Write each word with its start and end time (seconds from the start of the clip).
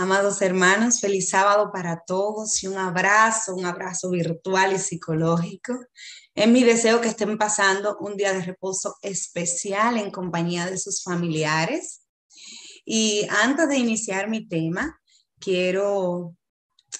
Amados 0.00 0.40
hermanos, 0.42 1.00
feliz 1.00 1.30
sábado 1.30 1.72
para 1.72 2.04
todos 2.06 2.62
y 2.62 2.68
un 2.68 2.78
abrazo, 2.78 3.56
un 3.56 3.66
abrazo 3.66 4.10
virtual 4.10 4.72
y 4.72 4.78
psicológico. 4.78 5.76
Es 6.36 6.46
mi 6.46 6.62
deseo 6.62 7.00
que 7.00 7.08
estén 7.08 7.36
pasando 7.36 7.96
un 7.98 8.16
día 8.16 8.32
de 8.32 8.42
reposo 8.42 8.94
especial 9.02 9.98
en 9.98 10.12
compañía 10.12 10.66
de 10.66 10.78
sus 10.78 11.02
familiares. 11.02 12.02
Y 12.84 13.26
antes 13.42 13.68
de 13.68 13.76
iniciar 13.76 14.30
mi 14.30 14.46
tema, 14.46 15.00
quiero, 15.40 16.36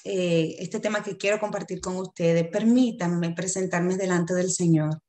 eh, 0.02 0.56
este 0.58 0.80
tema 0.80 1.00
que 1.00 1.16
quiero 1.16 1.38
compartir 1.38 1.80
con 1.80 1.94
ustedes, 1.98 2.48
permítanme 2.48 3.30
presentarme 3.32 3.96
delante 3.96 4.34
del 4.34 4.50
Señor 4.50 5.02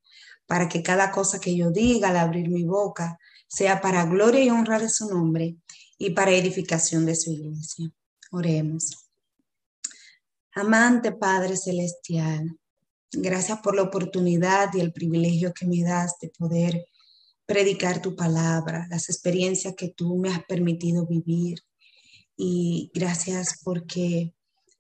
para 0.46 0.70
que 0.70 0.84
cada 0.84 1.10
cosa 1.10 1.40
que 1.40 1.58
yo 1.58 1.72
diga 1.72 2.10
al 2.10 2.18
abrir 2.18 2.50
mi 2.50 2.66
boca 2.66 3.18
sea 3.48 3.82
para 3.82 4.06
gloria 4.06 4.44
y 4.44 4.52
honra 4.52 4.78
de 4.78 4.90
su 4.90 5.10
nombre 5.10 5.58
y 6.00 6.12
para 6.12 6.32
edificación 6.32 7.06
de 7.06 7.16
su 7.16 7.32
iglesia. 7.32 7.92
Oremos. 8.32 9.12
Amante 10.54 11.12
Padre 11.12 11.56
Celestial, 11.56 12.58
gracias 13.12 13.60
por 13.60 13.76
la 13.76 13.84
oportunidad 13.84 14.74
y 14.74 14.80
el 14.80 14.92
privilegio 14.92 15.54
que 15.54 15.68
me 15.68 15.84
das 15.84 16.16
de 16.20 16.30
poder 16.30 16.86
predicar 17.46 18.02
tu 18.02 18.16
palabra, 18.16 18.88
las 18.90 19.10
experiencias 19.10 19.76
que 19.76 19.90
tú 19.90 20.18
me 20.18 20.30
has 20.30 20.44
permitido 20.46 21.06
vivir. 21.06 21.60
Y 22.36 22.92
gracias 22.94 23.60
porque 23.64 24.34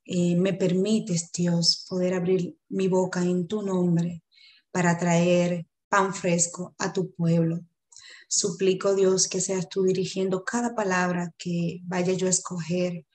eh, 0.05 0.35
me 0.35 0.53
permites, 0.53 1.31
Dios, 1.31 1.85
poder 1.89 2.13
abrir 2.13 2.57
mi 2.69 2.87
boca 2.87 3.21
en 3.21 3.47
tu 3.47 3.61
nombre 3.61 4.23
para 4.71 4.97
traer 4.97 5.67
pan 5.89 6.13
fresco 6.13 6.75
a 6.77 6.93
tu 6.93 7.11
pueblo. 7.13 7.59
Suplico, 8.31 8.93
Dios, 8.93 9.27
que 9.27 9.41
seas 9.41 9.67
tú 9.69 9.83
dirigiendo 9.83 10.43
cada 10.43 10.75
palabra 10.75 11.33
que 11.35 11.81
vaya 11.85 12.13
yo 12.13 12.27
a 12.27 12.29
escoger 12.29 13.07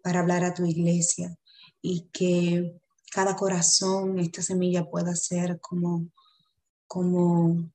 para 0.00 0.20
hablar 0.20 0.44
a 0.44 0.54
tu 0.54 0.64
iglesia 0.64 1.36
y 1.82 2.08
que 2.12 2.80
cada 3.12 3.34
corazón, 3.34 4.20
esta 4.20 4.42
semilla 4.42 4.88
pueda 4.88 5.16
ser 5.16 5.58
como, 5.60 6.06
como, 6.86 7.68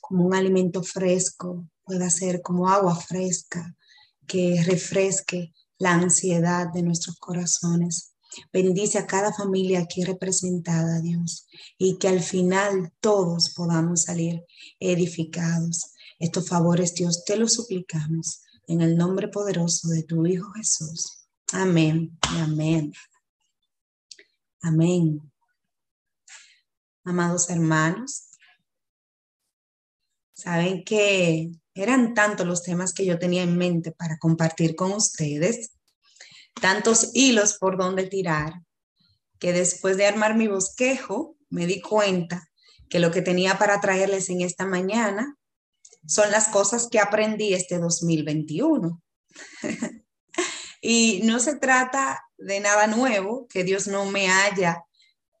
como 0.00 0.26
un 0.26 0.34
alimento 0.34 0.84
fresco, 0.84 1.68
pueda 1.84 2.08
ser 2.08 2.40
como 2.40 2.68
agua 2.68 2.94
fresca 2.94 3.74
que 4.28 4.62
refresque 4.64 5.52
la 5.76 5.94
ansiedad 5.94 6.72
de 6.72 6.82
nuestros 6.82 7.16
corazones. 7.18 8.12
Bendice 8.52 8.98
a 8.98 9.08
cada 9.08 9.32
familia 9.32 9.80
aquí 9.80 10.04
representada, 10.04 11.00
Dios, 11.00 11.48
y 11.78 11.98
que 11.98 12.06
al 12.06 12.20
final 12.20 12.92
todos 13.00 13.50
podamos 13.50 14.04
salir 14.04 14.44
edificados. 14.78 15.95
Estos 16.18 16.48
favores, 16.48 16.94
Dios, 16.94 17.24
te 17.24 17.36
los 17.36 17.54
suplicamos 17.54 18.42
en 18.66 18.80
el 18.80 18.96
nombre 18.96 19.28
poderoso 19.28 19.88
de 19.88 20.02
tu 20.02 20.26
Hijo 20.26 20.50
Jesús. 20.52 21.28
Amén 21.52 22.18
y 22.34 22.40
amén. 22.40 22.92
Amén. 24.62 25.32
Amados 27.04 27.50
hermanos, 27.50 28.30
saben 30.34 30.82
que 30.82 31.52
eran 31.74 32.14
tantos 32.14 32.46
los 32.46 32.62
temas 32.62 32.92
que 32.92 33.04
yo 33.04 33.18
tenía 33.18 33.42
en 33.42 33.56
mente 33.56 33.92
para 33.92 34.18
compartir 34.18 34.74
con 34.74 34.92
ustedes, 34.92 35.72
tantos 36.60 37.10
hilos 37.14 37.58
por 37.58 37.76
donde 37.76 38.08
tirar, 38.08 38.62
que 39.38 39.52
después 39.52 39.96
de 39.96 40.06
armar 40.06 40.34
mi 40.34 40.48
bosquejo 40.48 41.36
me 41.48 41.66
di 41.66 41.80
cuenta 41.80 42.48
que 42.88 42.98
lo 42.98 43.10
que 43.10 43.22
tenía 43.22 43.58
para 43.58 43.80
traerles 43.80 44.30
en 44.30 44.40
esta 44.40 44.66
mañana 44.66 45.36
son 46.06 46.30
las 46.30 46.48
cosas 46.48 46.88
que 46.90 46.98
aprendí 46.98 47.54
este 47.54 47.78
2021. 47.78 49.02
y 50.80 51.20
no 51.24 51.40
se 51.40 51.56
trata 51.56 52.22
de 52.38 52.60
nada 52.60 52.86
nuevo 52.86 53.46
que 53.48 53.64
Dios 53.64 53.86
no 53.88 54.06
me 54.06 54.28
haya 54.28 54.84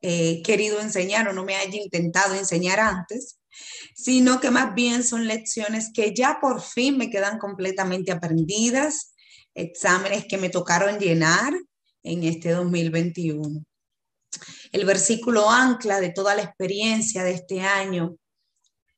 eh, 0.02 0.42
querido 0.42 0.80
enseñar 0.80 1.28
o 1.28 1.32
no 1.32 1.44
me 1.44 1.56
haya 1.56 1.80
intentado 1.80 2.34
enseñar 2.34 2.80
antes, 2.80 3.38
sino 3.94 4.40
que 4.40 4.50
más 4.50 4.74
bien 4.74 5.02
son 5.02 5.26
lecciones 5.26 5.90
que 5.94 6.14
ya 6.14 6.38
por 6.40 6.60
fin 6.60 6.98
me 6.98 7.10
quedan 7.10 7.38
completamente 7.38 8.12
aprendidas, 8.12 9.14
exámenes 9.54 10.26
que 10.28 10.36
me 10.36 10.50
tocaron 10.50 10.98
llenar 10.98 11.54
en 12.02 12.24
este 12.24 12.50
2021. 12.50 13.64
El 14.72 14.84
versículo 14.84 15.50
ancla 15.50 16.00
de 16.00 16.10
toda 16.10 16.34
la 16.34 16.42
experiencia 16.42 17.24
de 17.24 17.32
este 17.32 17.62
año, 17.62 18.16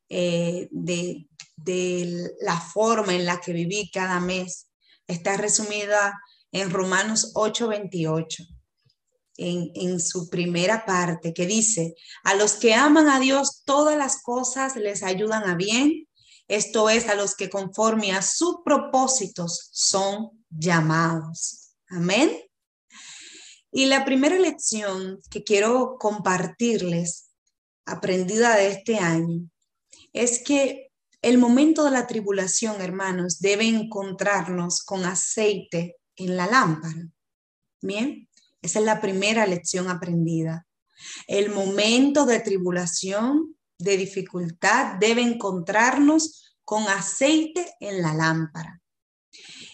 eh, 0.09 0.69
de, 0.73 1.28
de 1.65 2.31
la 2.41 2.59
forma 2.61 3.15
en 3.15 3.27
la 3.27 3.41
que 3.41 3.53
viví 3.53 3.91
cada 3.91 4.21
mes 4.21 4.69
está 5.07 5.37
resumida 5.37 6.19
en 6.53 6.71
Romanos 6.71 7.33
8:28, 7.35 8.47
en, 9.37 9.71
en 9.75 10.01
su 10.01 10.29
primera 10.29 10.85
parte, 10.85 11.35
que 11.35 11.47
dice, 11.47 11.95
a 12.25 12.35
los 12.35 12.55
que 12.55 12.75
aman 12.75 13.09
a 13.09 13.21
Dios, 13.21 13.63
todas 13.65 13.97
las 13.97 14.23
cosas 14.23 14.77
les 14.77 15.03
ayudan 15.03 15.49
a 15.49 15.55
bien, 15.55 16.09
esto 16.49 16.89
es, 16.89 17.09
a 17.09 17.15
los 17.15 17.35
que 17.35 17.51
conforme 17.51 18.13
a 18.13 18.23
sus 18.23 18.59
propósitos 18.65 19.69
son 19.73 20.31
llamados. 20.49 21.75
Amén. 21.89 22.31
Y 23.71 23.87
la 23.87 24.05
primera 24.05 24.39
lección 24.39 25.21
que 25.31 25.45
quiero 25.45 25.97
compartirles, 25.99 27.29
aprendida 27.85 28.57
de 28.57 28.69
este 28.69 28.99
año, 28.99 29.49
es 30.13 30.43
que 30.43 30.88
el 31.23 31.39
momento 31.39 31.85
de 31.85 31.91
la 31.91 32.07
tribulación, 32.07 32.81
hermanos, 32.81 33.41
debe 33.41 33.67
encontrarnos 33.67 34.83
con 34.83 35.05
aceite 35.05 35.97
en 36.17 36.37
la 36.37 36.47
lámpara. 36.47 37.09
Bien, 37.81 38.29
esa 38.63 38.79
es 38.79 38.85
la 38.85 39.01
primera 39.01 39.47
lección 39.47 39.89
aprendida. 39.89 40.67
El 41.27 41.51
momento 41.51 42.27
de 42.27 42.41
tribulación, 42.41 43.57
de 43.79 43.97
dificultad, 43.97 44.97
debe 44.99 45.23
encontrarnos 45.23 46.57
con 46.65 46.89
aceite 46.89 47.75
en 47.81 48.03
la 48.03 48.15
lámpara. 48.15 48.81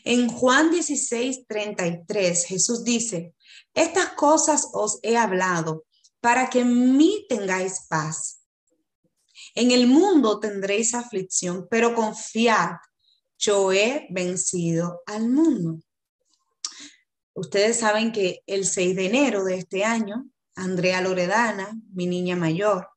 En 0.04 0.28
Juan 0.28 0.70
16, 0.70 1.46
33, 1.46 2.44
Jesús 2.46 2.84
dice, 2.84 3.34
estas 3.72 4.10
cosas 4.10 4.68
os 4.72 4.98
he 5.02 5.16
hablado 5.16 5.84
para 6.20 6.50
que 6.50 6.60
en 6.60 6.96
mí 6.96 7.26
tengáis 7.28 7.86
paz. 7.88 8.33
En 9.54 9.70
el 9.70 9.86
mundo 9.86 10.40
tendréis 10.40 10.94
aflicción, 10.94 11.68
pero 11.70 11.94
confiad, 11.94 12.72
yo 13.38 13.72
he 13.72 14.06
vencido 14.10 15.02
al 15.06 15.28
mundo. 15.28 15.80
Ustedes 17.34 17.78
saben 17.78 18.12
que 18.12 18.42
el 18.46 18.64
6 18.64 18.96
de 18.96 19.06
enero 19.06 19.44
de 19.44 19.56
este 19.56 19.84
año, 19.84 20.28
Andrea 20.56 21.00
Loredana, 21.00 21.72
mi 21.92 22.06
niña 22.06 22.36
mayor, 22.36 22.88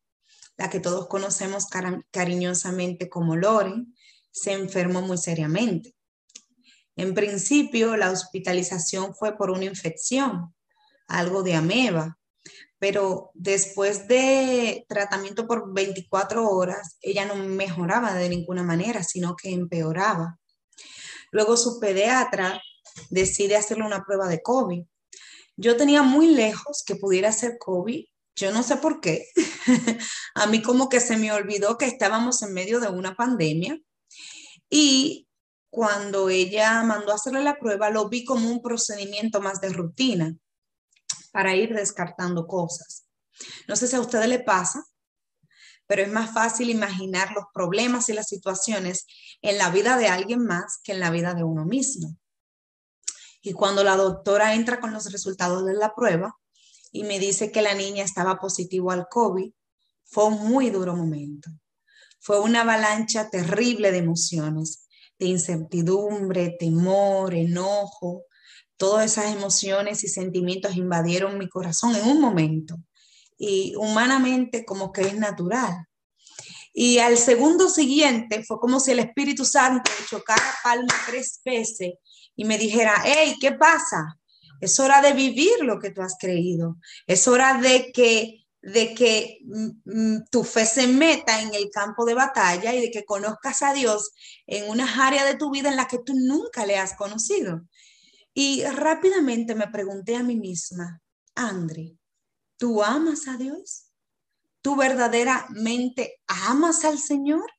la 0.58 0.70
que 0.70 0.80
todos 0.80 1.08
conocemos 1.08 1.68
cariñosamente 2.12 3.10
como 3.10 3.36
Loren, 3.36 3.96
se 4.32 4.54
enfermó 4.54 5.02
muy 5.02 5.18
seriamente. 5.18 5.96
En 6.96 7.14
principio, 7.14 7.96
la 7.96 8.12
hospitalización 8.12 9.14
fue 9.14 9.38
por 9.38 9.52
una 9.52 9.66
infección, 9.66 10.56
algo 11.08 11.44
de 11.44 11.54
ameba, 11.54 12.18
pero 12.80 13.32
después 13.34 14.08
de 14.08 14.86
tratamiento 14.88 15.48
por 15.48 15.74
24 15.74 16.48
horas, 16.48 16.98
ella 17.02 17.26
no 17.26 17.36
mejoraba 17.36 18.14
de 18.14 18.30
ninguna 18.30 18.64
manera, 18.64 19.04
sino 19.04 19.36
que 19.36 19.52
empeoraba. 19.52 20.38
Luego 21.32 21.58
su 21.58 21.80
pediatra 21.80 22.62
decide 23.10 23.56
hacerle 23.56 23.86
una 23.86 24.04
prueba 24.04 24.28
de 24.28 24.42
COVID. 24.42 24.84
Yo 25.56 25.76
tenía 25.76 26.04
muy 26.04 26.28
lejos 26.28 26.84
que 26.86 26.96
pudiera 26.96 27.32
ser 27.32 27.58
COVID, 27.58 28.06
yo 28.36 28.52
no 28.52 28.62
sé 28.62 28.78
por 28.78 29.02
qué. 29.02 29.28
A 30.36 30.46
mí 30.46 30.62
como 30.62 30.88
que 30.90 31.00
se 31.00 31.18
me 31.18 31.32
olvidó 31.32 31.78
que 31.78 31.86
estábamos 31.86 32.44
en 32.44 32.54
medio 32.54 32.80
de 32.80 32.90
una 32.90 33.16
pandemia 33.16 33.80
y 34.70 35.28
cuando 35.72 36.30
ella 36.30 36.84
mandó 36.84 37.12
a 37.12 37.16
hacerle 37.16 37.44
la 37.44 37.60
prueba, 37.60 37.90
lo 37.90 38.08
vi 38.10 38.24
como 38.24 38.50
un 38.50 38.62
procedimiento 38.62 39.42
más 39.42 39.62
de 39.62 39.70
rutina 39.70 40.36
para 41.38 41.56
ir 41.56 41.76
descartando 41.76 42.48
cosas. 42.48 43.06
No 43.68 43.76
sé 43.76 43.88
si 43.88 43.96
a 43.96 44.02
ustedes 44.02 44.28
le 44.28 44.40
pasa, 44.40 44.84
pero 45.86 46.02
es 46.02 46.12
más 46.12 46.34
fácil 46.34 46.72
imaginar 46.72 47.32
los 47.32 47.44
problemas 47.54 48.10
y 48.10 48.14
las 48.14 48.28
situaciones 48.28 49.06
en 49.44 49.60
la 49.60 49.70
vida 49.70 49.98
de 49.98 50.08
alguien 50.08 50.44
más 50.44 50.80
que 50.84 50.94
en 50.94 51.00
la 51.00 51.12
vida 51.12 51.36
de 51.36 51.44
uno 51.44 51.64
mismo. 51.64 52.18
Y 53.44 53.54
cuando 53.54 53.84
la 53.84 53.96
doctora 53.96 54.56
entra 54.56 54.80
con 54.80 54.92
los 54.92 55.12
resultados 55.12 55.64
de 55.64 55.76
la 55.76 55.94
prueba 55.94 56.36
y 56.92 57.04
me 57.04 57.20
dice 57.20 57.52
que 57.52 57.62
la 57.62 57.76
niña 57.76 58.04
estaba 58.04 58.40
positivo 58.40 58.90
al 58.90 59.08
COVID, 59.08 59.52
fue 60.06 60.24
un 60.24 60.50
muy 60.50 60.72
duro 60.72 60.96
momento. 60.96 61.52
Fue 62.20 62.40
una 62.40 62.62
avalancha 62.62 63.30
terrible 63.30 63.92
de 63.92 64.00
emociones, 64.00 64.88
de 65.20 65.28
incertidumbre, 65.28 66.56
temor, 66.60 67.36
enojo, 67.36 68.24
todas 68.78 69.12
esas 69.12 69.34
emociones 69.34 70.04
y 70.04 70.08
sentimientos 70.08 70.76
invadieron 70.76 71.38
mi 71.38 71.50
corazón 71.50 71.96
en 71.96 72.08
un 72.08 72.22
momento. 72.22 72.78
Y 73.38 73.76
humanamente 73.76 74.66
como 74.66 74.92
que 74.92 75.02
es 75.02 75.16
natural. 75.16 75.86
Y 76.74 77.00
al 77.00 77.18
segundo 77.18 77.70
siguiente 77.70 78.44
fue 78.44 78.60
como 78.60 78.80
si 78.80 78.92
el 78.92 79.00
Espíritu 79.00 79.46
Santo 79.46 79.92
chocara 80.08 80.56
palma 80.64 80.94
tres 81.08 81.42
veces 81.44 81.94
y 82.36 82.46
me 82.46 82.58
dijera, 82.58 83.02
hey, 83.04 83.36
¿qué 83.42 83.52
pasa? 83.54 84.18
Es 84.62 84.80
hora 84.80 85.02
de 85.02 85.14
vivir 85.14 85.60
lo 85.62 85.80
que 85.80 85.92
tú 85.92 86.02
has 86.02 86.16
creído. 86.20 86.78
Es 87.08 87.28
hora 87.28 87.60
de 87.60 87.92
que 87.92 88.44
de 88.62 88.94
que 88.94 89.40
mm, 89.46 89.70
mm, 89.86 90.26
tu 90.30 90.44
fe 90.44 90.66
se 90.66 90.88
meta 90.88 91.42
en 91.42 91.54
el 91.54 91.70
campo 91.70 92.04
de 92.06 92.16
batalla 92.16 92.76
y 92.76 92.82
de 92.82 92.92
que 92.92 93.06
conozcas 93.06 93.62
a 93.62 93.74
Dios 93.74 94.12
en 94.46 94.70
unas 94.70 94.98
áreas 95.00 95.26
de 95.26 95.36
tu 95.36 95.52
vida 95.52 95.70
en 95.70 95.78
las 95.78 95.88
que 95.88 96.00
tú 96.00 96.14
nunca 96.16 96.66
le 96.66 96.78
has 96.78 96.96
conocido. 96.96 97.62
Y 98.40 98.64
rápidamente 98.66 99.56
me 99.56 99.68
pregunté 99.68 100.16
a 100.16 100.22
mí 100.22 100.36
misma, 100.36 101.02
Andre, 101.34 101.98
¿tú 102.56 102.84
amas 102.84 103.28
a 103.28 103.36
Dios? 103.36 103.92
¿Tú 104.62 104.76
verdaderamente 104.76 106.22
amas 106.28 106.86
al 106.86 107.00
Señor? 107.00 107.50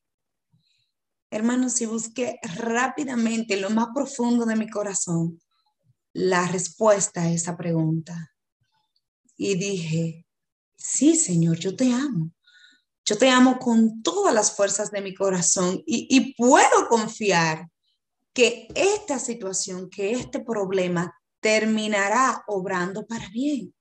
Hermanos, 1.29 1.73
si 1.73 1.85
busqué 1.85 2.39
rápidamente 2.55 3.55
en 3.55 3.63
lo 3.63 3.71
más 3.71 3.87
profundo 3.93 4.45
de 4.45 4.55
mi 4.55 4.69
corazón 4.69 5.41
la 6.13 6.47
respuesta 6.47 7.23
a 7.23 7.29
esa 7.29 7.57
pregunta. 7.57 8.33
Y 9.35 9.55
dije, 9.55 10.25
sí, 10.77 11.17
Señor, 11.17 11.57
yo 11.57 11.75
te 11.75 11.91
amo. 11.91 12.31
Yo 13.03 13.17
te 13.17 13.29
amo 13.29 13.59
con 13.59 14.01
todas 14.01 14.33
las 14.33 14.55
fuerzas 14.55 14.91
de 14.91 15.01
mi 15.01 15.13
corazón 15.13 15.83
y, 15.85 16.07
y 16.09 16.33
puedo 16.35 16.87
confiar 16.87 17.67
que 18.39 18.69
esta 18.73 19.19
situación, 19.19 19.89
que 19.89 20.13
este 20.13 20.39
problema 20.39 21.13
terminará 21.41 22.41
obrando 22.47 23.05
para 23.05 23.27
bien. 23.27 23.75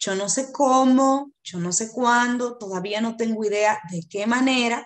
Yo 0.00 0.16
no 0.16 0.28
sé 0.28 0.50
cómo, 0.50 1.30
yo 1.44 1.60
no 1.60 1.72
sé 1.72 1.92
cuándo, 1.92 2.58
todavía 2.58 3.00
no 3.00 3.16
tengo 3.16 3.44
idea 3.44 3.78
de 3.92 4.02
qué 4.10 4.26
manera, 4.26 4.84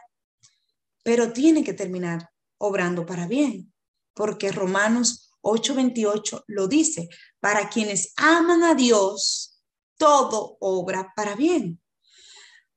pero 1.02 1.32
tiene 1.32 1.64
que 1.64 1.72
terminar 1.72 2.28
obrando 2.58 3.06
para 3.06 3.26
bien, 3.26 3.72
porque 4.12 4.52
Romanos 4.52 5.32
8:28 5.40 6.44
lo 6.48 6.68
dice, 6.68 7.08
para 7.40 7.70
quienes 7.70 8.12
aman 8.16 8.62
a 8.62 8.74
Dios, 8.74 9.58
todo 9.96 10.58
obra 10.60 11.14
para 11.16 11.34
bien. 11.34 11.80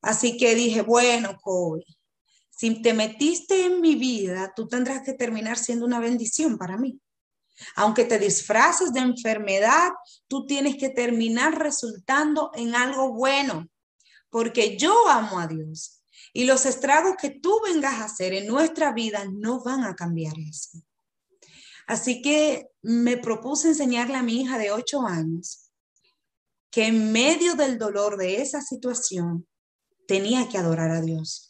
Así 0.02 0.38
que 0.38 0.56
dije, 0.56 0.82
bueno, 0.82 1.36
Kobe, 1.42 1.84
si 2.56 2.82
te 2.82 2.94
metiste 2.94 3.66
en 3.66 3.82
mi 3.82 3.96
vida, 3.96 4.54
tú 4.56 4.68
tendrás 4.68 5.02
que 5.04 5.14
terminar 5.14 5.58
siendo 5.58 5.86
una 5.86 6.00
bendición 6.00 6.58
para 6.58 6.78
mí. 6.78 7.00
Aunque 7.76 8.06
te 8.06 8.18
disfraces 8.18 8.94
de 8.94 9.02
enfermedad, 9.02 9.92
tú 10.28 10.46
tienes 10.46 10.78
que 10.78 10.90
terminar 10.90 11.58
resultando 11.60 12.52
en 12.54 12.76
algo 12.76 13.14
bueno, 13.14 13.68
porque 14.30 14.78
yo 14.78 15.08
amo 15.10 15.40
a 15.40 15.48
Dios 15.48 16.04
y 16.34 16.46
los 16.46 16.66
estragos 16.66 17.16
que 17.22 17.30
tú 17.30 17.62
vengas 17.64 17.96
a 17.96 18.06
hacer 18.06 18.34
en 18.34 18.48
nuestra 18.48 18.92
vida 18.92 19.26
no 19.32 19.64
van 19.64 19.84
a 19.84 19.96
cambiar 19.96 20.34
eso. 20.38 20.82
Así 21.88 22.22
que 22.22 22.68
me 22.82 23.18
propuse 23.18 23.70
enseñarle 23.70 24.16
a 24.16 24.24
mi 24.24 24.42
hija 24.42 24.58
de 24.58 24.72
ocho 24.72 25.02
años 25.06 25.72
que 26.72 26.88
en 26.88 27.12
medio 27.12 27.56
del 27.56 27.78
dolor 27.78 28.18
de 28.18 28.42
esa 28.42 28.62
situación 28.62 29.48
tenía 30.08 30.50
que 30.50 30.58
adorar 30.58 30.92
a 30.92 31.02
Dios, 31.02 31.45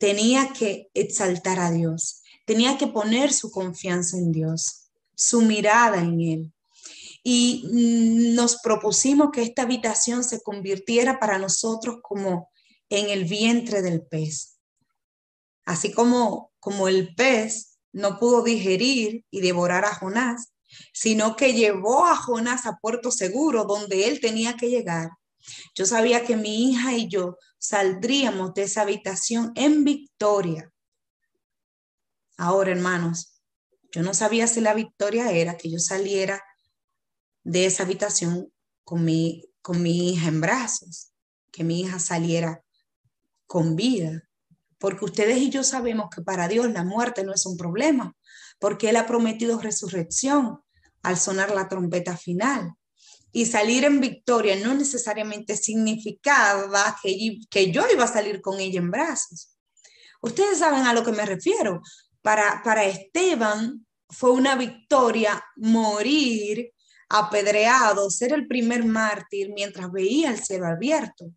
tenía 0.00 0.54
que 0.54 0.88
exaltar 0.94 1.60
a 1.60 1.70
Dios, 1.70 2.22
tenía 2.46 2.78
que 2.78 2.86
poner 2.86 3.34
su 3.34 3.50
confianza 3.50 4.16
en 4.16 4.32
Dios, 4.32 4.90
su 5.14 5.42
mirada 5.42 5.98
en 5.98 6.20
Él. 6.20 6.52
Y 7.22 7.68
mm, 7.70 8.34
nos 8.34 8.56
propusimos 8.62 9.28
que 9.30 9.42
esta 9.42 9.62
habitación 9.62 10.24
se 10.24 10.40
convirtiera 10.40 11.20
para 11.20 11.38
nosotros 11.38 11.98
como 12.02 12.48
en 12.88 13.10
el 13.10 13.26
vientre 13.26 13.82
del 13.82 14.00
pez. 14.02 14.58
Así 15.66 15.92
como, 15.92 16.50
como 16.58 16.88
el 16.88 17.14
pez 17.14 17.78
no 17.92 18.18
pudo 18.18 18.42
digerir 18.42 19.26
y 19.30 19.42
devorar 19.42 19.84
a 19.84 19.94
Jonás, 19.94 20.54
sino 20.94 21.36
que 21.36 21.52
llevó 21.52 22.06
a 22.06 22.16
Jonás 22.16 22.64
a 22.64 22.78
puerto 22.78 23.10
seguro 23.10 23.64
donde 23.64 24.08
él 24.08 24.18
tenía 24.18 24.56
que 24.56 24.70
llegar. 24.70 25.10
Yo 25.74 25.86
sabía 25.86 26.24
que 26.24 26.36
mi 26.36 26.70
hija 26.70 26.94
y 26.94 27.08
yo 27.08 27.36
saldríamos 27.58 28.54
de 28.54 28.62
esa 28.62 28.82
habitación 28.82 29.52
en 29.54 29.84
victoria. 29.84 30.72
Ahora, 32.36 32.70
hermanos, 32.72 33.40
yo 33.92 34.02
no 34.02 34.14
sabía 34.14 34.46
si 34.46 34.60
la 34.60 34.74
victoria 34.74 35.30
era 35.30 35.56
que 35.56 35.70
yo 35.70 35.78
saliera 35.78 36.42
de 37.42 37.66
esa 37.66 37.82
habitación 37.82 38.52
con 38.84 39.04
mi, 39.04 39.44
con 39.62 39.82
mi 39.82 40.10
hija 40.10 40.28
en 40.28 40.40
brazos, 40.40 41.12
que 41.50 41.64
mi 41.64 41.80
hija 41.80 41.98
saliera 41.98 42.62
con 43.46 43.76
vida, 43.76 44.22
porque 44.78 45.04
ustedes 45.04 45.38
y 45.38 45.50
yo 45.50 45.62
sabemos 45.62 46.08
que 46.14 46.22
para 46.22 46.48
Dios 46.48 46.70
la 46.70 46.84
muerte 46.84 47.24
no 47.24 47.34
es 47.34 47.44
un 47.46 47.56
problema, 47.56 48.16
porque 48.58 48.90
Él 48.90 48.96
ha 48.96 49.06
prometido 49.06 49.58
resurrección 49.58 50.60
al 51.02 51.18
sonar 51.18 51.50
la 51.50 51.68
trompeta 51.68 52.16
final. 52.16 52.74
Y 53.32 53.46
salir 53.46 53.84
en 53.84 54.00
victoria 54.00 54.56
no 54.56 54.74
necesariamente 54.74 55.56
significaba 55.56 56.96
que, 57.02 57.38
que 57.48 57.70
yo 57.70 57.84
iba 57.92 58.04
a 58.04 58.12
salir 58.12 58.40
con 58.40 58.58
ella 58.58 58.80
en 58.80 58.90
brazos. 58.90 59.56
Ustedes 60.20 60.58
saben 60.58 60.86
a 60.86 60.92
lo 60.92 61.04
que 61.04 61.12
me 61.12 61.24
refiero. 61.24 61.80
Para, 62.22 62.62
para 62.62 62.84
Esteban 62.84 63.86
fue 64.08 64.32
una 64.32 64.56
victoria 64.56 65.42
morir 65.56 66.72
apedreado, 67.08 68.10
ser 68.10 68.32
el 68.32 68.46
primer 68.46 68.84
mártir 68.84 69.50
mientras 69.54 69.90
veía 69.90 70.30
el 70.30 70.42
cielo 70.42 70.66
abierto. 70.66 71.32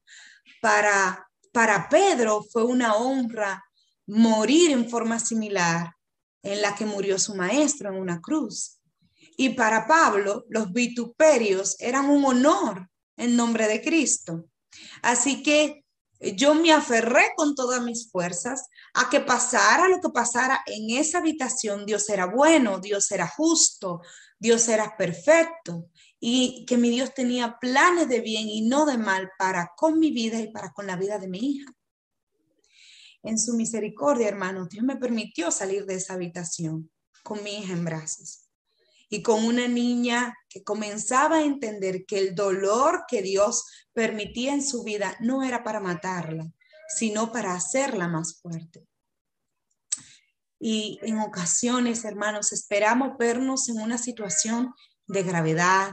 Para, 0.62 1.28
para 1.52 1.90
Pedro 1.90 2.44
fue 2.44 2.64
una 2.64 2.96
honra 2.96 3.64
morir 4.06 4.72
en 4.72 4.90
forma 4.90 5.20
similar 5.20 5.94
en 6.44 6.62
la 6.62 6.76
que 6.76 6.86
murió 6.86 7.18
su 7.18 7.36
maestro 7.36 7.90
en 7.90 8.00
una 8.00 8.22
cruz. 8.22 8.73
Y 9.38 9.50
para 9.50 9.88
Pablo, 9.88 10.46
los 10.50 10.72
vituperios 10.72 11.76
eran 11.80 12.10
un 12.10 12.26
honor 12.26 12.90
en 13.18 13.36
nombre 13.36 13.68
de 13.68 13.82
Cristo. 13.82 14.46
Así 15.02 15.44
que 15.44 15.84
yo 16.36 16.56
me 16.56 16.72
aferré 16.72 17.34
con 17.36 17.56
todas 17.56 17.82
mis 17.82 18.10
fuerzas 18.10 18.68
a 18.94 19.10
que 19.10 19.20
pasara 19.20 19.90
lo 19.90 20.00
que 20.00 20.10
pasara 20.10 20.62
en 20.66 20.98
esa 20.98 21.18
habitación. 21.18 21.86
Dios 21.86 22.10
era 22.10 22.28
bueno, 22.28 22.80
Dios 22.80 23.12
era 23.12 23.28
justo, 23.28 24.02
Dios 24.40 24.68
era 24.70 24.96
perfecto 24.96 25.90
y 26.20 26.66
que 26.66 26.78
mi 26.78 26.90
Dios 26.90 27.14
tenía 27.14 27.58
planes 27.60 28.08
de 28.08 28.22
bien 28.22 28.48
y 28.48 28.62
no 28.62 28.86
de 28.86 28.98
mal 28.98 29.32
para 29.38 29.74
con 29.76 30.00
mi 30.00 30.12
vida 30.12 30.40
y 30.40 30.52
para 30.52 30.72
con 30.72 30.88
la 30.88 30.96
vida 30.96 31.20
de 31.20 31.28
mi 31.28 31.40
hija. 31.40 31.74
En 33.24 33.38
su 33.38 33.54
misericordia, 33.54 34.28
hermano, 34.28 34.68
Dios 34.68 34.84
me 34.86 34.98
permitió 34.98 35.52
salir 35.52 35.86
de 35.86 35.96
esa 35.96 36.14
habitación 36.14 36.90
con 37.24 37.44
mi 37.44 37.58
hija 37.58 37.74
en 37.74 37.86
brazos 37.86 38.43
y 39.10 39.22
con 39.22 39.46
una 39.46 39.68
niña 39.68 40.36
que 40.50 40.64
comenzaba 40.64 41.38
a 41.38 41.44
entender 41.44 42.06
que 42.06 42.20
el 42.20 42.36
dolor 42.36 43.04
que 43.08 43.22
Dios 43.22 43.66
permitía 43.94 44.54
en 44.54 44.64
su 44.64 44.84
vida 44.84 45.16
no 45.20 45.44
era 45.44 45.64
para 45.64 45.80
matarla, 45.80 46.52
sino 46.96 47.32
para 47.32 47.54
hacerla 47.54 48.08
más 48.08 48.40
fuerte. 48.42 48.88
Y 50.60 51.00
en 51.02 51.20
ocasiones, 51.20 52.06
hermanos, 52.06 52.54
esperamos 52.54 53.18
vernos 53.18 53.68
en 53.70 53.82
una 53.82 53.98
situación 53.98 54.74
de 55.08 55.24
gravedad, 55.24 55.92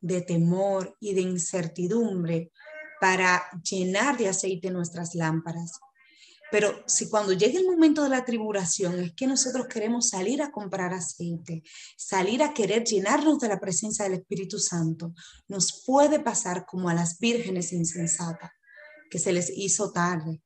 de 0.00 0.20
temor 0.20 0.96
y 1.00 1.14
de 1.14 1.22
incertidumbre 1.22 2.52
para 3.00 3.42
llenar 3.62 4.16
de 4.16 4.28
aceite 4.28 4.70
nuestras 4.70 5.14
lámparas. 5.14 5.80
Pero 6.50 6.84
si 6.86 7.08
cuando 7.08 7.32
llegue 7.32 7.58
el 7.58 7.66
momento 7.66 8.02
de 8.04 8.08
la 8.08 8.24
tribulación 8.24 9.00
es 9.00 9.12
que 9.14 9.26
nosotros 9.26 9.66
queremos 9.66 10.10
salir 10.10 10.42
a 10.42 10.50
comprar 10.50 10.94
aceite, 10.94 11.62
salir 11.96 12.42
a 12.42 12.54
querer 12.54 12.84
llenarnos 12.84 13.38
de 13.40 13.48
la 13.48 13.58
presencia 13.58 14.04
del 14.04 14.20
Espíritu 14.20 14.58
Santo, 14.58 15.12
nos 15.48 15.82
puede 15.84 16.20
pasar 16.20 16.64
como 16.64 16.88
a 16.88 16.94
las 16.94 17.18
vírgenes 17.18 17.72
insensatas, 17.72 18.50
que 19.10 19.18
se 19.18 19.32
les 19.32 19.50
hizo 19.56 19.92
tarde. 19.92 20.40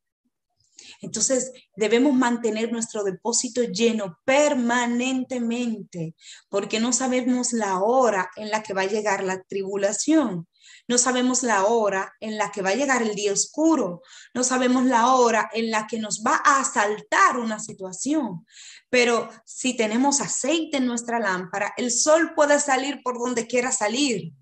Entonces 1.00 1.52
debemos 1.76 2.14
mantener 2.14 2.73
nuestro 2.73 3.04
depósito 3.04 3.62
lleno 3.62 4.19
permanentemente, 4.25 6.14
porque 6.49 6.80
no 6.80 6.92
sabemos 6.92 7.52
la 7.52 7.80
hora 7.80 8.30
en 8.37 8.50
la 8.50 8.62
que 8.62 8.75
va 8.75 8.83
a 8.83 8.88
llegar 8.88 9.23
la 9.23 9.42
tribulación. 9.42 10.47
No 10.91 10.99
sabemos 10.99 11.45
la 11.45 11.67
hora 11.67 12.17
en 12.19 12.37
la 12.37 12.51
que 12.51 12.63
va 12.63 12.71
a 12.71 12.75
llegar 12.75 13.01
el 13.01 13.15
día 13.15 13.33
oscuro. 13.33 14.03
No 14.35 14.43
sabemos 14.43 14.85
la 14.87 15.15
hora 15.15 15.49
en 15.53 15.71
la 15.71 15.87
que 15.87 16.01
nos 16.01 16.25
va 16.27 16.43
a 16.45 16.59
asaltar 16.59 17.39
una 17.39 17.61
situación. 17.61 18.45
Pero 18.89 19.29
si 19.45 19.77
tenemos 19.77 20.21
aceite 20.21 20.79
en 20.79 20.87
nuestra 20.87 21.21
lámpara, 21.21 21.73
el 21.77 21.93
sol 21.93 22.33
puede 22.35 22.59
salir 22.59 23.05
por 23.05 23.21
donde 23.21 23.47
quiera 23.47 23.71
salir. 23.71 24.33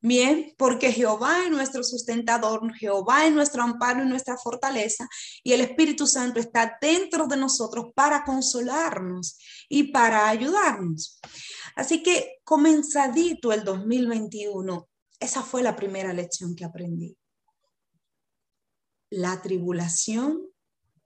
Bien, 0.00 0.54
porque 0.56 0.92
Jehová 0.92 1.44
es 1.44 1.50
nuestro 1.50 1.84
sustentador, 1.84 2.74
Jehová 2.74 3.26
es 3.26 3.32
nuestro 3.34 3.62
amparo 3.62 4.02
y 4.02 4.08
nuestra 4.08 4.38
fortaleza, 4.38 5.06
y 5.44 5.52
el 5.52 5.60
Espíritu 5.60 6.06
Santo 6.06 6.40
está 6.40 6.78
dentro 6.80 7.26
de 7.26 7.36
nosotros 7.36 7.88
para 7.94 8.24
consolarnos 8.24 9.36
y 9.68 9.92
para 9.92 10.30
ayudarnos. 10.30 11.20
Así 11.76 12.02
que 12.02 12.38
comenzadito 12.44 13.52
el 13.52 13.62
2021, 13.62 14.88
esa 15.22 15.42
fue 15.42 15.62
la 15.62 15.76
primera 15.76 16.12
lección 16.12 16.56
que 16.56 16.64
aprendí. 16.64 17.16
La 19.08 19.40
tribulación 19.40 20.48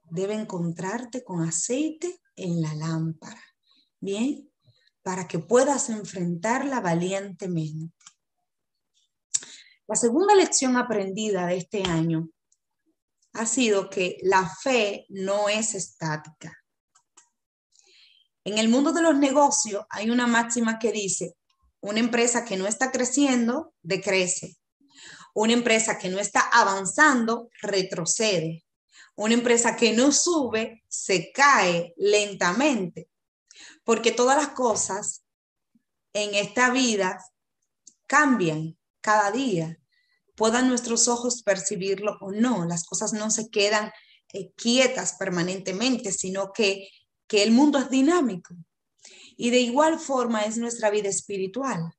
debe 0.05 0.35
encontrarte 0.35 1.23
con 1.23 1.43
aceite 1.43 2.21
en 2.35 2.63
la 2.63 2.75
lámpara. 2.75 3.43
Bien, 4.01 4.51
para 5.03 5.29
que 5.29 5.39
puedas 5.39 5.91
enfrentarla 5.91 6.81
valientemente. 6.81 7.95
La 9.87 9.97
segunda 9.97 10.35
lección 10.35 10.77
aprendida 10.77 11.47
de 11.47 11.59
este 11.59 11.83
año 11.83 12.31
ha 13.35 13.45
sido 13.45 13.91
que 13.91 14.17
la 14.23 14.49
fe 14.63 15.05
no 15.11 15.49
es 15.49 15.75
estática. 15.75 16.57
En 18.45 18.59
el 18.59 18.69
mundo 18.69 18.93
de 18.93 19.03
los 19.03 19.17
negocios 19.19 19.85
hay 19.91 20.09
una 20.09 20.27
máxima 20.27 20.79
que 20.79 20.91
dice, 20.91 21.37
una 21.87 22.01
empresa 22.01 22.45
que 22.45 22.57
no 22.57 22.67
está 22.67 22.91
creciendo, 22.91 23.73
decrece. 23.81 24.57
Una 25.35 25.53
empresa 25.53 25.99
que 25.99 26.09
no 26.09 26.19
está 26.19 26.41
avanzando, 26.41 27.49
retrocede. 27.63 28.65
Una 29.15 29.35
empresa 29.35 29.77
que 29.77 29.93
no 29.93 30.11
sube, 30.11 30.83
se 30.89 31.31
cae 31.31 31.95
lentamente. 31.97 33.09
Porque 33.85 34.11
todas 34.11 34.37
las 34.37 34.49
cosas 34.49 35.23
en 36.13 36.35
esta 36.35 36.71
vida 36.71 37.25
cambian 38.09 38.77
cada 39.01 39.31
día. 39.31 39.79
Puedan 40.35 40.69
nuestros 40.69 41.07
ojos 41.07 41.45
percibirlo 41.45 42.19
o 42.21 42.33
no. 42.33 42.65
Las 42.65 42.83
cosas 42.83 43.13
no 43.13 43.31
se 43.31 43.49
quedan 43.49 43.93
eh, 44.33 44.51
quietas 44.57 45.15
permanentemente, 45.21 46.11
sino 46.11 46.53
que, 46.53 46.89
que 47.29 47.45
el 47.45 47.53
mundo 47.53 47.79
es 47.79 47.91
dinámico. 47.91 48.57
Y 49.37 49.51
de 49.51 49.61
igual 49.61 49.99
forma 49.99 50.43
es 50.43 50.57
nuestra 50.57 50.91
vida 50.91 51.09
espiritual. 51.09 51.93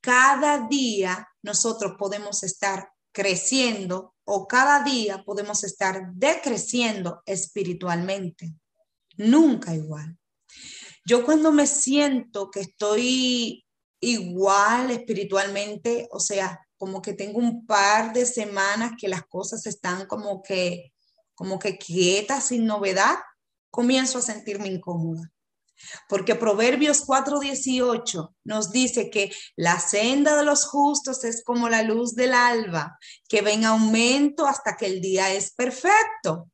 Cada 0.00 0.66
día 0.68 1.28
nosotros 1.42 1.94
podemos 1.98 2.42
estar 2.42 2.90
creciendo 3.12 4.14
o 4.24 4.46
cada 4.46 4.82
día 4.82 5.24
podemos 5.24 5.64
estar 5.64 6.12
decreciendo 6.14 7.22
espiritualmente. 7.26 8.54
Nunca 9.16 9.74
igual. 9.74 10.18
Yo 11.04 11.24
cuando 11.24 11.52
me 11.52 11.66
siento 11.66 12.50
que 12.50 12.60
estoy 12.60 13.64
igual 14.00 14.90
espiritualmente, 14.90 16.08
o 16.12 16.20
sea, 16.20 16.60
como 16.76 17.02
que 17.02 17.12
tengo 17.12 17.38
un 17.38 17.66
par 17.66 18.12
de 18.12 18.24
semanas 18.24 18.92
que 18.98 19.08
las 19.08 19.26
cosas 19.26 19.66
están 19.66 20.06
como 20.06 20.42
que 20.42 20.92
como 21.40 21.58
que 21.58 21.78
quietas 21.78 22.48
sin 22.48 22.66
novedad, 22.66 23.14
comienzo 23.70 24.18
a 24.18 24.20
sentirme 24.20 24.68
incómoda. 24.68 25.32
Porque 26.08 26.34
Proverbios 26.34 27.04
4:18 27.06 28.34
nos 28.44 28.70
dice 28.70 29.10
que 29.10 29.32
la 29.56 29.78
senda 29.80 30.36
de 30.36 30.44
los 30.44 30.66
justos 30.66 31.24
es 31.24 31.42
como 31.44 31.68
la 31.68 31.82
luz 31.82 32.14
del 32.14 32.34
alba, 32.34 32.98
que 33.28 33.42
ven 33.42 33.64
aumento 33.64 34.46
hasta 34.46 34.76
que 34.76 34.86
el 34.86 35.00
día 35.00 35.32
es 35.32 35.52
perfecto. 35.52 36.50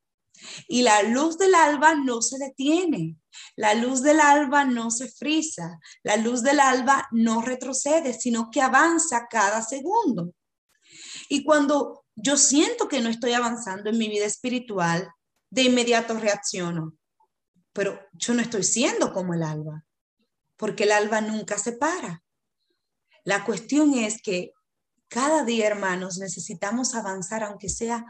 Y 0.69 0.83
la 0.83 1.03
luz 1.03 1.39
del 1.39 1.55
alba 1.55 1.95
no 1.95 2.21
se 2.21 2.39
detiene, 2.39 3.17
la 3.57 3.75
luz 3.75 4.03
del 4.03 4.21
alba 4.21 4.65
no 4.65 4.91
se 4.91 5.09
frisa, 5.09 5.79
la 6.03 6.17
luz 6.17 6.43
del 6.43 6.61
alba 6.61 7.09
no 7.11 7.41
retrocede, 7.41 8.13
sino 8.13 8.51
que 8.51 8.61
avanza 8.61 9.27
cada 9.31 9.63
segundo. 9.63 10.35
Y 11.29 11.43
cuando 11.43 12.05
yo 12.15 12.37
siento 12.37 12.87
que 12.87 13.01
no 13.01 13.09
estoy 13.09 13.33
avanzando 13.33 13.91
en 13.91 13.99
mi 13.99 14.09
vida 14.09 14.27
espiritual, 14.27 15.09
de 15.51 15.63
inmediato 15.63 16.15
reacciono 16.19 16.93
pero 17.77 18.01
yo 18.15 18.33
no 18.33 18.41
estoy 18.41 18.65
siendo 18.65 19.13
como 19.13 19.35
el 19.35 19.43
alba, 19.43 19.85
porque 20.57 20.85
el 20.85 20.93
alba 20.93 21.21
nunca 21.21 21.59
se 21.59 21.73
para. 21.73 22.25
La 23.23 23.45
cuestión 23.45 23.93
es 23.93 24.23
que 24.23 24.53
cada 25.09 25.45
día, 25.45 25.67
hermanos, 25.67 26.17
necesitamos 26.17 26.95
avanzar, 26.95 27.45
aunque 27.45 27.69
sea 27.69 28.07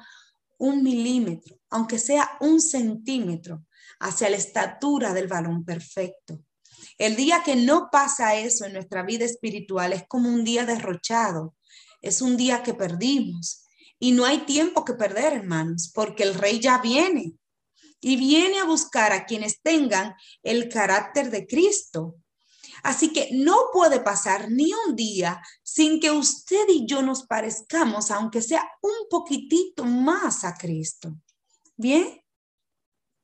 un 0.57 0.85
milímetro, 0.85 1.59
aunque 1.69 1.99
sea 1.99 2.31
un 2.41 2.61
centímetro, 2.61 3.67
hacia 3.99 4.31
la 4.31 4.37
estatura 4.37 5.13
del 5.13 5.27
balón 5.27 5.65
perfecto. 5.65 6.45
El 6.97 7.17
día 7.17 7.43
que 7.45 7.57
no 7.57 7.89
pasa 7.91 8.37
eso 8.37 8.67
en 8.67 8.73
nuestra 8.73 9.03
vida 9.03 9.25
espiritual 9.25 9.93
es 9.93 10.05
como 10.07 10.29
un 10.29 10.45
día 10.45 10.65
derrochado, 10.65 11.57
es 12.03 12.23
un 12.23 12.37
día 12.37 12.63
que 12.63 12.75
perdimos. 12.75 13.65
Y 13.99 14.13
no 14.13 14.27
hay 14.27 14.45
tiempo 14.45 14.85
que 14.85 14.95
perder, 14.95 15.33
hermanos, 15.33 15.91
porque 15.93 16.23
el 16.23 16.35
rey 16.35 16.61
ya 16.61 16.79
viene 16.79 17.35
y 18.01 18.17
viene 18.17 18.59
a 18.59 18.65
buscar 18.65 19.13
a 19.13 19.25
quienes 19.27 19.61
tengan 19.63 20.15
el 20.43 20.69
carácter 20.69 21.31
de 21.31 21.47
Cristo. 21.47 22.17
Así 22.83 23.13
que 23.13 23.31
no 23.33 23.57
puede 23.73 24.01
pasar 24.01 24.51
ni 24.51 24.73
un 24.87 24.95
día 24.95 25.43
sin 25.63 25.99
que 25.99 26.11
usted 26.11 26.67
y 26.69 26.87
yo 26.87 27.03
nos 27.03 27.27
parezcamos, 27.27 28.11
aunque 28.11 28.43
sea 28.43 28.69
un 28.83 29.09
poquitito 29.11 29.85
más 29.85 30.45
a 30.45 30.55
Cristo. 30.55 31.17
Bien, 31.77 32.21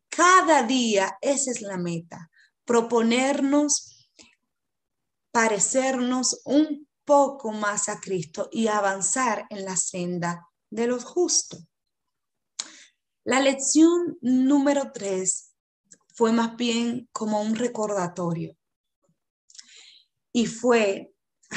cada 0.08 0.62
día 0.62 1.16
esa 1.20 1.50
es 1.50 1.60
la 1.60 1.76
meta, 1.76 2.30
proponernos 2.64 3.92
parecernos 5.32 6.42
un 6.44 6.86
poco 7.04 7.50
más 7.52 7.88
a 7.88 8.00
Cristo 8.00 8.48
y 8.52 8.68
avanzar 8.68 9.46
en 9.50 9.64
la 9.64 9.76
senda 9.76 10.46
de 10.70 10.86
los 10.86 11.04
justos. 11.04 11.66
La 13.24 13.40
lección 13.40 14.18
número 14.20 14.90
tres 14.92 15.54
fue 16.14 16.32
más 16.32 16.56
bien 16.56 17.08
como 17.12 17.40
un 17.40 17.54
recordatorio 17.54 18.56
y 20.32 20.46
fue 20.46 21.14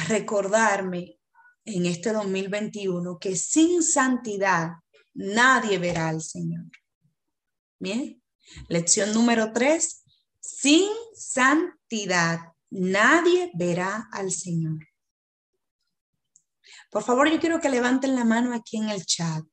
recordarme 0.08 1.18
en 1.66 1.88
este 1.88 2.14
2021 2.14 3.18
que 3.18 3.36
sin 3.36 3.82
santidad 3.82 4.74
nadie 5.16 5.80
verá 5.80 6.10
al 6.10 6.22
Señor. 6.22 6.66
Bien, 7.80 8.22
lección 8.70 9.12
número 9.14 9.52
tres, 9.52 10.04
sin 10.40 10.88
santidad 11.16 12.42
nadie 12.70 13.50
verá 13.56 14.08
al 14.12 14.32
Señor. 14.32 14.88
Por 16.92 17.04
favor, 17.04 17.28
yo 17.30 17.40
quiero 17.40 17.60
que 17.60 17.70
levanten 17.70 18.16
la 18.16 18.24
mano 18.24 18.54
aquí 18.54 18.78
en 18.78 18.90
el 18.90 19.04
chat 19.06 19.44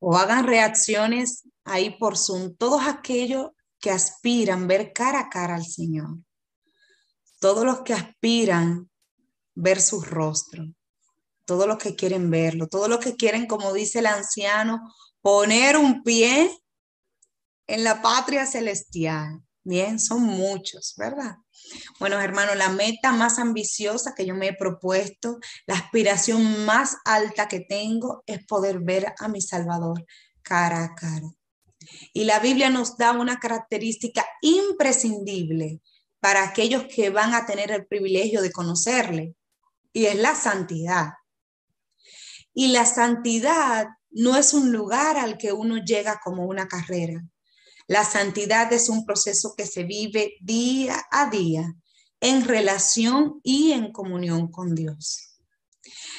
o 0.00 0.16
hagan 0.16 0.46
reacciones 0.46 1.44
ahí 1.64 1.98
por 1.98 2.16
Zoom, 2.16 2.54
todos 2.56 2.82
aquellos 2.86 3.50
que 3.80 3.90
aspiran 3.90 4.66
ver 4.66 4.92
cara 4.92 5.20
a 5.20 5.28
cara 5.28 5.54
al 5.54 5.64
Señor, 5.64 6.18
todos 7.40 7.64
los 7.64 7.82
que 7.82 7.94
aspiran 7.94 8.90
ver 9.54 9.80
su 9.80 10.00
rostro, 10.00 10.64
todos 11.44 11.66
los 11.66 11.78
que 11.78 11.94
quieren 11.94 12.30
verlo, 12.30 12.68
todos 12.68 12.88
los 12.88 12.98
que 12.98 13.16
quieren, 13.16 13.46
como 13.46 13.72
dice 13.72 14.00
el 14.00 14.06
anciano, 14.06 14.80
poner 15.20 15.76
un 15.76 16.02
pie 16.02 16.50
en 17.66 17.84
la 17.84 18.02
patria 18.02 18.46
celestial. 18.46 19.42
Bien, 19.62 19.98
son 19.98 20.22
muchos, 20.22 20.94
¿verdad? 20.96 21.36
Bueno, 21.98 22.20
hermano, 22.20 22.54
la 22.54 22.68
meta 22.68 23.12
más 23.12 23.38
ambiciosa 23.38 24.14
que 24.14 24.26
yo 24.26 24.34
me 24.34 24.48
he 24.48 24.52
propuesto, 24.54 25.38
la 25.66 25.74
aspiración 25.74 26.64
más 26.64 26.96
alta 27.04 27.48
que 27.48 27.60
tengo 27.60 28.22
es 28.26 28.44
poder 28.44 28.80
ver 28.80 29.14
a 29.18 29.28
mi 29.28 29.40
Salvador 29.40 30.04
cara 30.42 30.84
a 30.84 30.94
cara. 30.94 31.28
Y 32.12 32.24
la 32.24 32.38
Biblia 32.38 32.70
nos 32.70 32.96
da 32.96 33.12
una 33.12 33.38
característica 33.38 34.26
imprescindible 34.42 35.80
para 36.20 36.42
aquellos 36.42 36.84
que 36.84 37.10
van 37.10 37.34
a 37.34 37.46
tener 37.46 37.70
el 37.70 37.86
privilegio 37.86 38.42
de 38.42 38.50
conocerle, 38.50 39.34
y 39.92 40.06
es 40.06 40.16
la 40.16 40.34
santidad. 40.34 41.12
Y 42.52 42.68
la 42.68 42.86
santidad 42.86 43.88
no 44.10 44.36
es 44.36 44.52
un 44.52 44.72
lugar 44.72 45.16
al 45.16 45.38
que 45.38 45.52
uno 45.52 45.76
llega 45.78 46.20
como 46.22 46.44
una 46.44 46.66
carrera. 46.66 47.24
La 47.88 48.04
santidad 48.04 48.70
es 48.74 48.90
un 48.90 49.06
proceso 49.06 49.54
que 49.56 49.64
se 49.64 49.82
vive 49.82 50.34
día 50.42 51.06
a 51.10 51.30
día 51.30 51.74
en 52.20 52.44
relación 52.44 53.40
y 53.42 53.72
en 53.72 53.92
comunión 53.92 54.52
con 54.52 54.74
Dios. 54.74 55.38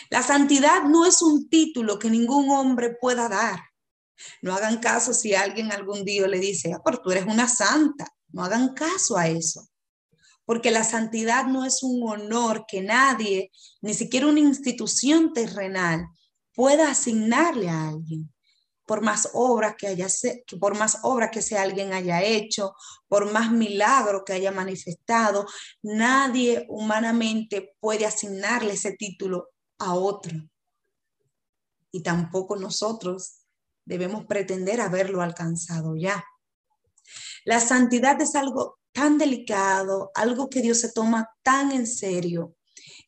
La 0.10 0.24
santidad 0.24 0.86
no 0.86 1.06
es 1.06 1.22
un 1.22 1.48
título 1.48 2.00
que 2.00 2.10
ningún 2.10 2.50
hombre 2.50 2.98
pueda 3.00 3.30
dar. 3.30 3.60
No 4.42 4.56
hagan 4.56 4.80
caso 4.80 5.14
si 5.14 5.36
alguien 5.36 5.72
algún 5.72 6.04
día 6.04 6.28
le 6.28 6.40
dice, 6.40 6.74
ah, 6.74 6.82
pero 6.84 7.02
tú 7.02 7.12
eres 7.12 7.28
una 7.28 7.48
santa. 7.48 8.08
No 8.30 8.44
hagan 8.44 8.74
caso 8.74 9.16
a 9.16 9.28
eso. 9.28 9.70
Porque 10.46 10.72
la 10.72 10.84
santidad 10.84 11.46
no 11.46 11.66
es 11.66 11.84
un 11.84 12.02
honor 12.10 12.66
que 12.68 12.82
nadie, 12.82 13.52
ni 13.82 13.94
siquiera 13.94 14.26
una 14.26 14.40
institución 14.40 15.34
terrenal, 15.34 16.08
pueda 16.56 16.90
asignarle 16.90 17.70
a 17.70 17.90
alguien 17.90 18.34
por 18.90 19.04
más 19.04 19.30
obras 19.34 19.76
que 19.78 19.86
haya, 19.86 20.08
por 20.60 20.76
más 20.76 20.98
obras 21.04 21.30
que 21.32 21.44
sea 21.44 21.62
alguien 21.62 21.94
haya 21.94 22.24
hecho, 22.24 22.74
por 23.08 23.32
más 23.32 23.52
milagro 23.52 24.26
que 24.26 24.34
haya 24.34 24.52
manifestado, 24.52 25.46
nadie 25.84 26.66
humanamente 26.70 27.76
puede 27.80 28.08
asignarle 28.08 28.74
ese 28.74 28.94
título 28.94 29.50
a 29.78 29.94
otro. 29.94 30.36
Y 31.92 32.02
tampoco 32.02 32.56
nosotros 32.56 33.42
debemos 33.86 34.26
pretender 34.26 34.82
haberlo 34.82 35.22
alcanzado 35.22 35.96
ya. 35.96 36.26
La 37.46 37.60
santidad 37.60 38.20
es 38.20 38.34
algo 38.34 38.80
tan 38.92 39.20
delicado, 39.20 40.10
algo 40.16 40.50
que 40.50 40.64
Dios 40.64 40.80
se 40.80 40.92
toma 40.92 41.30
tan 41.44 41.72
en 41.74 41.86
serio, 41.86 42.56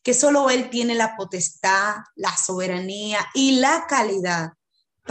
que 0.04 0.14
solo 0.14 0.52
Él 0.52 0.70
tiene 0.70 0.94
la 0.94 1.18
potestad, 1.18 1.96
la 2.14 2.38
soberanía 2.38 3.18
y 3.34 3.54
la 3.54 3.88
calidad 3.90 4.52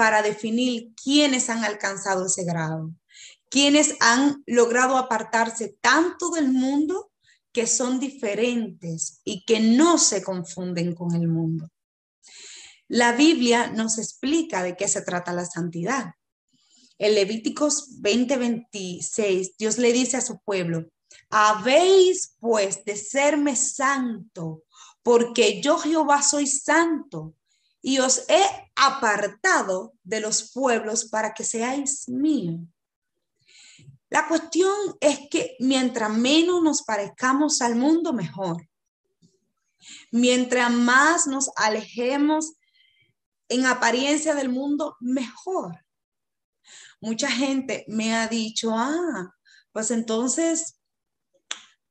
para 0.01 0.23
definir 0.23 0.95
quiénes 0.95 1.51
han 1.51 1.63
alcanzado 1.63 2.25
ese 2.25 2.43
grado, 2.43 2.91
quiénes 3.51 3.97
han 4.01 4.43
logrado 4.47 4.97
apartarse 4.97 5.77
tanto 5.83 6.31
del 6.31 6.51
mundo 6.51 7.13
que 7.53 7.67
son 7.67 8.01
diferentes 8.01 9.21
y 9.25 9.45
que 9.45 9.61
no 9.61 9.99
se 9.99 10.23
confunden 10.23 10.95
con 10.95 11.15
el 11.15 11.29
mundo. 11.29 11.69
La 12.89 13.13
Biblia 13.13 13.73
nos 13.73 13.99
explica 13.99 14.63
de 14.63 14.75
qué 14.75 14.89
se 14.89 15.03
trata 15.03 15.35
la 15.35 15.45
santidad. 15.45 16.15
En 16.97 17.15
Levíticos 17.15 18.01
20:26, 18.01 19.57
Dios 19.59 19.77
le 19.77 19.93
dice 19.93 20.17
a 20.17 20.23
su 20.23 20.41
pueblo, 20.41 20.89
habéis 21.29 22.37
pues 22.41 22.87
de 22.87 22.97
serme 22.97 23.55
santo, 23.55 24.63
porque 25.03 25.61
yo 25.61 25.77
Jehová 25.77 26.23
soy 26.23 26.47
santo 26.47 27.35
y 27.83 27.99
os 27.99 28.25
he 28.29 28.43
apartado 28.77 29.95
de 30.03 30.21
los 30.21 30.53
pueblos 30.53 31.07
para 31.07 31.33
que 31.33 31.45
seáis 31.45 32.09
míos. 32.09 32.61
La 34.11 34.27
cuestión 34.27 34.75
es 35.01 35.21
que 35.31 35.57
mientras 35.61 36.11
menos 36.11 36.63
nos 36.63 36.83
parezcamos 36.83 37.61
al 37.61 37.77
mundo, 37.77 38.13
mejor. 38.13 38.69
Mientras 40.11 40.71
más 40.71 41.27
nos 41.27 41.51
alejemos 41.57 42.55
en 43.49 43.67
apariencia 43.67 44.35
del 44.35 44.49
mundo, 44.49 44.97
mejor. 45.01 45.85
Mucha 47.01 47.31
gente 47.31 47.85
me 47.89 48.15
ha 48.15 48.29
dicho, 48.29 48.73
ah, 48.75 49.35
pues 49.73 49.91
entonces 49.91 50.81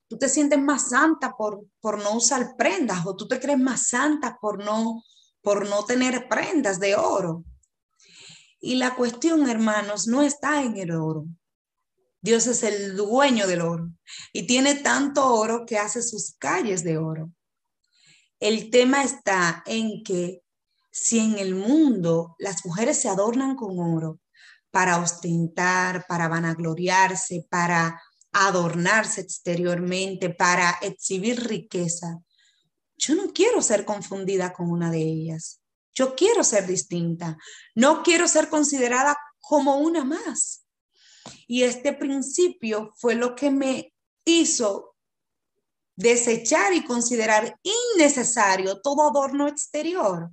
tú 0.08 0.17
te 0.17 0.27
sientes 0.27 0.60
más 0.60 0.89
santa 0.89 1.36
por, 1.38 1.65
por 1.79 2.03
no 2.03 2.15
usar 2.15 2.55
prendas 2.58 3.05
o 3.05 3.15
tú 3.15 3.27
te 3.27 3.39
crees 3.39 3.60
más 3.60 3.88
santa 3.88 4.38
por 4.39 4.63
no, 4.63 5.03
por 5.41 5.67
no 5.67 5.86
tener 5.86 6.27
prendas 6.27 6.79
de 6.79 6.96
oro. 6.96 7.43
Y 8.62 8.75
la 8.75 8.96
cuestión, 8.96 9.50
hermanos, 9.50 10.08
no 10.08 10.22
está 10.22 10.63
en 10.63 10.77
el 10.77 10.91
oro. 10.91 11.25
Dios 12.22 12.48
es 12.48 12.63
el 12.63 12.98
dueño 12.98 13.48
del 13.48 13.62
oro 13.62 13.89
y 14.34 14.46
tiene 14.46 14.75
tanto 14.75 15.25
oro 15.34 15.65
que 15.65 15.77
hace 15.77 16.01
sus 16.01 16.36
calles 16.38 16.84
de 16.84 16.98
oro. 16.98 17.31
El 18.39 18.69
tema 18.69 19.03
está 19.03 19.63
en 19.65 20.03
que 20.03 20.41
si 20.91 21.19
en 21.19 21.38
el 21.38 21.55
mundo 21.55 22.36
las 22.39 22.65
mujeres 22.65 22.98
se 22.98 23.10
adornan 23.10 23.55
con 23.55 23.79
oro 23.79 24.19
para 24.72 25.00
ostentar, 25.00 26.05
para 26.08 26.27
vanagloriarse, 26.27 27.48
para 27.50 28.01
adornarse 28.31 29.22
exteriormente, 29.22 30.29
para 30.29 30.77
exhibir 30.81 31.48
riqueza, 31.48 32.19
yo 33.00 33.15
no 33.15 33.32
quiero 33.34 33.62
ser 33.62 33.86
confundida 33.86 34.51
con 34.53 34.70
una 34.70 34.91
de 34.91 35.01
ellas. 35.01 35.62
Yo 35.94 36.15
quiero 36.15 36.44
ser 36.44 36.68
distinta. 36.68 37.38
No 37.74 38.03
quiero 38.03 38.27
ser 38.27 38.50
considerada 38.50 39.18
como 39.39 39.77
una 39.77 40.03
más. 40.03 40.65
Y 41.48 41.63
este 41.63 41.94
principio 41.94 42.94
fue 42.98 43.15
lo 43.15 43.36
que 43.36 43.51
me 43.51 43.94
hizo 44.25 44.96
desechar 45.96 46.74
y 46.74 46.84
considerar 46.84 47.58
innecesario 47.63 48.82
todo 48.82 49.10
adorno 49.10 49.48
exterior, 49.48 50.29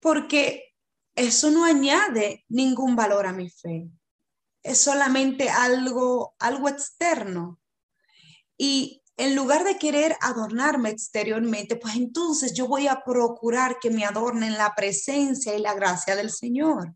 porque 0.00 0.74
eso 1.14 1.50
no 1.50 1.64
añade 1.64 2.44
ningún 2.48 2.96
valor 2.96 3.26
a 3.26 3.32
mi 3.32 3.48
fe. 3.48 3.88
Es 4.62 4.80
solamente 4.80 5.48
algo, 5.50 6.34
algo 6.38 6.68
externo. 6.68 7.60
Y 8.56 9.03
en 9.16 9.36
lugar 9.36 9.64
de 9.64 9.78
querer 9.78 10.16
adornarme 10.20 10.90
exteriormente, 10.90 11.76
pues 11.76 11.96
entonces 11.96 12.52
yo 12.52 12.66
voy 12.66 12.88
a 12.88 13.02
procurar 13.04 13.78
que 13.80 13.90
me 13.90 14.04
adornen 14.04 14.54
la 14.54 14.74
presencia 14.74 15.54
y 15.54 15.60
la 15.60 15.74
gracia 15.74 16.16
del 16.16 16.30
Señor 16.30 16.94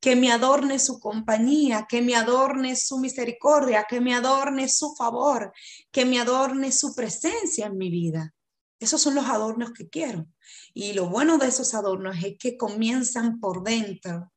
que 0.00 0.16
me 0.16 0.32
adorne 0.32 0.78
su 0.78 0.98
compañía, 0.98 1.86
que 1.88 2.00
me 2.00 2.16
adorne 2.16 2.74
su 2.74 2.98
misericordia, 2.98 3.84
que 3.88 4.00
me 4.00 4.14
adorne 4.14 4.68
su 4.68 4.94
favor, 4.94 5.52
que 5.92 6.06
me 6.06 6.18
adorne 6.18 6.72
su 6.72 6.94
presencia 6.94 7.66
en 7.66 7.76
mi 7.76 7.90
vida. 7.90 8.34
Esos 8.78 9.02
son 9.02 9.14
los 9.14 9.26
adornos 9.26 9.72
que 9.72 9.90
quiero. 9.90 10.26
Y 10.72 10.94
lo 10.94 11.10
bueno 11.10 11.36
de 11.36 11.48
esos 11.48 11.74
adornos 11.74 12.16
es 12.24 12.38
que 12.38 12.56
comienzan 12.56 13.40
por 13.40 13.62
dentro. 13.62 14.32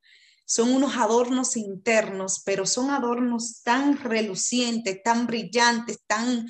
Son 0.46 0.70
unos 0.74 0.98
adornos 0.98 1.56
internos, 1.56 2.42
pero 2.46 2.66
son 2.66 2.92
adornos 2.92 3.64
tan 3.64 3.98
relucientes, 3.98 5.02
tan 5.02 5.26
brillantes, 5.26 6.00
tan, 6.06 6.46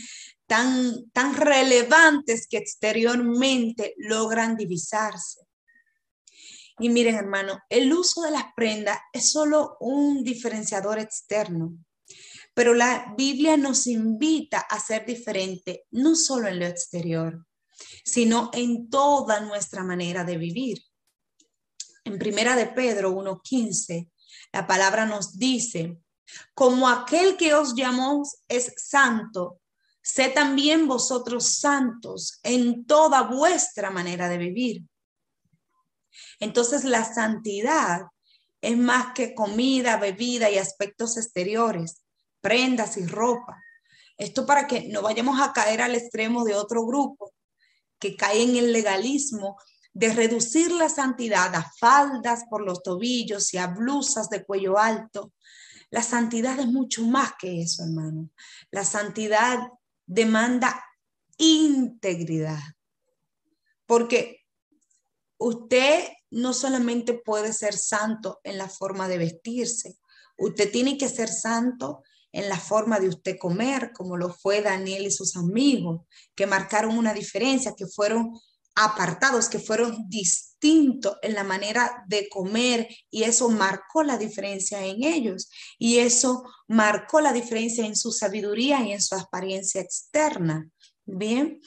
tan, 0.47 1.09
tan 1.11 1.35
relevantes 1.35 2.47
que 2.47 2.57
exteriormente 2.57 3.93
logran 3.97 4.55
divisarse. 4.55 5.41
Y 6.79 6.89
miren, 6.89 7.15
hermano, 7.15 7.59
el 7.69 7.93
uso 7.93 8.23
de 8.23 8.31
las 8.31 8.45
prendas 8.55 8.99
es 9.13 9.31
solo 9.31 9.77
un 9.79 10.23
diferenciador 10.23 10.99
externo, 10.99 11.77
pero 12.53 12.73
la 12.73 13.13
Biblia 13.17 13.57
nos 13.57 13.87
invita 13.87 14.59
a 14.59 14.79
ser 14.79 15.05
diferente, 15.05 15.85
no 15.91 16.15
solo 16.15 16.47
en 16.47 16.59
lo 16.59 16.65
exterior, 16.65 17.45
sino 18.03 18.49
en 18.53 18.89
toda 18.89 19.39
nuestra 19.39 19.83
manera 19.83 20.23
de 20.23 20.37
vivir. 20.37 20.83
En 22.03 22.19
Primera 22.19 22.55
de 22.55 22.67
Pedro 22.67 23.11
1:15, 23.11 24.09
la 24.51 24.67
palabra 24.67 25.05
nos 25.05 25.37
dice, 25.37 25.99
como 26.53 26.89
aquel 26.89 27.37
que 27.37 27.53
os 27.53 27.75
llamó 27.75 28.23
es 28.47 28.73
santo, 28.77 29.61
sé 30.03 30.29
también 30.29 30.87
vosotros 30.87 31.57
santos 31.59 32.39
en 32.43 32.85
toda 32.85 33.23
vuestra 33.23 33.89
manera 33.89 34.29
de 34.29 34.37
vivir 34.37 34.85
entonces 36.39 36.83
la 36.83 37.05
santidad 37.05 38.01
es 38.61 38.77
más 38.77 39.13
que 39.13 39.33
comida, 39.33 39.97
bebida 39.97 40.49
y 40.49 40.57
aspectos 40.57 41.17
exteriores, 41.17 42.01
prendas 42.41 42.97
y 42.97 43.05
ropa. 43.05 43.61
Esto 44.17 44.45
para 44.45 44.67
que 44.67 44.87
no 44.89 45.01
vayamos 45.01 45.41
a 45.41 45.53
caer 45.53 45.81
al 45.81 45.95
extremo 45.95 46.43
de 46.43 46.55
otro 46.55 46.85
grupo 46.85 47.33
que 47.99 48.15
cae 48.15 48.43
en 48.43 48.55
el 48.55 48.71
legalismo 48.71 49.57
de 49.93 50.13
reducir 50.13 50.71
la 50.71 50.89
santidad 50.89 51.53
a 51.55 51.71
faldas 51.79 52.43
por 52.49 52.61
los 52.61 52.81
tobillos 52.83 53.53
y 53.53 53.57
a 53.57 53.67
blusas 53.67 54.29
de 54.29 54.43
cuello 54.43 54.77
alto. 54.77 55.31
La 55.89 56.01
santidad 56.01 56.59
es 56.59 56.67
mucho 56.67 57.03
más 57.03 57.33
que 57.39 57.61
eso, 57.61 57.83
hermano. 57.83 58.29
La 58.71 58.83
santidad 58.83 59.59
demanda 60.05 60.83
integridad. 61.37 62.59
Porque 63.85 64.45
usted 65.37 66.07
no 66.31 66.53
solamente 66.53 67.13
puede 67.13 67.53
ser 67.53 67.75
santo 67.75 68.39
en 68.43 68.57
la 68.57 68.69
forma 68.69 69.07
de 69.07 69.17
vestirse, 69.17 69.97
usted 70.37 70.71
tiene 70.71 70.97
que 70.97 71.09
ser 71.09 71.29
santo 71.29 72.03
en 72.31 72.49
la 72.49 72.57
forma 72.57 72.99
de 72.99 73.09
usted 73.09 73.37
comer, 73.37 73.91
como 73.93 74.17
lo 74.17 74.33
fue 74.33 74.61
Daniel 74.61 75.05
y 75.05 75.11
sus 75.11 75.35
amigos, 75.35 76.01
que 76.33 76.47
marcaron 76.47 76.97
una 76.97 77.13
diferencia, 77.13 77.75
que 77.77 77.85
fueron 77.85 78.31
apartados, 78.73 79.49
que 79.49 79.59
fueron 79.59 80.09
distintos 80.09 80.52
en 80.63 81.33
la 81.33 81.43
manera 81.43 82.03
de 82.07 82.29
comer 82.29 82.87
y 83.09 83.23
eso 83.23 83.49
marcó 83.49 84.03
la 84.03 84.17
diferencia 84.17 84.85
en 84.85 85.03
ellos 85.03 85.49
y 85.77 85.99
eso 85.99 86.43
marcó 86.67 87.19
la 87.19 87.33
diferencia 87.33 87.85
en 87.85 87.95
su 87.95 88.11
sabiduría 88.11 88.81
y 88.81 88.93
en 88.93 89.01
su 89.01 89.15
apariencia 89.15 89.81
externa. 89.81 90.69
Bien, 91.05 91.59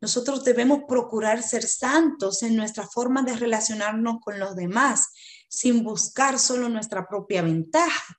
nosotros 0.00 0.44
debemos 0.44 0.80
procurar 0.88 1.42
ser 1.42 1.62
santos 1.62 2.42
en 2.42 2.56
nuestra 2.56 2.86
forma 2.88 3.22
de 3.22 3.36
relacionarnos 3.36 4.16
con 4.20 4.40
los 4.40 4.56
demás, 4.56 5.10
sin 5.48 5.84
buscar 5.84 6.38
solo 6.40 6.68
nuestra 6.68 7.06
propia 7.06 7.42
ventaja. 7.42 8.18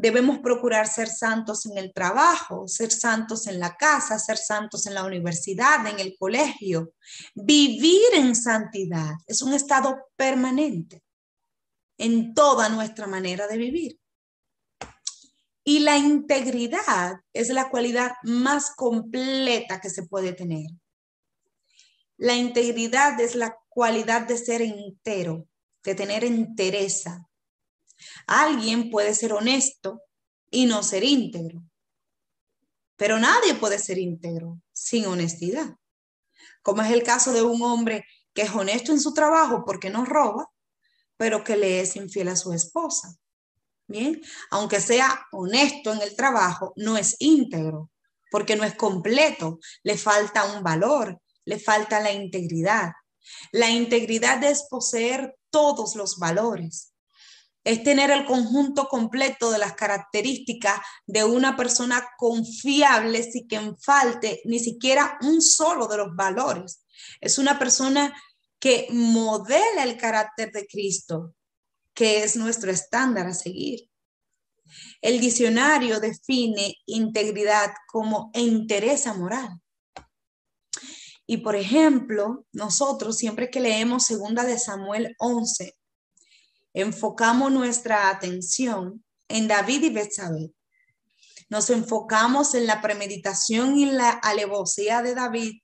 Debemos 0.00 0.38
procurar 0.38 0.86
ser 0.86 1.08
santos 1.08 1.66
en 1.66 1.76
el 1.76 1.92
trabajo, 1.92 2.68
ser 2.68 2.92
santos 2.92 3.48
en 3.48 3.58
la 3.58 3.76
casa, 3.76 4.16
ser 4.20 4.38
santos 4.38 4.86
en 4.86 4.94
la 4.94 5.04
universidad, 5.04 5.84
en 5.88 5.98
el 5.98 6.14
colegio. 6.16 6.92
Vivir 7.34 8.14
en 8.14 8.36
santidad 8.36 9.14
es 9.26 9.42
un 9.42 9.54
estado 9.54 9.96
permanente 10.14 11.02
en 11.98 12.32
toda 12.32 12.68
nuestra 12.68 13.08
manera 13.08 13.48
de 13.48 13.58
vivir. 13.58 13.98
Y 15.64 15.80
la 15.80 15.98
integridad 15.98 17.16
es 17.32 17.48
la 17.48 17.68
cualidad 17.68 18.12
más 18.22 18.70
completa 18.76 19.80
que 19.80 19.90
se 19.90 20.04
puede 20.04 20.32
tener. 20.32 20.70
La 22.16 22.36
integridad 22.36 23.20
es 23.20 23.34
la 23.34 23.58
cualidad 23.68 24.28
de 24.28 24.38
ser 24.38 24.62
entero, 24.62 25.48
de 25.82 25.94
tener 25.96 26.24
entereza. 26.24 27.27
Alguien 28.28 28.90
puede 28.90 29.14
ser 29.14 29.32
honesto 29.32 30.02
y 30.50 30.66
no 30.66 30.82
ser 30.82 31.02
íntegro, 31.02 31.62
pero 32.96 33.18
nadie 33.18 33.54
puede 33.54 33.78
ser 33.78 33.96
íntegro 33.96 34.60
sin 34.70 35.06
honestidad. 35.06 35.76
Como 36.62 36.82
es 36.82 36.90
el 36.92 37.02
caso 37.02 37.32
de 37.32 37.40
un 37.40 37.62
hombre 37.62 38.04
que 38.34 38.42
es 38.42 38.50
honesto 38.50 38.92
en 38.92 39.00
su 39.00 39.14
trabajo 39.14 39.64
porque 39.64 39.88
no 39.88 40.04
roba, 40.04 40.46
pero 41.16 41.42
que 41.42 41.56
le 41.56 41.80
es 41.80 41.96
infiel 41.96 42.28
a 42.28 42.36
su 42.36 42.52
esposa. 42.52 43.16
Bien, 43.86 44.20
aunque 44.50 44.82
sea 44.82 45.26
honesto 45.32 45.94
en 45.94 46.02
el 46.02 46.14
trabajo, 46.14 46.74
no 46.76 46.98
es 46.98 47.16
íntegro 47.20 47.90
porque 48.30 48.56
no 48.56 48.64
es 48.64 48.74
completo, 48.74 49.58
le 49.82 49.96
falta 49.96 50.54
un 50.54 50.62
valor, 50.62 51.18
le 51.46 51.58
falta 51.58 51.98
la 52.00 52.12
integridad. 52.12 52.92
La 53.52 53.70
integridad 53.70 54.44
es 54.44 54.66
poseer 54.68 55.34
todos 55.48 55.96
los 55.96 56.18
valores. 56.18 56.87
Es 57.68 57.82
tener 57.82 58.10
el 58.10 58.24
conjunto 58.24 58.88
completo 58.88 59.50
de 59.50 59.58
las 59.58 59.74
características 59.74 60.80
de 61.06 61.22
una 61.22 61.54
persona 61.54 62.08
confiable 62.16 63.22
sin 63.22 63.46
que 63.46 63.60
falte 63.78 64.40
ni 64.46 64.58
siquiera 64.58 65.18
un 65.20 65.42
solo 65.42 65.86
de 65.86 65.98
los 65.98 66.16
valores. 66.16 66.86
Es 67.20 67.36
una 67.36 67.58
persona 67.58 68.16
que 68.58 68.86
modela 68.90 69.84
el 69.84 69.98
carácter 69.98 70.50
de 70.50 70.66
Cristo, 70.66 71.34
que 71.92 72.24
es 72.24 72.36
nuestro 72.36 72.70
estándar 72.70 73.26
a 73.26 73.34
seguir. 73.34 73.86
El 75.02 75.20
diccionario 75.20 76.00
define 76.00 76.74
integridad 76.86 77.74
como 77.86 78.30
entereza 78.32 79.12
moral. 79.12 79.60
Y 81.26 81.36
por 81.36 81.54
ejemplo, 81.54 82.46
nosotros 82.50 83.18
siempre 83.18 83.50
que 83.50 83.60
leemos 83.60 84.04
segunda 84.04 84.44
de 84.44 84.58
Samuel 84.58 85.14
11, 85.18 85.77
enfocamos 86.74 87.50
nuestra 87.52 88.10
atención 88.10 89.04
en 89.28 89.48
David 89.48 89.84
y 89.84 89.90
Betsabé. 89.90 90.52
Nos 91.48 91.70
enfocamos 91.70 92.54
en 92.54 92.66
la 92.66 92.82
premeditación 92.82 93.78
y 93.78 93.86
la 93.86 94.10
alevosía 94.10 95.02
de 95.02 95.14
David 95.14 95.60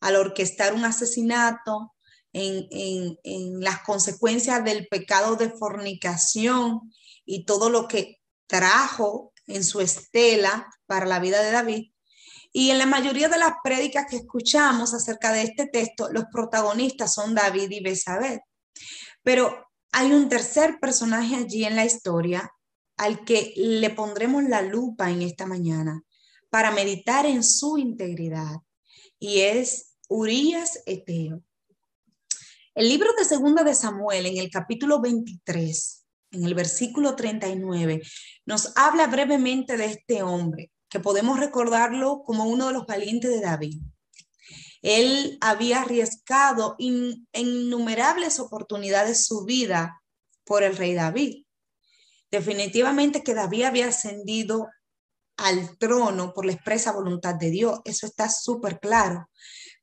al 0.00 0.16
orquestar 0.16 0.74
un 0.74 0.84
asesinato, 0.84 1.92
en, 2.32 3.16
en, 3.24 3.60
las 3.60 3.80
consecuencias 3.80 4.62
del 4.62 4.86
pecado 4.88 5.36
de 5.36 5.50
fornicación 5.50 6.92
y 7.24 7.46
todo 7.46 7.70
lo 7.70 7.88
que 7.88 8.20
trajo 8.46 9.32
en 9.46 9.64
su 9.64 9.80
estela 9.80 10.68
para 10.84 11.06
la 11.06 11.18
vida 11.18 11.42
de 11.42 11.50
David. 11.50 11.92
Y 12.52 12.70
en 12.70 12.78
la 12.78 12.86
mayoría 12.86 13.28
de 13.28 13.38
las 13.38 13.54
prédicas 13.64 14.06
que 14.08 14.16
escuchamos 14.16 14.92
acerca 14.92 15.32
de 15.32 15.42
este 15.42 15.66
texto, 15.66 16.10
los 16.12 16.24
protagonistas 16.30 17.14
son 17.14 17.34
David 17.34 17.70
y 17.70 17.82
Besabel. 17.82 18.40
Pero 19.22 19.65
hay 19.98 20.12
un 20.12 20.28
tercer 20.28 20.78
personaje 20.78 21.36
allí 21.36 21.64
en 21.64 21.74
la 21.74 21.86
historia 21.86 22.52
al 22.98 23.24
que 23.24 23.54
le 23.56 23.88
pondremos 23.88 24.44
la 24.44 24.60
lupa 24.60 25.10
en 25.10 25.22
esta 25.22 25.46
mañana 25.46 26.02
para 26.50 26.70
meditar 26.70 27.24
en 27.24 27.42
su 27.42 27.78
integridad 27.78 28.56
y 29.18 29.40
es 29.40 29.96
Urias 30.10 30.82
Eteo. 30.84 31.42
El 32.74 32.90
libro 32.90 33.08
de 33.16 33.24
Segunda 33.24 33.64
de 33.64 33.74
Samuel 33.74 34.26
en 34.26 34.36
el 34.36 34.50
capítulo 34.50 35.00
23, 35.00 36.04
en 36.32 36.44
el 36.44 36.54
versículo 36.54 37.16
39, 37.16 38.02
nos 38.44 38.76
habla 38.76 39.06
brevemente 39.06 39.78
de 39.78 39.86
este 39.86 40.22
hombre, 40.22 40.72
que 40.90 41.00
podemos 41.00 41.40
recordarlo 41.40 42.22
como 42.22 42.44
uno 42.44 42.66
de 42.66 42.74
los 42.74 42.86
valientes 42.86 43.30
de 43.30 43.40
David. 43.40 43.80
Él 44.82 45.38
había 45.40 45.82
arriesgado 45.82 46.76
innumerables 46.78 48.40
oportunidades 48.40 49.26
su 49.26 49.44
vida 49.44 50.02
por 50.44 50.62
el 50.62 50.76
rey 50.76 50.94
David. 50.94 51.44
Definitivamente 52.30 53.22
que 53.22 53.34
David 53.34 53.64
había 53.64 53.88
ascendido 53.88 54.68
al 55.36 55.76
trono 55.78 56.32
por 56.32 56.46
la 56.46 56.52
expresa 56.52 56.92
voluntad 56.92 57.34
de 57.34 57.50
Dios, 57.50 57.80
eso 57.84 58.06
está 58.06 58.28
súper 58.28 58.80
claro. 58.80 59.28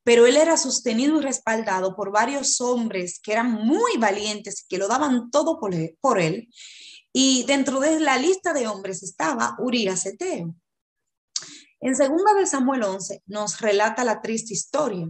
Pero 0.03 0.25
él 0.25 0.35
era 0.35 0.57
sostenido 0.57 1.19
y 1.19 1.21
respaldado 1.21 1.95
por 1.95 2.11
varios 2.11 2.59
hombres 2.59 3.19
que 3.21 3.31
eran 3.31 3.51
muy 3.51 3.97
valientes, 3.97 4.65
que 4.67 4.77
lo 4.77 4.87
daban 4.87 5.31
todo 5.31 5.59
por 5.59 5.73
él. 5.73 5.97
Por 6.01 6.19
él. 6.19 6.49
Y 7.13 7.43
dentro 7.43 7.79
de 7.79 7.99
la 7.99 8.17
lista 8.17 8.51
de 8.53 8.67
hombres 8.67 9.03
estaba 9.03 9.55
Urias 9.59 10.05
Eteo. 10.05 10.55
En 11.85 11.97
segunda 11.97 12.33
de 12.33 12.45
Samuel 12.45 12.83
11 12.83 13.23
nos 13.25 13.59
relata 13.59 14.05
la 14.05 14.21
triste 14.21 14.53
historia 14.53 15.05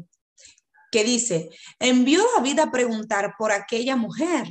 que 0.92 1.04
dice, 1.04 1.52
envió 1.78 2.24
David 2.36 2.60
a 2.60 2.72
preguntar 2.72 3.36
por 3.38 3.52
aquella 3.52 3.96
mujer 3.96 4.48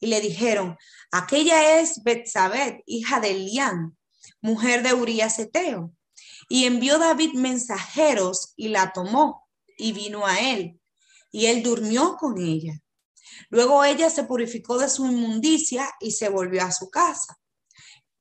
y 0.00 0.08
le 0.08 0.20
dijeron, 0.20 0.76
aquella 1.12 1.78
es 1.78 2.02
Betsabé, 2.02 2.82
hija 2.86 3.20
de 3.20 3.30
Elián, 3.30 3.96
mujer 4.40 4.82
de 4.82 4.94
Urias 4.94 5.38
Eteo. 5.38 5.92
Y 6.48 6.64
envió 6.64 6.98
David 6.98 7.34
mensajeros 7.34 8.52
y 8.56 8.68
la 8.68 8.92
tomó 8.92 9.46
y 9.78 9.92
vino 9.92 10.26
a 10.26 10.40
él, 10.40 10.80
y 11.30 11.46
él 11.46 11.62
durmió 11.62 12.16
con 12.16 12.36
ella. 12.38 12.80
Luego 13.48 13.84
ella 13.84 14.10
se 14.10 14.24
purificó 14.24 14.76
de 14.78 14.88
su 14.88 15.06
inmundicia 15.06 15.88
y 16.00 16.10
se 16.10 16.30
volvió 16.30 16.64
a 16.64 16.72
su 16.72 16.90
casa. 16.90 17.38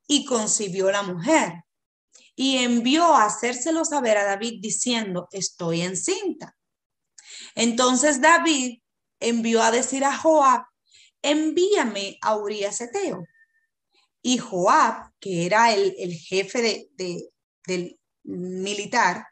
Y 0.07 0.25
concibió 0.25 0.91
la 0.91 1.01
mujer 1.01 1.63
y 2.41 2.55
envió 2.59 3.03
a 3.03 3.25
hacérselo 3.25 3.83
saber 3.83 4.17
a 4.17 4.23
David 4.23 4.61
diciendo, 4.61 5.27
estoy 5.33 5.81
encinta. 5.81 6.55
Entonces 7.53 8.21
David 8.21 8.79
envió 9.19 9.61
a 9.61 9.71
decir 9.71 10.05
a 10.05 10.15
Joab, 10.15 10.63
envíame 11.21 12.17
a 12.21 12.37
Urias 12.37 12.79
Eteo. 12.79 13.25
Y 14.21 14.37
Joab, 14.37 15.11
que 15.19 15.47
era 15.47 15.73
el, 15.73 16.13
jefe 16.13 16.89
de, 16.95 17.29
del 17.67 17.99
militar, 18.23 19.27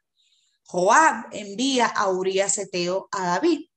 Joab 0.65 1.27
envía 1.31 1.85
a 1.85 2.09
Urias 2.09 2.57
Eteo 2.57 3.07
a 3.13 3.25
David. 3.25 3.69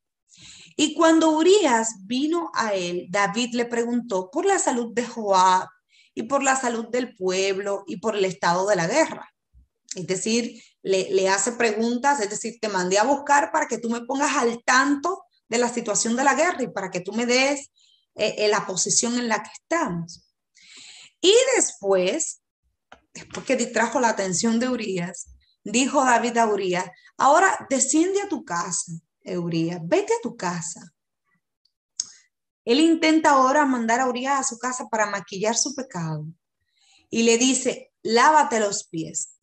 Y 0.77 0.95
cuando 0.95 1.31
Urias 1.31 2.05
vino 2.05 2.51
a 2.53 2.75
él, 2.75 3.07
David 3.09 3.51
le 3.53 3.67
preguntó 3.67 4.29
por 4.29 4.45
la 4.45 4.59
salud 4.59 4.93
de 4.93 5.07
Joab 5.07 5.69
y 6.15 6.25
por 6.25 6.43
la 6.43 6.57
salud 6.57 6.89
del 6.89 7.15
pueblo 7.15 7.85
y 7.87 7.99
por 7.99 8.17
el 8.17 8.25
estado 8.25 8.67
de 8.67 8.77
la 8.77 8.87
guerra. 8.87 9.33
Es 9.95 10.07
decir, 10.07 10.63
le, 10.83 11.29
hace 11.29 11.53
preguntas, 11.53 12.21
es 12.21 12.31
decir, 12.31 12.59
te 12.61 12.69
mandé 12.69 12.99
a 12.99 13.05
buscar 13.05 13.51
para 13.53 13.67
que 13.67 13.79
tú 13.79 13.91
me 13.91 14.03
pongas 14.03 14.37
al 14.37 14.63
tanto 14.65 15.25
de 15.49 15.59
la 15.59 15.69
situación 15.69 16.17
de 16.17 16.25
la 16.25 16.35
guerra 16.35 16.63
y 16.63 16.69
para 16.69 16.91
que 16.91 17.01
tú 17.01 17.13
me 17.13 17.27
des 17.27 17.71
eh, 18.15 18.35
eh, 18.39 18.49
la 18.49 18.67
posición 18.67 19.19
en 19.19 19.29
la 19.29 19.43
que 19.43 19.51
estamos. 19.53 20.25
Y 21.21 21.35
después, 21.57 22.41
después 23.13 23.45
que 23.45 23.57
distrajo 23.57 24.01
la 24.01 24.11
atención 24.11 24.59
de 24.61 24.69
Urias, 24.69 25.35
dijo 25.65 26.05
David 26.05 26.39
a 26.39 26.47
Urias, 26.47 26.87
ahora 27.19 27.67
desciende 27.69 28.23
a 28.23 28.29
tu 28.29 28.45
casa, 28.45 28.93
Urias, 29.25 29.81
vete 29.83 30.15
a 30.15 30.23
tu 30.23 30.37
casa. 30.37 30.93
Él 32.65 32.81
intenta 32.81 33.31
ahora 33.31 33.65
mandar 33.67 34.01
a 34.01 34.09
Urias 34.09 34.41
a 34.41 34.45
su 34.45 34.59
casa 34.59 34.89
para 34.89 35.07
maquillar 35.07 35.57
su 35.57 35.75
pecado 35.75 36.27
y 37.11 37.25
le 37.25 37.39
dice, 37.39 37.93
lávate 38.03 38.61
los 38.61 38.87
pies. 38.87 39.37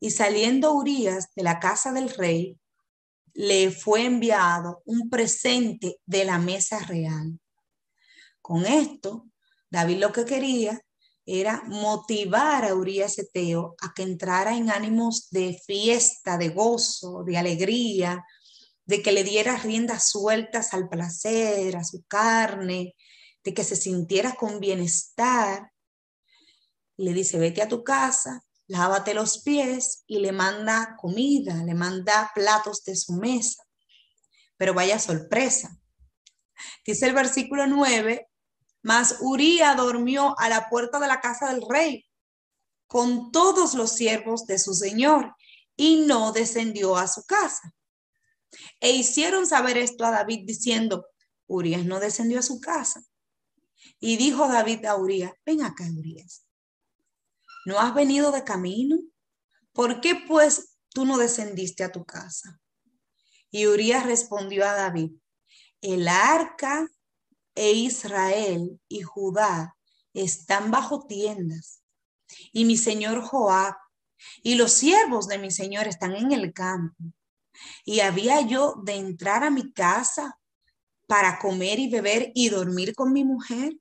Y 0.00 0.10
saliendo 0.12 0.72
Urias 0.72 1.28
de 1.34 1.42
la 1.42 1.58
casa 1.58 1.92
del 1.92 2.10
rey, 2.10 2.58
le 3.34 3.70
fue 3.70 4.04
enviado 4.04 4.82
un 4.84 5.10
presente 5.10 6.00
de 6.06 6.24
la 6.24 6.38
mesa 6.38 6.78
real. 6.80 7.38
Con 8.40 8.64
esto, 8.66 9.28
David 9.70 9.98
lo 9.98 10.12
que 10.12 10.24
quería 10.24 10.80
era 11.26 11.62
motivar 11.66 12.64
a 12.64 12.74
Urias 12.74 13.18
Eteo 13.18 13.76
a 13.80 13.92
que 13.92 14.02
entrara 14.02 14.56
en 14.56 14.70
ánimos 14.70 15.28
de 15.30 15.60
fiesta, 15.66 16.38
de 16.38 16.48
gozo, 16.48 17.22
de 17.24 17.36
alegría, 17.36 18.24
de 18.88 19.02
que 19.02 19.12
le 19.12 19.22
diera 19.22 19.58
riendas 19.58 20.08
sueltas 20.08 20.72
al 20.72 20.88
placer, 20.88 21.76
a 21.76 21.84
su 21.84 22.04
carne, 22.04 22.96
de 23.44 23.54
que 23.54 23.62
se 23.62 23.76
sintiera 23.76 24.34
con 24.34 24.60
bienestar. 24.60 25.70
Le 26.96 27.12
dice, 27.12 27.38
vete 27.38 27.60
a 27.60 27.68
tu 27.68 27.84
casa, 27.84 28.42
lávate 28.66 29.12
los 29.12 29.42
pies 29.42 30.04
y 30.06 30.20
le 30.20 30.32
manda 30.32 30.96
comida, 30.98 31.62
le 31.64 31.74
manda 31.74 32.32
platos 32.34 32.82
de 32.84 32.96
su 32.96 33.12
mesa. 33.12 33.62
Pero 34.56 34.72
vaya 34.72 34.98
sorpresa. 34.98 35.78
Dice 36.86 37.06
el 37.06 37.12
versículo 37.12 37.66
9, 37.66 38.26
mas 38.82 39.18
Uría 39.20 39.74
durmió 39.74 40.34
a 40.38 40.48
la 40.48 40.70
puerta 40.70 40.98
de 40.98 41.08
la 41.08 41.20
casa 41.20 41.52
del 41.52 41.62
rey 41.68 42.06
con 42.86 43.32
todos 43.32 43.74
los 43.74 43.92
siervos 43.92 44.46
de 44.46 44.58
su 44.58 44.72
señor 44.72 45.36
y 45.76 46.06
no 46.06 46.32
descendió 46.32 46.96
a 46.96 47.06
su 47.06 47.24
casa. 47.24 47.74
E 48.80 48.90
hicieron 48.90 49.46
saber 49.46 49.78
esto 49.78 50.04
a 50.04 50.10
David 50.10 50.44
diciendo, 50.44 51.06
Urias 51.46 51.84
no 51.84 52.00
descendió 52.00 52.38
a 52.38 52.42
su 52.42 52.60
casa. 52.60 53.02
Y 54.00 54.16
dijo 54.16 54.48
David 54.48 54.84
a 54.84 54.96
Urias, 54.96 55.32
ven 55.44 55.62
acá, 55.62 55.84
Urias. 55.96 56.46
¿No 57.64 57.78
has 57.78 57.94
venido 57.94 58.30
de 58.30 58.44
camino? 58.44 58.98
¿Por 59.72 60.00
qué 60.00 60.14
pues 60.26 60.78
tú 60.90 61.04
no 61.04 61.18
descendiste 61.18 61.84
a 61.84 61.92
tu 61.92 62.04
casa? 62.04 62.60
Y 63.50 63.66
Urias 63.66 64.04
respondió 64.04 64.66
a 64.66 64.74
David, 64.74 65.12
el 65.80 66.08
arca 66.08 66.88
e 67.54 67.72
Israel 67.72 68.80
y 68.88 69.02
Judá 69.02 69.76
están 70.12 70.70
bajo 70.70 71.06
tiendas, 71.06 71.82
y 72.52 72.64
mi 72.64 72.76
señor 72.76 73.22
Joab 73.22 73.74
y 74.42 74.56
los 74.56 74.72
siervos 74.72 75.28
de 75.28 75.38
mi 75.38 75.50
señor 75.50 75.86
están 75.86 76.14
en 76.16 76.32
el 76.32 76.52
campo. 76.52 76.96
Y 77.84 78.00
había 78.00 78.40
yo 78.42 78.76
de 78.84 78.94
entrar 78.94 79.44
a 79.44 79.50
mi 79.50 79.72
casa 79.72 80.38
para 81.06 81.38
comer 81.38 81.78
y 81.78 81.88
beber 81.88 82.32
y 82.34 82.48
dormir 82.48 82.94
con 82.94 83.12
mi 83.12 83.24
mujer. 83.24 83.76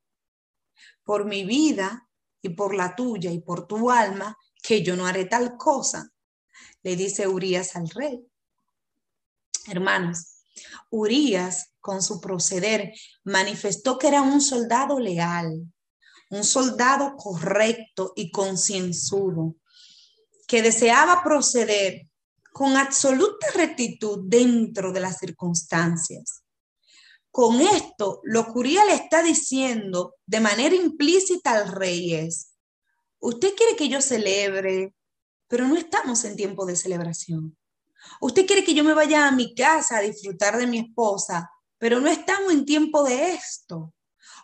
Por 1.03 1.25
mi 1.25 1.43
vida 1.43 2.07
y 2.41 2.49
por 2.49 2.75
la 2.75 2.95
tuya 2.95 3.31
y 3.31 3.39
por 3.39 3.67
tu 3.67 3.91
alma, 3.91 4.37
que 4.61 4.83
yo 4.83 4.95
no 4.95 5.05
haré 5.05 5.25
tal 5.25 5.57
cosa, 5.57 6.11
le 6.83 6.95
dice 6.95 7.27
Urias 7.27 7.75
al 7.75 7.89
rey. 7.89 8.25
Hermanos, 9.67 10.43
Urias, 10.89 11.73
con 11.79 12.01
su 12.01 12.19
proceder, 12.19 12.93
manifestó 13.23 13.97
que 13.97 14.07
era 14.07 14.21
un 14.21 14.41
soldado 14.41 14.99
leal, 14.99 15.65
un 16.29 16.43
soldado 16.43 17.15
correcto 17.15 18.13
y 18.15 18.31
concienzudo, 18.31 19.55
que 20.47 20.61
deseaba 20.61 21.23
proceder 21.23 22.07
con 22.57 22.75
absoluta 22.75 23.45
rectitud 23.53 24.21
dentro 24.23 24.91
de 24.91 24.99
las 24.99 25.19
circunstancias. 25.19 26.41
Con 27.29 27.61
esto, 27.61 28.19
lo 28.23 28.51
Urias 28.51 28.83
le 28.87 28.95
está 28.95 29.21
diciendo 29.21 30.15
de 30.25 30.39
manera 30.39 30.73
implícita 30.73 31.51
al 31.51 31.71
rey 31.71 32.15
es, 32.15 32.55
usted 33.19 33.53
quiere 33.53 33.75
que 33.75 33.89
yo 33.89 34.01
celebre, 34.01 34.95
pero 35.47 35.67
no 35.67 35.75
estamos 35.75 36.25
en 36.25 36.35
tiempo 36.35 36.65
de 36.65 36.75
celebración. 36.75 37.55
Usted 38.21 38.47
quiere 38.47 38.63
que 38.63 38.73
yo 38.73 38.83
me 38.83 38.95
vaya 38.95 39.27
a 39.27 39.31
mi 39.31 39.53
casa 39.53 39.97
a 39.97 40.01
disfrutar 40.01 40.57
de 40.57 40.65
mi 40.65 40.79
esposa, 40.79 41.51
pero 41.77 41.99
no 41.99 42.07
estamos 42.09 42.51
en 42.51 42.65
tiempo 42.65 43.03
de 43.03 43.35
esto. 43.35 43.93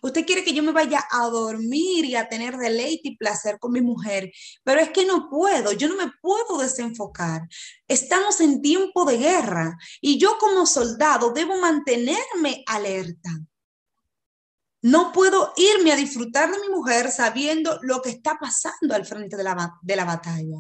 Usted 0.04 0.26
quiere 0.26 0.44
que 0.44 0.54
yo 0.54 0.62
me 0.62 0.72
vaya 0.72 1.04
a 1.10 1.28
dormir 1.30 2.06
y 2.06 2.16
a 2.16 2.30
tener 2.30 2.58
deleite 2.58 3.10
y 3.10 3.18
placer 3.18 3.58
con 3.58 3.72
mi 3.72 3.82
mujer, 3.82 4.32
pero 4.64 4.82
es 4.82 4.90
que 4.90 5.06
no 5.06 5.30
puedo, 5.30 5.72
yo 5.72 5.88
no 5.88 5.96
me 5.96 6.12
puedo 6.22 6.60
desenfocar. 6.60 7.42
Estamos 7.88 8.40
en 8.42 8.62
tiempo 8.62 9.06
de 9.06 9.18
guerra 9.18 9.78
y 10.00 10.20
yo 10.20 10.38
como 10.40 10.66
soldado 10.66 11.32
debo 11.32 11.58
mantenerme 11.60 12.64
alerta. 12.68 13.32
No 14.82 15.12
puedo 15.12 15.54
irme 15.56 15.92
a 15.92 15.96
disfrutar 15.96 16.52
de 16.52 16.60
mi 16.60 16.70
mujer 16.70 17.10
sabiendo 17.10 17.80
lo 17.82 18.02
que 18.02 18.10
está 18.12 18.38
pasando 18.38 18.94
al 18.94 19.06
frente 19.06 19.38
de 19.38 19.44
la, 19.44 19.80
de 19.82 19.96
la 19.96 20.06
batalla 20.06 20.58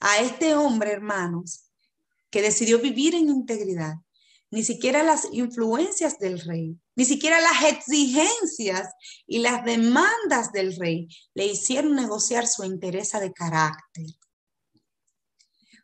a 0.00 0.18
este 0.20 0.54
hombre, 0.54 0.92
hermanos, 0.92 1.70
que 2.30 2.42
decidió 2.42 2.78
vivir 2.78 3.14
en 3.14 3.28
integridad, 3.28 3.94
ni 4.50 4.62
siquiera 4.62 5.02
las 5.02 5.28
influencias 5.32 6.18
del 6.18 6.40
rey, 6.40 6.76
ni 6.98 7.04
siquiera 7.04 7.40
las 7.40 7.62
exigencias 7.62 8.92
y 9.24 9.38
las 9.38 9.64
demandas 9.64 10.50
del 10.50 10.74
rey 10.74 11.06
le 11.32 11.46
hicieron 11.46 11.94
negociar 11.94 12.48
su 12.48 12.64
interés 12.64 13.12
de 13.12 13.32
carácter. 13.32 14.06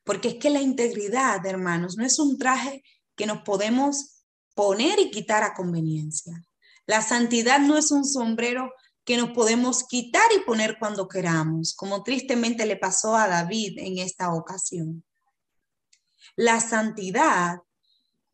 Porque 0.02 0.30
es 0.30 0.34
que 0.34 0.50
la 0.50 0.60
integridad, 0.60 1.46
hermanos, 1.46 1.96
no 1.96 2.04
es 2.04 2.18
un 2.18 2.36
traje 2.36 2.82
que 3.14 3.26
nos 3.26 3.42
podemos 3.42 4.24
poner 4.56 4.98
y 4.98 5.12
quitar 5.12 5.44
a 5.44 5.54
conveniencia. 5.54 6.44
La 6.84 7.00
santidad 7.00 7.60
no 7.60 7.78
es 7.78 7.92
un 7.92 8.04
sombrero 8.04 8.72
que 9.04 9.16
nos 9.16 9.30
podemos 9.30 9.84
quitar 9.84 10.28
y 10.36 10.44
poner 10.44 10.78
cuando 10.80 11.06
queramos, 11.06 11.76
como 11.76 12.02
tristemente 12.02 12.66
le 12.66 12.76
pasó 12.76 13.14
a 13.14 13.28
David 13.28 13.78
en 13.78 13.98
esta 13.98 14.34
ocasión. 14.34 15.04
La 16.34 16.58
santidad, 16.58 17.58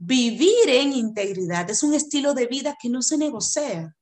vivir 0.00 0.68
en 0.68 0.94
integridad, 0.94 1.68
es 1.68 1.82
un 1.82 1.92
estilo 1.92 2.32
de 2.32 2.46
vida 2.46 2.76
que 2.80 2.88
no 2.88 3.02
se 3.02 3.18
negocia. 3.18 3.94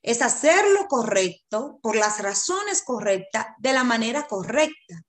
Es 0.00 0.22
hacer 0.22 0.64
lo 0.70 0.86
correcto 0.86 1.80
por 1.82 1.96
las 1.96 2.20
razones 2.20 2.82
correctas, 2.82 3.46
de 3.58 3.72
la 3.72 3.82
manera 3.82 4.26
correcta. 4.28 5.02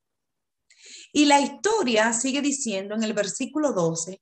Y 1.14 1.26
la 1.26 1.40
historia 1.40 2.12
sigue 2.14 2.42
diciendo 2.42 2.96
en 2.96 3.04
el 3.04 3.14
versículo 3.14 3.74
12, 3.74 4.22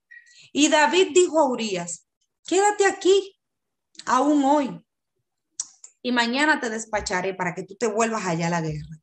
y 0.52 0.68
David 0.68 1.08
dijo 1.14 1.40
a 1.40 1.48
Urias, 1.48 2.06
quédate 2.44 2.84
aquí 2.84 3.34
aún 4.04 4.44
hoy 4.44 4.84
y 6.02 6.12
mañana 6.12 6.60
te 6.60 6.68
despacharé 6.68 7.32
para 7.32 7.54
que 7.54 7.62
tú 7.62 7.74
te 7.76 7.86
vuelvas 7.86 8.26
allá 8.26 8.48
a 8.48 8.50
la 8.50 8.60
guerra. 8.60 9.00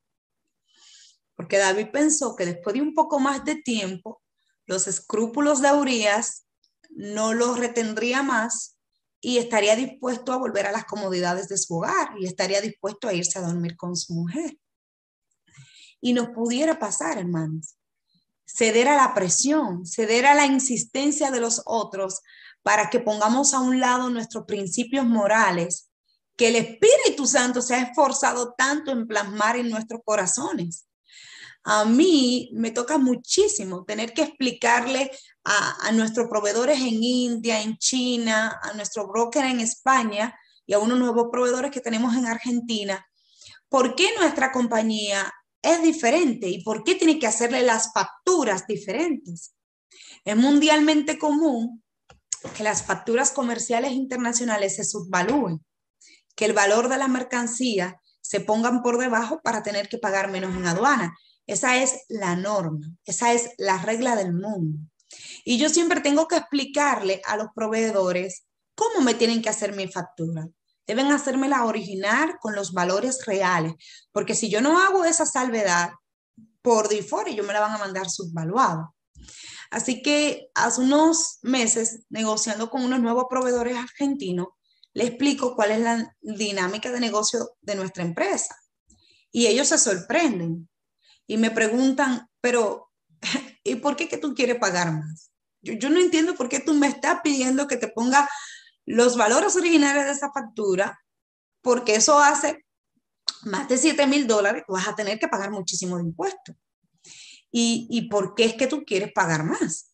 Porque 1.36 1.58
David 1.58 1.88
pensó 1.92 2.36
que 2.36 2.46
después 2.46 2.76
de 2.76 2.82
un 2.84 2.94
poco 2.94 3.20
más 3.20 3.44
de 3.46 3.56
tiempo, 3.56 4.22
los 4.68 4.88
escrúpulos 4.88 5.62
de 5.62 5.72
Urias 5.72 6.46
no 6.90 7.34
los 7.34 7.58
retendría 7.58 8.24
más 8.24 8.78
y 9.22 9.38
estaría 9.38 9.76
dispuesto 9.76 10.32
a 10.32 10.38
volver 10.38 10.68
a 10.68 10.72
las 10.72 10.86
comodidades 10.86 11.48
de 11.48 11.58
su 11.58 11.76
hogar 11.76 12.12
y 12.20 12.26
estaría 12.26 12.62
dispuesto 12.62 13.08
a 13.08 13.14
irse 13.14 13.40
a 13.40 13.44
dormir 13.44 13.76
con 13.76 13.96
su 13.96 14.14
mujer. 14.14 14.58
Y 16.02 16.14
nos 16.14 16.30
pudiera 16.30 16.80
pasar, 16.80 17.18
hermanos, 17.18 17.76
ceder 18.46 18.88
a 18.88 18.96
la 18.96 19.14
presión, 19.14 19.86
ceder 19.86 20.26
a 20.26 20.34
la 20.34 20.46
insistencia 20.46 21.32
de 21.32 21.42
los 21.42 21.62
otros 21.66 22.22
para 22.64 22.90
que 22.90 23.00
pongamos 23.00 23.54
a 23.54 23.60
un 23.60 23.80
lado 23.80 24.10
nuestros 24.10 24.46
principios 24.46 25.06
morales 25.06 25.90
que 26.36 26.48
el 26.48 26.56
Espíritu 26.56 27.28
Santo 27.28 27.62
se 27.62 27.76
ha 27.76 27.82
esforzado 27.82 28.54
tanto 28.58 28.92
en 28.92 29.08
plasmar 29.08 29.58
en 29.58 29.70
nuestros 29.70 30.02
corazones. 30.06 30.88
A 31.64 31.84
mí 31.84 32.50
me 32.54 32.72
toca 32.72 32.98
muchísimo 32.98 33.84
tener 33.84 34.14
que 34.14 34.22
explicarle 34.22 35.12
a, 35.44 35.92
nuestros 35.94 36.28
proveedores 36.28 36.80
en 36.80 37.04
India, 37.04 37.62
en 37.62 37.78
China, 37.78 38.60
a 38.62 38.74
nuestro 38.74 39.08
broker 39.08 39.46
en 39.46 39.60
España 39.60 40.38
y 40.66 40.74
a 40.74 40.80
unos 40.80 41.00
nuevos 41.00 41.28
proveedores 41.32 41.72
que 41.72 41.82
tenemos 41.82 42.16
en 42.16 42.26
Argentina, 42.26 43.06
por 43.68 43.96
qué 43.96 44.10
nuestra 44.20 44.52
compañía 44.52 45.32
es 45.62 45.82
diferente 45.82 46.48
y 46.48 46.64
por 46.64 46.84
qué 46.84 46.96
tiene 46.96 47.20
que 47.20 47.28
hacerle 47.28 47.64
las 47.64 47.92
facturas 47.94 48.68
diferentes. 48.68 49.54
Es 50.24 50.36
mundialmente 50.36 51.18
común 51.18 51.84
que 52.56 52.64
las 52.64 52.84
facturas 52.84 53.32
comerciales 53.32 53.92
internacionales 53.92 54.76
se 54.76 54.86
subvalúen 54.86 55.64
que 56.40 56.46
el 56.46 56.54
valor 56.54 56.88
de 56.88 56.98
la 56.98 57.10
mercancía 57.10 58.02
se 58.22 58.40
pongan 58.40 58.82
por 58.82 58.98
debajo 58.98 59.42
para 59.42 59.62
tener 59.62 59.90
que 59.90 59.98
pagar 59.98 60.32
menos 60.32 60.56
en 60.56 60.68
aduana. 60.68 61.18
Esa 61.46 61.84
es 61.84 62.06
la 62.08 62.38
norma, 62.38 62.88
esa 63.04 63.34
es 63.34 63.50
la 63.58 63.78
regla 63.82 64.16
del 64.16 64.34
mundo. 64.34 64.80
Y 65.46 65.58
yo 65.58 65.70
siempre 65.70 66.02
tengo 66.02 66.28
que 66.28 66.38
explicarle 66.38 67.22
a 67.26 67.38
los 67.38 67.48
proveedores 67.56 68.46
cómo 68.76 69.02
me 69.02 69.14
tienen 69.14 69.42
que 69.42 69.50
hacer 69.50 69.76
mi 69.76 69.88
factura. 69.88 70.48
Deben 70.88 71.12
hacérmela 71.12 71.66
original 71.66 72.38
con 72.40 72.56
los 72.56 72.74
valores 72.74 73.26
reales, 73.26 73.74
porque 74.12 74.36
si 74.36 74.50
yo 74.50 74.62
no 74.62 74.82
hago 74.82 75.06
esa 75.06 75.26
salvedad, 75.26 75.92
por 76.62 76.90
default 76.90 77.28
ellos 77.28 77.46
me 77.46 77.54
la 77.54 77.60
van 77.60 77.74
a 77.74 77.78
mandar 77.78 78.10
subvaluada. 78.10 78.92
Así 79.72 80.02
que 80.02 80.50
hace 80.56 80.82
unos 80.82 81.38
meses, 81.44 82.02
negociando 82.10 82.70
con 82.70 82.84
unos 82.84 83.02
nuevos 83.02 83.26
proveedores 83.30 83.78
argentinos, 83.78 84.48
le 84.94 85.06
explico 85.06 85.56
cuál 85.56 85.72
es 85.72 85.80
la 85.80 86.16
dinámica 86.22 86.92
de 86.92 87.00
negocio 87.00 87.52
de 87.62 87.76
nuestra 87.76 88.04
empresa. 88.04 88.56
Y 89.32 89.46
ellos 89.46 89.68
se 89.68 89.78
sorprenden 89.78 90.68
y 91.28 91.38
me 91.38 91.52
preguntan, 91.52 92.28
pero, 92.42 92.89
¿y 93.64 93.76
por 93.76 93.96
qué 93.96 94.08
que 94.08 94.18
tú 94.18 94.34
quieres 94.34 94.58
pagar 94.58 94.92
más? 94.92 95.32
Yo, 95.62 95.74
yo 95.74 95.90
no 95.90 96.00
entiendo 96.00 96.36
por 96.36 96.50
qué 96.50 96.60
tú 96.60 96.74
me 96.74 96.88
estás 96.88 97.20
pidiendo 97.24 97.68
que 97.68 97.78
te 97.78 97.88
ponga 97.88 98.30
los 98.86 99.18
valores 99.18 99.56
originales 99.56 100.06
de 100.06 100.12
esa 100.12 100.32
factura, 100.32 101.00
porque 101.62 101.96
eso 101.96 102.20
hace 102.20 102.66
más 103.44 103.68
de 103.70 103.78
7 103.78 104.08
mil 104.08 104.28
dólares, 104.28 104.64
vas 104.68 104.88
a 104.88 104.96
tener 104.96 105.20
que 105.20 105.28
pagar 105.28 105.52
muchísimo 105.52 105.98
de 105.98 106.04
impuestos. 106.04 106.56
¿Y, 107.52 107.88
¿Y 107.90 108.10
por 108.10 108.36
qué 108.36 108.46
es 108.46 108.54
que 108.56 108.68
tú 108.68 108.84
quieres 108.86 109.12
pagar 109.14 109.44
más? 109.44 109.94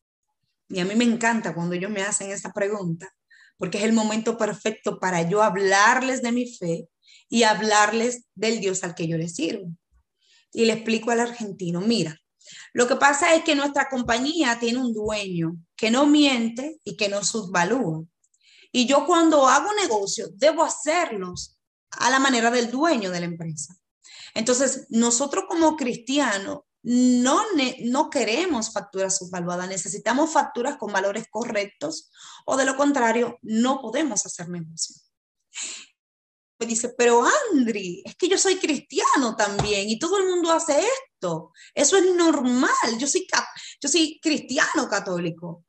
Y 0.69 0.79
a 0.79 0.85
mí 0.85 0.95
me 0.95 1.03
encanta 1.03 1.53
cuando 1.53 1.75
ellos 1.75 1.91
me 1.91 2.01
hacen 2.01 2.31
esa 2.31 2.51
pregunta, 2.51 3.13
porque 3.57 3.77
es 3.77 3.83
el 3.83 3.93
momento 3.93 4.37
perfecto 4.37 4.99
para 4.99 5.27
yo 5.27 5.43
hablarles 5.43 6.21
de 6.21 6.31
mi 6.31 6.53
fe 6.53 6.89
y 7.29 7.43
hablarles 7.43 8.25
del 8.35 8.59
Dios 8.59 8.83
al 8.83 8.95
que 8.95 9.07
yo 9.07 9.17
les 9.17 9.35
sirvo. 9.35 9.71
Y 10.51 10.65
le 10.65 10.73
explico 10.73 11.11
al 11.11 11.19
argentino, 11.19 11.81
mira, 11.81 12.19
lo 12.73 12.87
que 12.87 12.95
pasa 12.95 13.35
es 13.35 13.43
que 13.43 13.55
nuestra 13.55 13.89
compañía 13.89 14.59
tiene 14.59 14.79
un 14.79 14.93
dueño 14.93 15.57
que 15.75 15.91
no 15.91 16.05
miente 16.05 16.79
y 16.83 16.97
que 16.97 17.09
no 17.09 17.23
subvalúa. 17.23 18.03
Y 18.71 18.85
yo 18.85 19.05
cuando 19.05 19.47
hago 19.47 19.73
negocios 19.73 20.31
debo 20.33 20.63
hacerlos 20.63 21.57
a 21.91 22.09
la 22.09 22.19
manera 22.19 22.51
del 22.51 22.69
dueño 22.69 23.11
de 23.11 23.21
la 23.21 23.25
empresa. 23.25 23.75
Entonces, 24.33 24.87
nosotros 24.89 25.45
como 25.47 25.77
cristianos 25.77 26.59
no, 26.83 27.41
no 27.85 28.09
queremos 28.09 28.71
facturas 28.71 29.17
subvaluadas, 29.17 29.67
necesitamos 29.67 30.31
facturas 30.31 30.77
con 30.77 30.91
valores 30.93 31.25
correctos 31.31 32.11
o 32.45 32.57
de 32.57 32.65
lo 32.65 32.75
contrario, 32.75 33.39
no 33.41 33.81
podemos 33.81 34.25
hacer 34.25 34.49
negocio. 34.49 34.95
Me 36.59 36.67
dice, 36.67 36.93
pero 36.97 37.23
Andri, 37.51 38.03
es 38.05 38.15
que 38.15 38.27
yo 38.27 38.37
soy 38.37 38.57
cristiano 38.57 39.35
también 39.35 39.89
y 39.89 39.97
todo 39.97 40.17
el 40.19 40.27
mundo 40.27 40.51
hace 40.51 40.79
esto. 40.79 41.14
Eso 41.73 41.97
es 41.97 42.15
normal. 42.15 42.69
Yo 42.97 43.07
soy, 43.07 43.27
yo 43.81 43.89
soy 43.89 44.19
cristiano 44.21 44.87
católico. 44.89 45.65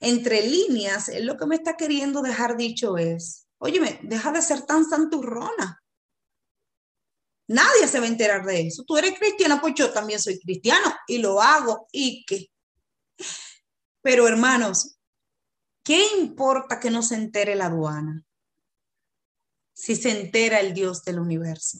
Entre 0.00 0.46
líneas, 0.46 1.08
él 1.08 1.26
lo 1.26 1.36
que 1.36 1.46
me 1.46 1.56
está 1.56 1.76
queriendo 1.76 2.22
dejar 2.22 2.56
dicho 2.56 2.96
es, 2.98 3.46
óyeme, 3.58 4.00
deja 4.02 4.32
de 4.32 4.42
ser 4.42 4.62
tan 4.62 4.84
santurrona. 4.84 5.82
Nadie 7.48 7.86
se 7.86 8.00
va 8.00 8.06
a 8.06 8.08
enterar 8.08 8.44
de 8.44 8.66
eso. 8.66 8.84
Tú 8.84 8.96
eres 8.96 9.18
cristiana, 9.18 9.60
pues 9.60 9.74
yo 9.76 9.92
también 9.92 10.18
soy 10.18 10.40
cristiano 10.40 10.92
y 11.06 11.18
lo 11.18 11.40
hago 11.40 11.86
y 11.92 12.24
qué. 12.24 12.50
Pero 14.00 14.26
hermanos, 14.26 14.98
¿qué 15.84 16.04
importa 16.18 16.80
que 16.80 16.90
no 16.90 17.02
se 17.02 17.14
entere 17.14 17.54
la 17.54 17.66
aduana? 17.66 18.24
Si 19.74 19.96
se 19.96 20.10
entera 20.10 20.60
el 20.60 20.74
Dios 20.74 21.04
del 21.04 21.18
universo. 21.18 21.78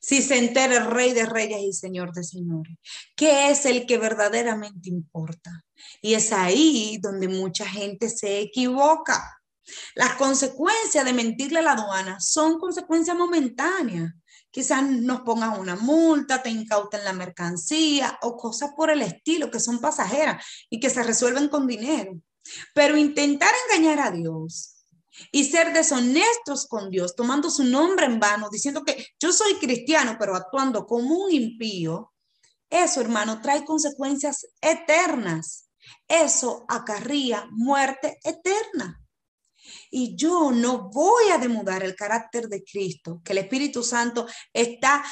Si 0.00 0.22
se 0.22 0.38
entera 0.38 0.76
el 0.76 0.86
rey 0.86 1.12
de 1.12 1.26
reyes 1.26 1.60
y 1.60 1.72
señor 1.72 2.12
de 2.12 2.24
señores, 2.24 2.76
¿qué 3.16 3.50
es 3.50 3.66
el 3.66 3.86
que 3.86 3.98
verdaderamente 3.98 4.88
importa? 4.88 5.64
Y 6.00 6.14
es 6.14 6.32
ahí 6.32 6.98
donde 7.00 7.28
mucha 7.28 7.66
gente 7.66 8.08
se 8.08 8.40
equivoca. 8.40 9.40
Las 9.94 10.14
consecuencias 10.14 11.04
de 11.04 11.12
mentirle 11.12 11.58
a 11.58 11.62
la 11.62 11.72
aduana 11.72 12.20
son 12.20 12.58
consecuencias 12.58 13.16
momentáneas. 13.16 14.12
Quizás 14.50 14.82
nos 14.82 15.20
pongan 15.20 15.60
una 15.60 15.76
multa, 15.76 16.42
te 16.42 16.48
incauten 16.48 17.04
la 17.04 17.12
mercancía 17.12 18.18
o 18.22 18.36
cosas 18.36 18.70
por 18.76 18.90
el 18.90 19.02
estilo 19.02 19.50
que 19.50 19.60
son 19.60 19.78
pasajeras 19.78 20.42
y 20.70 20.80
que 20.80 20.88
se 20.88 21.02
resuelven 21.02 21.48
con 21.48 21.66
dinero. 21.66 22.18
Pero 22.74 22.96
intentar 22.96 23.50
engañar 23.68 24.00
a 24.00 24.10
Dios 24.10 24.77
y 25.32 25.44
ser 25.44 25.72
deshonestos 25.72 26.66
con 26.66 26.90
Dios, 26.90 27.14
tomando 27.14 27.50
su 27.50 27.64
nombre 27.64 28.06
en 28.06 28.20
vano, 28.20 28.48
diciendo 28.50 28.84
que 28.84 29.06
yo 29.20 29.32
soy 29.32 29.54
cristiano, 29.54 30.16
pero 30.18 30.34
actuando 30.34 30.86
como 30.86 31.14
un 31.14 31.32
impío, 31.32 32.12
eso, 32.70 33.00
hermano, 33.00 33.40
trae 33.40 33.64
consecuencias 33.64 34.46
eternas. 34.60 35.68
Eso 36.06 36.66
acarría 36.68 37.48
muerte 37.50 38.18
eterna. 38.22 39.00
Y 39.90 40.16
yo 40.16 40.50
no 40.52 40.90
voy 40.90 41.30
a 41.32 41.38
demudar 41.38 41.82
el 41.82 41.94
carácter 41.94 42.48
de 42.48 42.62
Cristo, 42.62 43.20
que 43.24 43.32
el 43.32 43.38
Espíritu 43.38 43.82
Santo 43.82 44.26
está 44.52 45.04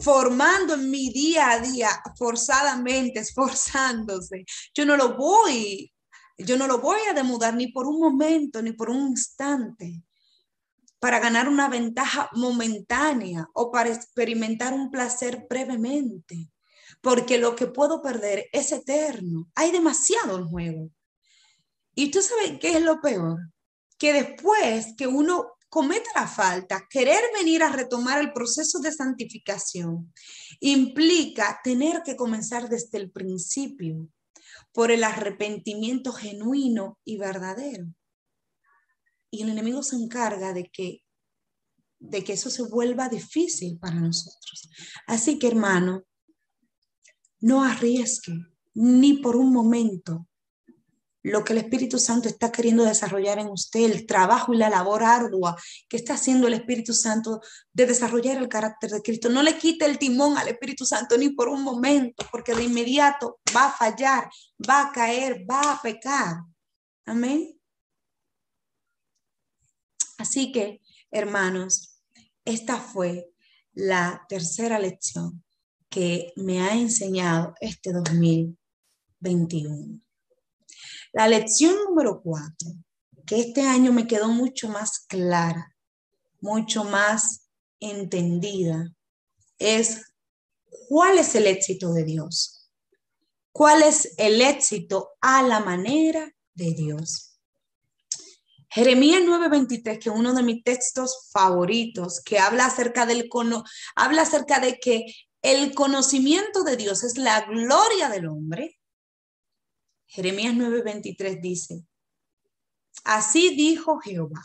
formando 0.00 0.74
en 0.74 0.90
mi 0.90 1.10
día 1.10 1.50
a 1.50 1.60
día, 1.60 1.90
forzadamente, 2.16 3.20
esforzándose. 3.20 4.44
Yo 4.74 4.84
no 4.84 4.96
lo 4.96 5.16
voy 5.16 5.92
yo 6.38 6.56
no 6.56 6.66
lo 6.66 6.78
voy 6.78 7.00
a 7.10 7.14
demudar 7.14 7.54
ni 7.54 7.72
por 7.72 7.86
un 7.86 7.98
momento, 7.98 8.62
ni 8.62 8.72
por 8.72 8.90
un 8.90 9.08
instante, 9.08 10.02
para 11.00 11.18
ganar 11.18 11.48
una 11.48 11.68
ventaja 11.68 12.30
momentánea 12.32 13.48
o 13.54 13.70
para 13.70 13.90
experimentar 13.90 14.72
un 14.72 14.90
placer 14.90 15.46
brevemente, 15.48 16.50
porque 17.00 17.38
lo 17.38 17.54
que 17.54 17.66
puedo 17.66 18.02
perder 18.02 18.46
es 18.52 18.72
eterno. 18.72 19.48
Hay 19.54 19.70
demasiado 19.70 20.38
en 20.38 20.48
juego. 20.48 20.90
Y 21.94 22.10
tú 22.10 22.22
sabes 22.22 22.58
qué 22.60 22.76
es 22.76 22.82
lo 22.82 23.00
peor, 23.00 23.38
que 23.98 24.12
después 24.12 24.94
que 24.96 25.06
uno 25.06 25.52
comete 25.68 26.08
la 26.14 26.26
falta, 26.26 26.86
querer 26.88 27.20
venir 27.36 27.62
a 27.62 27.72
retomar 27.72 28.20
el 28.20 28.32
proceso 28.32 28.78
de 28.78 28.92
santificación 28.92 30.12
implica 30.60 31.60
tener 31.62 32.02
que 32.02 32.16
comenzar 32.16 32.68
desde 32.68 32.98
el 32.98 33.10
principio 33.10 34.08
por 34.72 34.90
el 34.90 35.04
arrepentimiento 35.04 36.12
genuino 36.12 36.98
y 37.04 37.16
verdadero. 37.16 37.86
Y 39.30 39.42
el 39.42 39.50
enemigo 39.50 39.82
se 39.82 39.96
encarga 39.96 40.52
de 40.52 40.70
que, 40.72 41.02
de 41.98 42.24
que 42.24 42.34
eso 42.34 42.50
se 42.50 42.62
vuelva 42.62 43.08
difícil 43.08 43.78
para 43.78 43.96
nosotros. 43.96 44.70
Así 45.06 45.38
que, 45.38 45.48
hermano, 45.48 46.04
no 47.40 47.62
arriesgue 47.62 48.34
ni 48.74 49.14
por 49.14 49.36
un 49.36 49.52
momento 49.52 50.26
lo 51.22 51.44
que 51.44 51.52
el 51.52 51.58
Espíritu 51.58 51.98
Santo 51.98 52.28
está 52.28 52.52
queriendo 52.52 52.84
desarrollar 52.84 53.38
en 53.38 53.48
usted, 53.48 53.80
el 53.80 54.06
trabajo 54.06 54.54
y 54.54 54.56
la 54.56 54.70
labor 54.70 55.02
ardua 55.02 55.56
que 55.88 55.96
está 55.96 56.14
haciendo 56.14 56.46
el 56.46 56.54
Espíritu 56.54 56.94
Santo 56.94 57.40
de 57.72 57.86
desarrollar 57.86 58.38
el 58.38 58.48
carácter 58.48 58.90
de 58.90 59.02
Cristo. 59.02 59.28
No 59.28 59.42
le 59.42 59.58
quite 59.58 59.84
el 59.84 59.98
timón 59.98 60.38
al 60.38 60.48
Espíritu 60.48 60.86
Santo 60.86 61.18
ni 61.18 61.30
por 61.30 61.48
un 61.48 61.62
momento, 61.62 62.24
porque 62.30 62.54
de 62.54 62.64
inmediato 62.64 63.40
va 63.54 63.66
a 63.66 63.72
fallar, 63.72 64.30
va 64.68 64.88
a 64.88 64.92
caer, 64.92 65.44
va 65.50 65.72
a 65.72 65.82
pecar. 65.82 66.42
Amén. 67.04 67.58
Así 70.18 70.52
que, 70.52 70.80
hermanos, 71.10 72.00
esta 72.44 72.78
fue 72.78 73.30
la 73.72 74.24
tercera 74.28 74.78
lección 74.78 75.44
que 75.88 76.32
me 76.36 76.60
ha 76.60 76.74
enseñado 76.74 77.54
este 77.60 77.92
2021. 77.92 80.00
La 81.12 81.26
lección 81.26 81.74
número 81.88 82.20
cuatro, 82.22 82.68
que 83.26 83.40
este 83.40 83.62
año 83.62 83.92
me 83.92 84.06
quedó 84.06 84.28
mucho 84.28 84.68
más 84.68 85.00
clara, 85.00 85.74
mucho 86.40 86.84
más 86.84 87.48
entendida, 87.80 88.92
es 89.58 90.12
cuál 90.88 91.18
es 91.18 91.34
el 91.34 91.46
éxito 91.46 91.92
de 91.92 92.04
Dios. 92.04 92.70
¿Cuál 93.52 93.82
es 93.82 94.14
el 94.18 94.40
éxito 94.40 95.10
a 95.20 95.42
la 95.42 95.60
manera 95.60 96.32
de 96.54 96.74
Dios? 96.74 97.40
Jeremías 98.70 99.22
9:23, 99.24 99.98
que 99.98 100.10
es 100.10 100.14
uno 100.14 100.34
de 100.34 100.42
mis 100.42 100.62
textos 100.62 101.28
favoritos, 101.32 102.20
que 102.20 102.38
habla 102.38 102.66
acerca 102.66 103.06
del 103.06 103.28
habla 103.96 104.22
acerca 104.22 104.60
de 104.60 104.78
que 104.78 105.06
el 105.42 105.74
conocimiento 105.74 106.62
de 106.62 106.76
Dios 106.76 107.02
es 107.02 107.16
la 107.16 107.46
gloria 107.46 108.10
del 108.10 108.26
hombre 108.26 108.77
Jeremías 110.08 110.54
9:23 110.54 111.40
dice, 111.40 111.84
así 113.04 113.54
dijo 113.54 113.98
Jehová, 114.00 114.42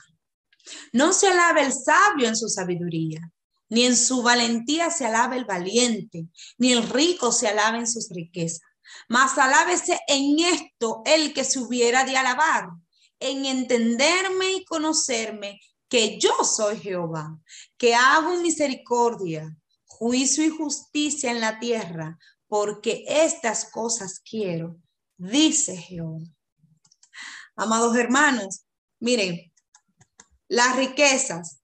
no 0.91 1.13
se 1.13 1.27
alabe 1.27 1.61
el 1.63 1.73
sabio 1.73 2.27
en 2.27 2.35
su 2.35 2.49
sabiduría, 2.49 3.31
ni 3.69 3.85
en 3.85 3.95
su 3.95 4.21
valentía 4.21 4.91
se 4.91 5.05
alabe 5.05 5.37
el 5.37 5.45
valiente, 5.45 6.27
ni 6.57 6.73
el 6.73 6.87
rico 6.89 7.31
se 7.31 7.47
alabe 7.47 7.79
en 7.79 7.87
sus 7.87 8.09
riquezas, 8.09 8.61
mas 9.07 9.37
alábese 9.37 9.99
en 10.07 10.37
esto 10.39 11.01
el 11.05 11.33
que 11.33 11.45
se 11.45 11.59
hubiera 11.59 12.03
de 12.03 12.17
alabar, 12.17 12.67
en 13.19 13.45
entenderme 13.45 14.53
y 14.53 14.65
conocerme 14.65 15.61
que 15.87 16.19
yo 16.19 16.33
soy 16.43 16.77
Jehová, 16.79 17.39
que 17.77 17.95
hago 17.95 18.35
misericordia, 18.41 19.55
juicio 19.85 20.43
y 20.43 20.49
justicia 20.49 21.31
en 21.31 21.39
la 21.39 21.59
tierra, 21.59 22.19
porque 22.47 23.05
estas 23.07 23.65
cosas 23.71 24.19
quiero 24.19 24.77
dice 25.17 25.77
Jehová. 25.77 26.19
Amados 27.55 27.95
hermanos, 27.95 28.65
miren, 28.99 29.51
las 30.47 30.75
riquezas, 30.75 31.59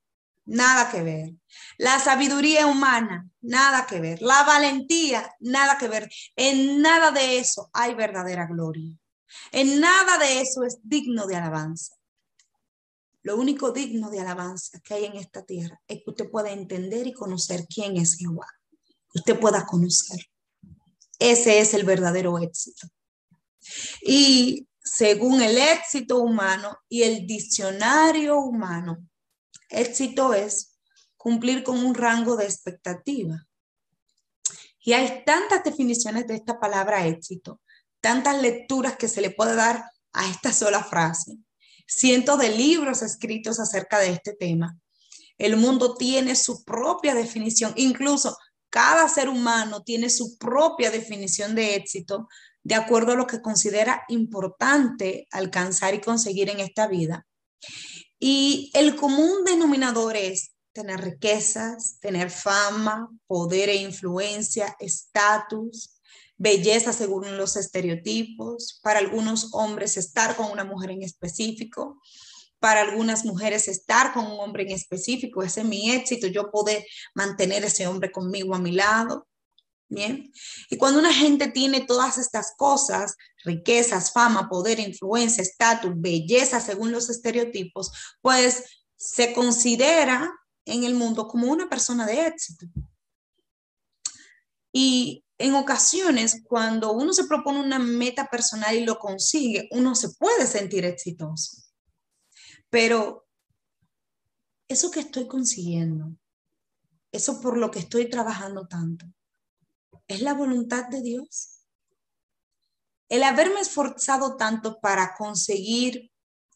nada 0.45 0.91
que 0.91 1.03
ver. 1.03 1.33
La 1.77 1.99
sabiduría 1.99 2.67
humana, 2.67 3.29
nada 3.41 3.85
que 3.85 3.99
ver. 3.99 4.21
La 4.21 4.43
valentía, 4.43 5.35
nada 5.39 5.77
que 5.77 5.87
ver. 5.87 6.09
En 6.35 6.81
nada 6.81 7.11
de 7.11 7.39
eso 7.39 7.69
hay 7.73 7.95
verdadera 7.95 8.45
gloria. 8.47 8.97
En 9.51 9.79
nada 9.79 10.17
de 10.17 10.41
eso 10.41 10.63
es 10.63 10.79
digno 10.83 11.27
de 11.27 11.35
alabanza. 11.35 11.95
Lo 13.21 13.35
único 13.37 13.71
digno 13.71 14.09
de 14.09 14.21
alabanza 14.21 14.79
que 14.79 14.93
hay 14.93 15.05
en 15.05 15.17
esta 15.17 15.43
tierra 15.43 15.79
es 15.87 15.97
que 15.97 16.09
usted 16.09 16.29
pueda 16.29 16.51
entender 16.51 17.05
y 17.05 17.13
conocer 17.13 17.65
quién 17.67 17.97
es 17.97 18.15
Jehová. 18.15 18.47
Usted 19.13 19.39
pueda 19.39 19.65
conocer. 19.65 20.19
Ese 21.19 21.59
es 21.59 21.73
el 21.73 21.83
verdadero 21.83 22.39
éxito. 22.39 22.87
Y 24.01 24.67
según 24.81 25.41
el 25.41 25.57
éxito 25.57 26.19
humano 26.19 26.77
y 26.87 27.03
el 27.03 27.27
diccionario 27.27 28.39
humano, 28.39 28.97
éxito 29.69 30.33
es 30.33 30.79
cumplir 31.17 31.63
con 31.63 31.83
un 31.83 31.93
rango 31.93 32.35
de 32.35 32.45
expectativa. 32.45 33.45
Y 34.79 34.93
hay 34.93 35.23
tantas 35.25 35.63
definiciones 35.63 36.25
de 36.27 36.35
esta 36.35 36.59
palabra 36.59 37.05
éxito, 37.05 37.61
tantas 38.01 38.41
lecturas 38.41 38.95
que 38.95 39.07
se 39.07 39.21
le 39.21 39.29
puede 39.29 39.55
dar 39.55 39.83
a 40.13 40.29
esta 40.29 40.53
sola 40.53 40.83
frase. 40.83 41.37
Cientos 41.85 42.39
de 42.39 42.49
libros 42.49 43.01
escritos 43.01 43.59
acerca 43.59 43.99
de 43.99 44.11
este 44.11 44.33
tema. 44.33 44.77
El 45.37 45.57
mundo 45.57 45.95
tiene 45.95 46.35
su 46.35 46.63
propia 46.63 47.13
definición, 47.13 47.73
incluso 47.75 48.37
cada 48.69 49.09
ser 49.09 49.29
humano 49.29 49.83
tiene 49.83 50.09
su 50.09 50.37
propia 50.37 50.91
definición 50.91 51.55
de 51.55 51.75
éxito 51.75 52.27
de 52.63 52.75
acuerdo 52.75 53.13
a 53.13 53.15
lo 53.15 53.27
que 53.27 53.41
considera 53.41 54.03
importante 54.09 55.27
alcanzar 55.31 55.93
y 55.93 56.01
conseguir 56.01 56.49
en 56.49 56.59
esta 56.59 56.87
vida. 56.87 57.25
Y 58.19 58.71
el 58.73 58.95
común 58.95 59.43
denominador 59.45 60.17
es 60.17 60.51
tener 60.73 61.01
riquezas, 61.01 61.99
tener 61.99 62.29
fama, 62.29 63.09
poder 63.27 63.69
e 63.69 63.75
influencia, 63.75 64.75
estatus, 64.79 65.99
belleza 66.37 66.93
según 66.93 67.37
los 67.37 67.55
estereotipos, 67.55 68.79
para 68.81 68.99
algunos 68.99 69.49
hombres 69.53 69.97
estar 69.97 70.35
con 70.35 70.51
una 70.51 70.63
mujer 70.63 70.91
en 70.91 71.03
específico, 71.03 72.01
para 72.59 72.81
algunas 72.81 73.25
mujeres 73.25 73.67
estar 73.67 74.13
con 74.13 74.25
un 74.25 74.39
hombre 74.39 74.63
en 74.63 74.71
específico, 74.71 75.43
ese 75.43 75.61
es 75.61 75.67
mi 75.67 75.91
éxito, 75.91 76.27
yo 76.27 76.51
poder 76.51 76.85
mantener 77.13 77.63
ese 77.63 77.87
hombre 77.87 78.11
conmigo 78.11 78.55
a 78.55 78.59
mi 78.59 78.71
lado. 78.71 79.27
Bien. 79.89 80.31
Y 80.69 80.77
cuando 80.77 80.99
una 80.99 81.13
gente 81.13 81.47
tiene 81.47 81.81
todas 81.81 82.19
estas 82.19 82.53
cosas, 82.55 83.15
riquezas, 83.43 84.13
fama, 84.13 84.47
poder, 84.47 84.79
influencia, 84.79 85.41
estatus, 85.41 85.93
belleza, 85.95 86.61
según 86.61 86.91
los 86.91 87.09
estereotipos, 87.09 87.91
pues 88.21 88.65
se 88.95 89.33
considera 89.33 90.31
en 90.65 90.83
el 90.83 90.93
mundo 90.93 91.27
como 91.27 91.51
una 91.51 91.67
persona 91.67 92.05
de 92.05 92.27
éxito. 92.27 92.67
Y 94.71 95.25
en 95.39 95.55
ocasiones, 95.55 96.43
cuando 96.43 96.91
uno 96.91 97.11
se 97.11 97.23
propone 97.23 97.59
una 97.59 97.79
meta 97.79 98.27
personal 98.27 98.75
y 98.75 98.85
lo 98.85 98.99
consigue, 98.99 99.67
uno 99.71 99.95
se 99.95 100.09
puede 100.19 100.45
sentir 100.45 100.85
exitoso. 100.85 101.63
Pero 102.69 103.27
eso 104.67 104.91
que 104.91 104.99
estoy 104.99 105.27
consiguiendo, 105.27 106.15
eso 107.11 107.41
por 107.41 107.57
lo 107.57 107.71
que 107.71 107.79
estoy 107.79 108.07
trabajando 108.07 108.67
tanto, 108.67 109.07
¿es 110.07 110.21
la 110.21 110.33
voluntad 110.33 110.87
de 110.89 111.01
Dios? 111.01 111.65
El 113.09 113.23
haberme 113.23 113.59
esforzado 113.59 114.35
tanto 114.35 114.79
para 114.79 115.15
conseguir 115.15 116.11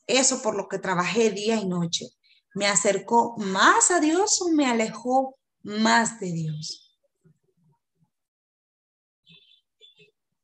eso 0.07 0.41
por 0.41 0.55
lo 0.55 0.67
que 0.67 0.79
trabajé 0.79 1.31
día 1.31 1.55
y 1.55 1.65
noche, 1.65 2.07
¿me 2.53 2.67
acercó 2.67 3.36
más 3.38 3.91
a 3.91 3.99
Dios 3.99 4.41
o 4.41 4.49
me 4.49 4.65
alejó 4.65 5.38
más 5.61 6.19
de 6.19 6.31
Dios? 6.31 6.84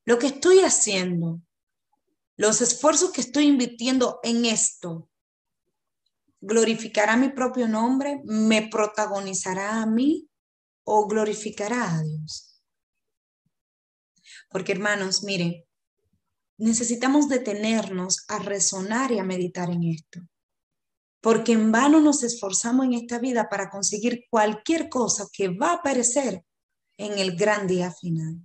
Lo 0.06 0.18
que 0.18 0.28
estoy 0.28 0.62
haciendo, 0.62 1.42
los 2.36 2.62
esfuerzos 2.62 3.12
que 3.12 3.22
estoy 3.22 3.46
invirtiendo 3.46 4.20
en 4.24 4.46
esto, 4.46 5.08
glorificará 6.42 7.18
mi 7.18 7.30
propio 7.30 7.68
nombre, 7.68 8.22
me 8.24 8.70
protagonizará 8.70 9.82
a 9.82 9.86
mí 9.86 10.28
o 10.84 11.08
glorificará 11.08 11.94
a 11.94 12.02
Dios. 12.02 12.49
Porque 14.50 14.74
hermanos, 14.74 15.24
miren, 15.24 15.64
necesitamos 16.58 17.30
detenernos 17.30 18.26
a 18.28 18.40
resonar 18.40 19.12
y 19.12 19.20
a 19.20 19.24
meditar 19.24 19.70
en 19.70 19.84
esto. 19.84 20.20
Porque 21.22 21.54
en 21.54 21.72
vano 21.72 22.00
nos 22.00 22.24
esforzamos 22.24 22.86
en 22.86 22.94
esta 22.94 23.20
vida 23.20 23.50
para 23.50 23.70
conseguir 23.70 24.26
cualquier 24.30 24.90
cosa 24.90 25.28
que 25.32 25.50
va 25.50 25.72
a 25.72 25.76
aparecer 25.76 26.44
en 26.98 27.18
el 27.18 27.36
gran 27.36 27.68
día 27.68 27.92
final. 27.92 28.42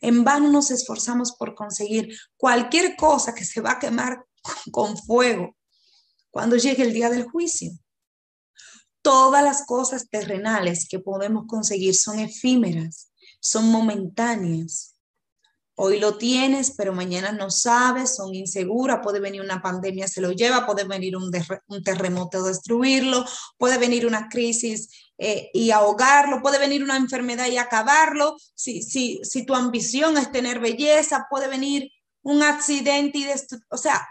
En 0.00 0.24
vano 0.24 0.50
nos 0.50 0.70
esforzamos 0.70 1.32
por 1.32 1.54
conseguir 1.54 2.16
cualquier 2.36 2.96
cosa 2.96 3.34
que 3.34 3.44
se 3.44 3.60
va 3.60 3.72
a 3.72 3.78
quemar 3.78 4.24
con 4.70 4.96
fuego 4.96 5.56
cuando 6.30 6.56
llegue 6.56 6.82
el 6.82 6.92
día 6.92 7.10
del 7.10 7.24
juicio. 7.24 7.72
Todas 9.02 9.44
las 9.44 9.66
cosas 9.66 10.08
terrenales 10.08 10.88
que 10.88 10.98
podemos 10.98 11.44
conseguir 11.46 11.94
son 11.94 12.18
efímeras, 12.18 13.12
son 13.40 13.70
momentáneas. 13.70 14.93
Hoy 15.76 15.98
lo 15.98 16.16
tienes, 16.16 16.72
pero 16.76 16.92
mañana 16.92 17.32
no 17.32 17.50
sabes, 17.50 18.14
son 18.14 18.32
inseguras, 18.32 19.00
puede 19.02 19.18
venir 19.18 19.40
una 19.40 19.60
pandemia, 19.60 20.06
se 20.06 20.20
lo 20.20 20.30
lleva, 20.30 20.66
puede 20.66 20.84
venir 20.84 21.16
un, 21.16 21.32
terremoto 21.82 22.44
destruirlo, 22.44 23.24
puede 23.58 23.78
venir 23.78 24.06
una 24.06 24.28
crisis 24.28 24.88
eh, 25.18 25.50
y 25.52 25.72
ahogarlo, 25.72 26.42
puede 26.42 26.60
venir 26.60 26.84
una 26.84 26.96
enfermedad 26.96 27.48
y 27.48 27.58
acabarlo. 27.58 28.36
Si, 28.54 28.82
si, 28.82 29.20
si 29.24 29.44
tu 29.44 29.54
ambición 29.54 30.16
es 30.16 30.30
tener 30.30 30.60
belleza, 30.60 31.26
puede 31.28 31.48
venir 31.48 31.90
un 32.22 32.42
accidente 32.42 33.18
y 33.18 33.24
destruir. 33.24 33.64
O 33.68 33.76
sea, 33.76 34.06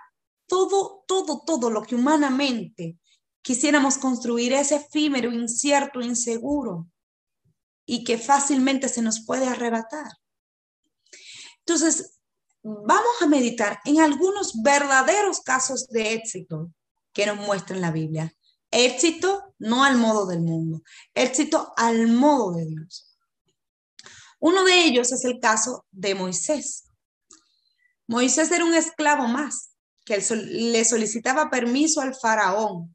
todo, 0.48 1.06
todo, 1.08 1.44
todo 1.46 1.70
lo 1.70 1.84
que 1.84 1.96
humanamente 1.96 2.98
quisiéramos 3.42 3.98
construir 3.98 4.52
es 4.54 4.74
efímero, 4.74 5.32
incierto, 5.32 6.02
inseguro 6.02 6.88
y 7.86 8.04
que 8.04 8.18
fácilmente 8.18 8.90
se 8.90 9.02
nos 9.02 9.26
puede 9.26 9.48
arrebatar. 9.48 10.12
Entonces, 11.66 12.20
vamos 12.62 13.22
a 13.22 13.28
meditar 13.28 13.80
en 13.86 14.02
algunos 14.02 14.62
verdaderos 14.62 15.42
casos 15.42 15.88
de 15.88 16.14
éxito 16.14 16.72
que 17.14 17.26
nos 17.26 17.38
muestra 17.38 17.78
la 17.78 17.92
Biblia. 17.92 18.34
Éxito 18.72 19.54
no 19.60 19.84
al 19.84 19.98
modo 19.98 20.26
del 20.26 20.42
mundo, 20.42 20.82
éxito 21.14 21.74
al 21.78 22.08
modo 22.08 22.54
de 22.54 22.66
Dios. 22.66 23.16
Uno 24.40 24.64
de 24.64 24.86
ellos 24.86 25.12
es 25.12 25.24
el 25.26 25.40
caso 25.40 25.86
de 25.92 26.16
Moisés. 26.16 26.86
Moisés 28.08 28.52
era 28.52 28.66
un 28.66 28.74
esclavo 28.74 29.28
más 29.28 29.74
que 30.06 30.18
le 30.18 30.84
solicitaba 30.84 31.50
permiso 31.50 32.02
al 32.02 32.16
faraón 32.16 32.94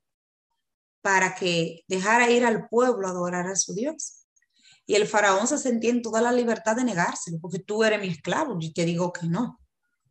para 1.00 1.34
que 1.34 1.84
dejara 1.86 2.30
ir 2.30 2.44
al 2.44 2.68
pueblo 2.68 3.06
a 3.06 3.10
adorar 3.10 3.46
a 3.46 3.56
su 3.56 3.74
Dios. 3.74 4.26
Y 4.89 4.95
el 4.95 5.07
faraón 5.07 5.47
se 5.47 5.59
sentía 5.59 5.91
en 5.91 6.01
toda 6.01 6.22
la 6.22 6.32
libertad 6.32 6.74
de 6.74 6.82
negárselo, 6.82 7.39
porque 7.43 7.59
tú 7.59 7.84
eres 7.84 8.01
mi 8.01 8.09
esclavo, 8.09 8.57
y 8.59 8.72
te 8.72 8.86
digo 8.86 9.12
que 9.12 9.26
no. 9.26 9.61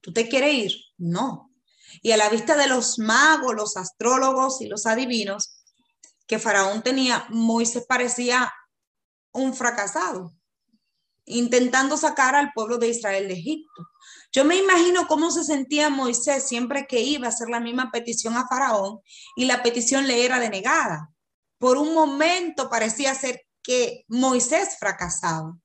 ¿Tú 0.02 0.14
te 0.14 0.30
quieres 0.30 0.54
ir? 0.54 0.72
No. 1.00 1.52
Y 2.04 2.12
a 2.12 2.18
la 2.18 2.30
vista 2.30 2.56
de 2.56 2.68
los 2.68 3.00
magos, 3.00 3.56
los 3.56 3.76
astrólogos 3.76 4.62
y 4.62 4.68
los 4.68 4.86
adivinos 4.86 5.64
que 6.28 6.38
Faraón 6.38 6.84
tenía, 6.84 7.26
Moisés 7.30 7.88
parecía 7.90 8.54
un 9.32 9.56
fracasado, 9.56 10.36
intentando 11.26 11.98
sacar 11.98 12.36
al 12.36 12.52
pueblo 12.54 12.78
de 12.78 12.90
Israel 12.90 13.28
de 13.28 13.34
Egipto. 13.34 13.88
Yo 14.32 14.46
me 14.46 14.58
imagino 14.58 15.08
cómo 15.08 15.32
se 15.32 15.44
sentía 15.44 15.90
Moisés 15.90 16.48
siempre 16.48 16.86
que 16.86 17.00
iba 17.00 17.26
a 17.26 17.30
hacer 17.30 17.50
la 17.50 17.60
misma 17.60 17.90
petición 17.92 18.38
a 18.38 18.48
Faraón 18.48 19.00
y 19.36 19.46
la 19.46 19.64
petición 19.64 20.06
le 20.06 20.24
era 20.24 20.40
denegada. 20.40 21.10
Por 21.58 21.78
un 21.78 21.96
momento 21.96 22.70
parecía 22.70 23.16
ser 23.16 23.47
que 23.68 24.06
Moisés 24.08 24.78
fracasaba. 24.80 25.58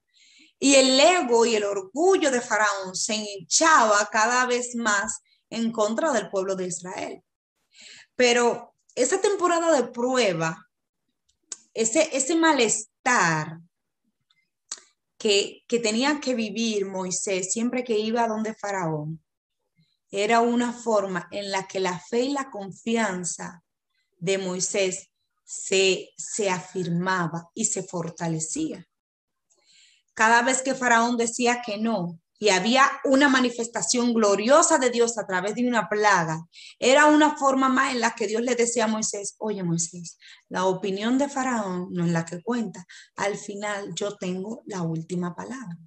Y 0.58 0.74
el 0.74 0.98
ego 0.98 1.46
y 1.46 1.54
el 1.54 1.62
orgullo 1.62 2.32
de 2.32 2.40
Faraón 2.40 2.96
se 2.96 3.14
hinchaba 3.14 4.08
cada 4.10 4.44
vez 4.46 4.74
más 4.74 5.20
en 5.48 5.70
contra 5.70 6.10
del 6.10 6.28
pueblo 6.28 6.56
de 6.56 6.66
Israel. 6.66 7.22
Pero 8.16 8.74
esa 8.96 9.20
temporada 9.20 9.70
de 9.70 9.84
prueba, 9.84 10.68
ese, 11.74 12.10
ese 12.12 12.34
malestar, 12.34 13.60
que, 15.16 15.62
tenía 15.80 16.18
que 16.18 16.34
vivir 16.34 16.86
Moisés 16.86 17.52
siempre 17.52 17.84
que 17.84 17.96
iba 17.96 18.26
donde 18.26 18.56
Faraón 18.56 19.22
era 20.10 20.40
una 20.40 20.72
forma 20.72 21.28
en 21.30 21.52
la 21.52 21.68
que 21.68 21.78
la 21.78 22.00
fe 22.00 22.22
y 22.22 22.32
la 22.32 22.50
confianza 22.50 23.62
de 24.18 24.38
Moisés 24.38 25.11
se, 25.44 26.10
se 26.16 26.50
afirmaba 26.50 27.50
y 27.54 27.66
se 27.66 27.82
fortalecía. 27.82 28.86
Cada 30.14 30.42
vez 30.42 30.62
que 30.62 30.74
Faraón 30.74 31.16
decía 31.16 31.62
que 31.64 31.78
no, 31.78 32.20
y 32.42 32.48
había 32.48 32.90
una 33.04 33.28
manifestación 33.28 34.12
gloriosa 34.12 34.78
de 34.78 34.90
Dios 34.90 35.16
a 35.16 35.24
través 35.28 35.54
de 35.54 35.68
una 35.68 35.88
plaga. 35.88 36.44
Era 36.80 37.06
una 37.06 37.36
forma 37.36 37.68
más 37.68 37.94
en 37.94 38.00
la 38.00 38.16
que 38.16 38.26
Dios 38.26 38.42
le 38.42 38.56
decía 38.56 38.86
a 38.86 38.88
Moisés, 38.88 39.36
oye 39.38 39.62
Moisés, 39.62 40.18
la 40.48 40.64
opinión 40.64 41.18
de 41.18 41.28
Faraón 41.28 41.90
no 41.92 42.04
es 42.04 42.10
la 42.10 42.24
que 42.24 42.42
cuenta. 42.42 42.84
Al 43.14 43.36
final 43.36 43.94
yo 43.94 44.16
tengo 44.16 44.64
la 44.66 44.82
última 44.82 45.36
palabra. 45.36 45.78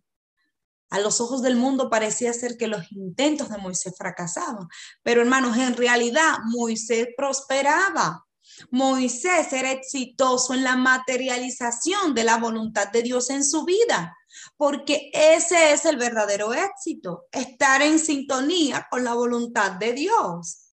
A 0.91 0.99
los 1.01 1.19
ojos 1.19 1.41
del 1.41 1.57
mundo 1.57 1.89
parecía 1.89 2.31
ser 2.31 2.55
que 2.55 2.67
los 2.67 2.89
intentos 2.93 3.49
de 3.49 3.57
Moisés 3.57 3.93
fracasaban, 3.97 4.69
pero 5.03 5.19
hermanos, 5.19 5.57
en 5.57 5.75
realidad 5.75 6.37
Moisés 6.45 7.09
prosperaba. 7.17 8.24
Moisés 8.71 9.51
era 9.53 9.71
exitoso 9.71 10.53
en 10.53 10.63
la 10.63 10.75
materialización 10.75 12.13
de 12.13 12.23
la 12.23 12.37
voluntad 12.37 12.89
de 12.91 13.01
Dios 13.03 13.29
en 13.29 13.43
su 13.43 13.65
vida 13.65 14.15
porque 14.57 15.09
ese 15.13 15.71
es 15.71 15.85
el 15.85 15.97
verdadero 15.97 16.53
éxito, 16.53 17.27
estar 17.31 17.81
en 17.81 17.99
sintonía 17.99 18.87
con 18.89 19.03
la 19.03 19.13
voluntad 19.13 19.71
de 19.73 19.93
Dios. 19.93 20.73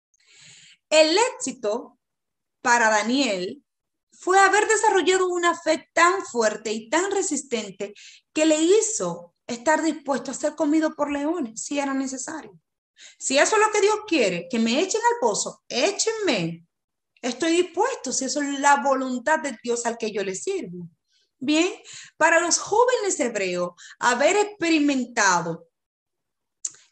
El 0.89 1.17
éxito 1.35 1.97
para 2.61 2.89
Daniel 2.89 3.63
fue 4.11 4.39
haber 4.39 4.67
desarrollado 4.67 5.27
una 5.27 5.57
fe 5.57 5.89
tan 5.93 6.25
fuerte 6.25 6.71
y 6.73 6.89
tan 6.89 7.11
resistente 7.11 7.93
que 8.33 8.45
le 8.45 8.61
hizo 8.61 9.35
estar 9.47 9.81
dispuesto 9.81 10.31
a 10.31 10.33
ser 10.33 10.55
comido 10.55 10.93
por 10.93 11.11
leones 11.11 11.63
si 11.63 11.79
era 11.79 11.93
necesario. 11.93 12.59
Si 13.17 13.37
eso 13.37 13.55
es 13.55 13.61
lo 13.65 13.71
que 13.71 13.81
Dios 13.81 13.99
quiere, 14.07 14.47
que 14.49 14.59
me 14.59 14.81
echen 14.81 15.01
al 15.01 15.19
pozo, 15.21 15.63
échenme. 15.69 16.65
Estoy 17.21 17.51
dispuesto, 17.63 18.13
si 18.13 18.25
eso 18.25 18.41
es 18.41 18.59
la 18.59 18.81
voluntad 18.81 19.39
de 19.39 19.57
Dios 19.61 19.85
al 19.85 19.97
que 19.97 20.11
yo 20.11 20.23
le 20.23 20.35
sirvo. 20.35 20.89
Bien, 21.37 21.73
para 22.17 22.39
los 22.39 22.57
jóvenes 22.59 23.19
hebreos, 23.19 23.71
haber 23.99 24.35
experimentado 24.35 25.67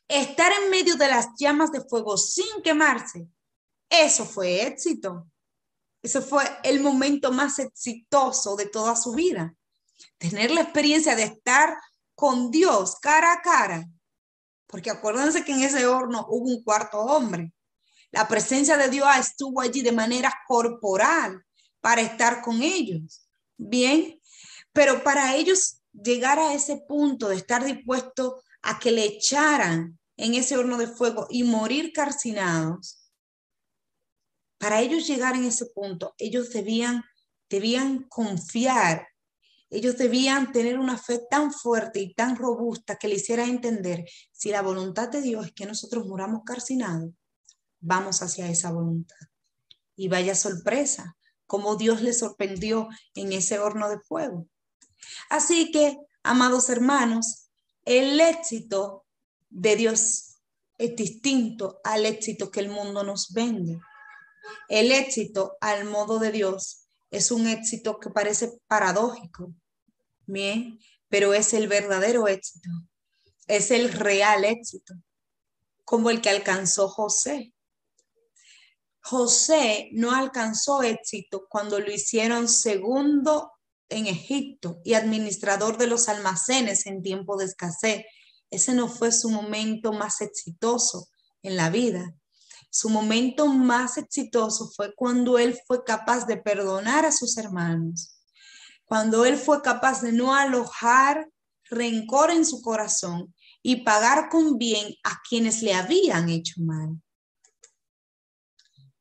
estar 0.07 0.51
en 0.53 0.69
medio 0.69 0.95
de 0.95 1.07
las 1.07 1.28
llamas 1.38 1.71
de 1.71 1.82
fuego 1.82 2.17
sin 2.17 2.61
quemarse, 2.63 3.28
eso 3.89 4.25
fue 4.25 4.63
éxito. 4.63 5.28
Eso 6.01 6.21
fue 6.21 6.43
el 6.63 6.82
momento 6.82 7.32
más 7.32 7.59
exitoso 7.59 8.55
de 8.55 8.67
toda 8.67 8.95
su 8.95 9.13
vida. 9.13 9.53
Tener 10.17 10.51
la 10.51 10.61
experiencia 10.61 11.15
de 11.15 11.23
estar 11.23 11.75
con 12.15 12.51
Dios 12.51 12.97
cara 13.01 13.34
a 13.34 13.41
cara. 13.41 13.86
Porque 14.67 14.89
acuérdense 14.89 15.43
que 15.43 15.53
en 15.53 15.61
ese 15.61 15.86
horno 15.86 16.25
hubo 16.30 16.45
un 16.45 16.63
cuarto 16.63 16.99
hombre. 16.99 17.51
La 18.18 18.28
presencia 18.28 18.78
de 18.78 18.89
Dios 18.89 19.07
estuvo 19.20 19.61
allí 19.61 19.84
de 19.84 19.91
manera 19.91 20.34
corporal 20.47 21.45
para 21.82 22.01
estar 22.01 22.41
con 22.41 22.63
ellos. 22.63 23.30
Bien, 23.57 24.20
pero 24.74 25.03
para 25.03 25.36
ellos 25.36 25.84
llegar 25.93 26.39
a 26.39 26.55
ese 26.55 26.78
punto 26.78 27.30
de 27.30 27.36
estar 27.36 27.63
dispuesto 27.63 28.41
a 28.63 28.80
que 28.80 28.91
le 28.91 29.05
echaran 29.05 29.99
en 30.15 30.34
ese 30.34 30.57
horno 30.57 30.80
de 30.80 30.88
fuego 30.88 31.28
y 31.30 31.43
morir 31.43 31.93
carcinados, 31.93 33.07
para 34.57 34.82
ellos 34.82 35.05
llegar 35.05 35.36
en 35.36 35.45
ese 35.45 35.68
punto, 35.68 36.15
ellos 36.18 36.49
debían, 36.49 37.03
debían 37.47 38.01
confiar, 38.09 39.09
ellos 39.70 39.95
debían 39.95 40.51
tener 40.51 40.80
una 40.80 40.97
fe 40.97 41.22
tan 41.30 41.53
fuerte 41.53 41.99
y 41.99 42.15
tan 42.15 42.36
robusta 42.36 42.95
que 42.95 43.09
le 43.09 43.18
hiciera 43.18 43.45
entender, 43.45 44.05
si 44.32 44.49
la 44.49 44.63
voluntad 44.63 45.07
de 45.07 45.22
Dios 45.22 45.45
es 45.45 45.51
que 45.51 45.68
nosotros 45.68 46.07
muramos 46.07 46.41
carcinados, 46.43 47.11
vamos 47.88 48.21
hacia 48.21 48.49
esa 48.49 48.71
voluntad. 48.71 49.15
Y 49.95 50.09
vaya 50.09 50.35
sorpresa, 50.35 51.17
como 51.47 51.75
Dios 51.75 52.01
le 52.01 52.13
sorprendió 52.13 52.89
en 53.15 53.31
ese 53.31 53.59
horno 53.59 53.89
de 53.89 53.99
fuego. 53.99 54.47
Así 55.29 55.71
que, 55.71 55.97
amados 56.21 56.69
hermanos, 56.69 57.49
el 57.85 58.19
éxito 58.19 59.05
de 59.49 59.75
Dios 59.77 60.35
es 60.77 60.95
distinto 60.95 61.79
al 61.83 62.05
éxito 62.05 62.51
que 62.51 62.59
el 62.59 62.69
mundo 62.69 63.03
nos 63.03 63.31
vende. 63.31 63.79
El 64.69 64.91
éxito 64.91 65.57
al 65.61 65.85
modo 65.85 66.19
de 66.19 66.31
Dios 66.31 66.88
es 67.09 67.31
un 67.31 67.47
éxito 67.47 67.99
que 67.99 68.09
parece 68.09 68.59
paradójico, 68.67 69.53
bien, 70.25 70.79
pero 71.07 71.33
es 71.33 71.53
el 71.53 71.67
verdadero 71.67 72.27
éxito, 72.27 72.69
es 73.47 73.71
el 73.71 73.91
real 73.91 74.43
éxito, 74.43 74.93
como 75.85 76.09
el 76.09 76.21
que 76.21 76.29
alcanzó 76.29 76.89
José. 76.89 77.53
José 79.10 79.89
no 79.93 80.12
alcanzó 80.12 80.84
éxito 80.84 81.47
cuando 81.49 81.80
lo 81.80 81.89
hicieron 81.89 82.49
segundo 82.49 83.53
en 83.88 84.05
Egipto 84.05 84.82
y 84.84 84.95
administrador 84.95 85.78
de 85.78 85.88
los 85.88 86.10
almacenes 86.10 86.86
en 86.88 87.01
tiempo 87.01 87.38
de 87.38 87.45
escasez. 87.45 88.03
Ese 88.49 88.74
no 88.74 88.89
fue 88.89 89.14
su 89.14 89.30
momento 89.30 89.93
más 89.93 90.20
exitoso 90.20 91.08
en 91.41 91.55
la 91.55 91.70
vida. 91.70 92.16
Su 92.70 92.89
momento 92.89 93.47
más 93.47 93.97
exitoso 93.97 94.70
fue 94.76 94.93
cuando 94.93 95.38
él 95.39 95.58
fue 95.66 95.86
capaz 95.86 96.26
de 96.26 96.36
perdonar 96.36 97.05
a 97.05 97.14
sus 97.14 97.38
hermanos, 97.38 98.20
cuando 98.84 99.24
él 99.24 99.38
fue 99.38 99.62
capaz 99.62 100.01
de 100.01 100.12
no 100.12 100.36
alojar 100.36 101.30
rencor 101.70 102.30
en 102.30 102.45
su 102.45 102.62
corazón 102.62 103.34
y 103.64 103.86
pagar 103.86 104.28
con 104.28 104.58
bien 104.58 104.93
a 105.05 105.22
quienes 105.30 105.62
le 105.62 105.74
habían 105.74 106.28
hecho 106.28 106.55
mal. 106.62 107.01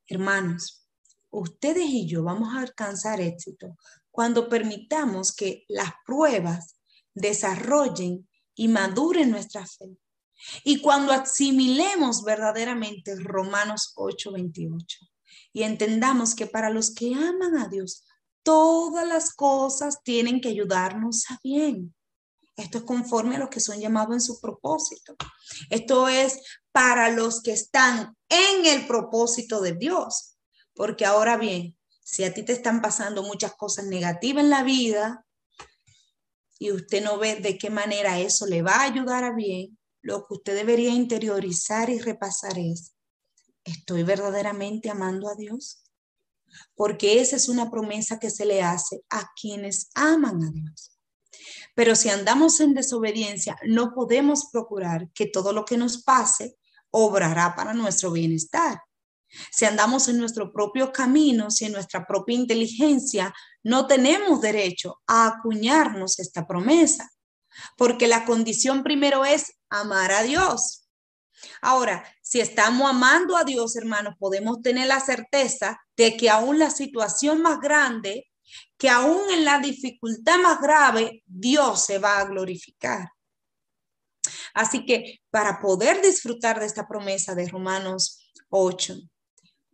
Hermanos, 0.08 0.88
ustedes 1.30 1.86
y 1.86 2.06
yo 2.06 2.22
vamos 2.22 2.54
a 2.54 2.60
alcanzar 2.60 3.20
éxito 3.20 3.76
cuando 4.10 4.48
permitamos 4.48 5.34
que 5.34 5.64
las 5.68 5.92
pruebas 6.04 6.76
desarrollen 7.14 8.28
y 8.54 8.68
maduren 8.68 9.30
nuestra 9.30 9.66
fe. 9.66 9.98
Y 10.64 10.80
cuando 10.80 11.12
asimilemos 11.12 12.22
verdaderamente 12.22 13.16
Romanos 13.16 13.92
8:28 13.96 15.08
y 15.52 15.62
entendamos 15.62 16.34
que 16.34 16.46
para 16.46 16.70
los 16.70 16.94
que 16.94 17.14
aman 17.14 17.58
a 17.58 17.68
Dios, 17.68 18.04
todas 18.42 19.06
las 19.06 19.34
cosas 19.34 20.02
tienen 20.04 20.40
que 20.40 20.50
ayudarnos 20.50 21.30
a 21.30 21.40
bien. 21.42 21.94
Esto 22.56 22.78
es 22.78 22.84
conforme 22.84 23.36
a 23.36 23.38
los 23.38 23.50
que 23.50 23.60
son 23.60 23.80
llamados 23.80 24.14
en 24.14 24.20
su 24.20 24.40
propósito. 24.40 25.14
Esto 25.68 26.08
es 26.08 26.40
para 26.76 27.08
los 27.08 27.40
que 27.40 27.52
están 27.52 28.14
en 28.28 28.66
el 28.66 28.86
propósito 28.86 29.62
de 29.62 29.72
Dios. 29.72 30.36
Porque 30.74 31.06
ahora 31.06 31.38
bien, 31.38 31.74
si 32.04 32.22
a 32.22 32.34
ti 32.34 32.42
te 32.42 32.52
están 32.52 32.82
pasando 32.82 33.22
muchas 33.22 33.54
cosas 33.54 33.86
negativas 33.86 34.44
en 34.44 34.50
la 34.50 34.62
vida 34.62 35.24
y 36.58 36.72
usted 36.72 37.02
no 37.02 37.16
ve 37.16 37.36
de 37.36 37.56
qué 37.56 37.70
manera 37.70 38.20
eso 38.20 38.44
le 38.44 38.60
va 38.60 38.72
a 38.72 38.82
ayudar 38.82 39.24
a 39.24 39.32
bien, 39.32 39.78
lo 40.02 40.26
que 40.26 40.34
usted 40.34 40.54
debería 40.54 40.90
interiorizar 40.90 41.88
y 41.88 41.98
repasar 41.98 42.58
es, 42.58 42.92
¿estoy 43.64 44.02
verdaderamente 44.02 44.90
amando 44.90 45.30
a 45.30 45.34
Dios? 45.34 45.82
Porque 46.74 47.22
esa 47.22 47.36
es 47.36 47.48
una 47.48 47.70
promesa 47.70 48.18
que 48.18 48.28
se 48.28 48.44
le 48.44 48.62
hace 48.62 49.00
a 49.08 49.30
quienes 49.40 49.88
aman 49.94 50.44
a 50.44 50.50
Dios. 50.50 50.92
Pero 51.74 51.96
si 51.96 52.10
andamos 52.10 52.60
en 52.60 52.74
desobediencia, 52.74 53.56
no 53.66 53.94
podemos 53.94 54.50
procurar 54.52 55.10
que 55.14 55.24
todo 55.24 55.54
lo 55.54 55.64
que 55.64 55.78
nos 55.78 56.02
pase 56.02 56.58
obrará 56.98 57.54
para 57.54 57.74
nuestro 57.74 58.10
bienestar. 58.10 58.80
Si 59.52 59.64
andamos 59.64 60.08
en 60.08 60.18
nuestro 60.18 60.52
propio 60.52 60.92
camino, 60.92 61.50
si 61.50 61.66
en 61.66 61.72
nuestra 61.72 62.06
propia 62.06 62.36
inteligencia, 62.36 63.34
no 63.62 63.86
tenemos 63.86 64.40
derecho 64.40 65.02
a 65.06 65.26
acuñarnos 65.26 66.18
esta 66.18 66.46
promesa 66.46 67.10
porque 67.76 68.06
la 68.06 68.24
condición 68.24 68.82
primero 68.82 69.24
es 69.24 69.52
amar 69.68 70.12
a 70.12 70.22
Dios. 70.22 70.88
Ahora, 71.60 72.04
si 72.22 72.40
estamos 72.40 72.88
amando 72.88 73.36
a 73.36 73.44
Dios, 73.44 73.76
hermanos, 73.76 74.14
podemos 74.18 74.62
tener 74.62 74.86
la 74.86 75.00
certeza 75.00 75.78
de 75.96 76.16
que 76.16 76.30
aún 76.30 76.58
la 76.58 76.70
situación 76.70 77.42
más 77.42 77.60
grande, 77.60 78.30
que 78.78 78.88
aún 78.88 79.30
en 79.30 79.44
la 79.44 79.58
dificultad 79.58 80.38
más 80.38 80.60
grave, 80.60 81.22
Dios 81.26 81.84
se 81.84 81.98
va 81.98 82.18
a 82.18 82.24
glorificar. 82.24 83.08
Así 84.56 84.86
que 84.86 85.20
para 85.30 85.60
poder 85.60 86.00
disfrutar 86.00 86.58
de 86.58 86.64
esta 86.64 86.88
promesa 86.88 87.34
de 87.34 87.46
Romanos 87.46 88.32
8, 88.48 88.96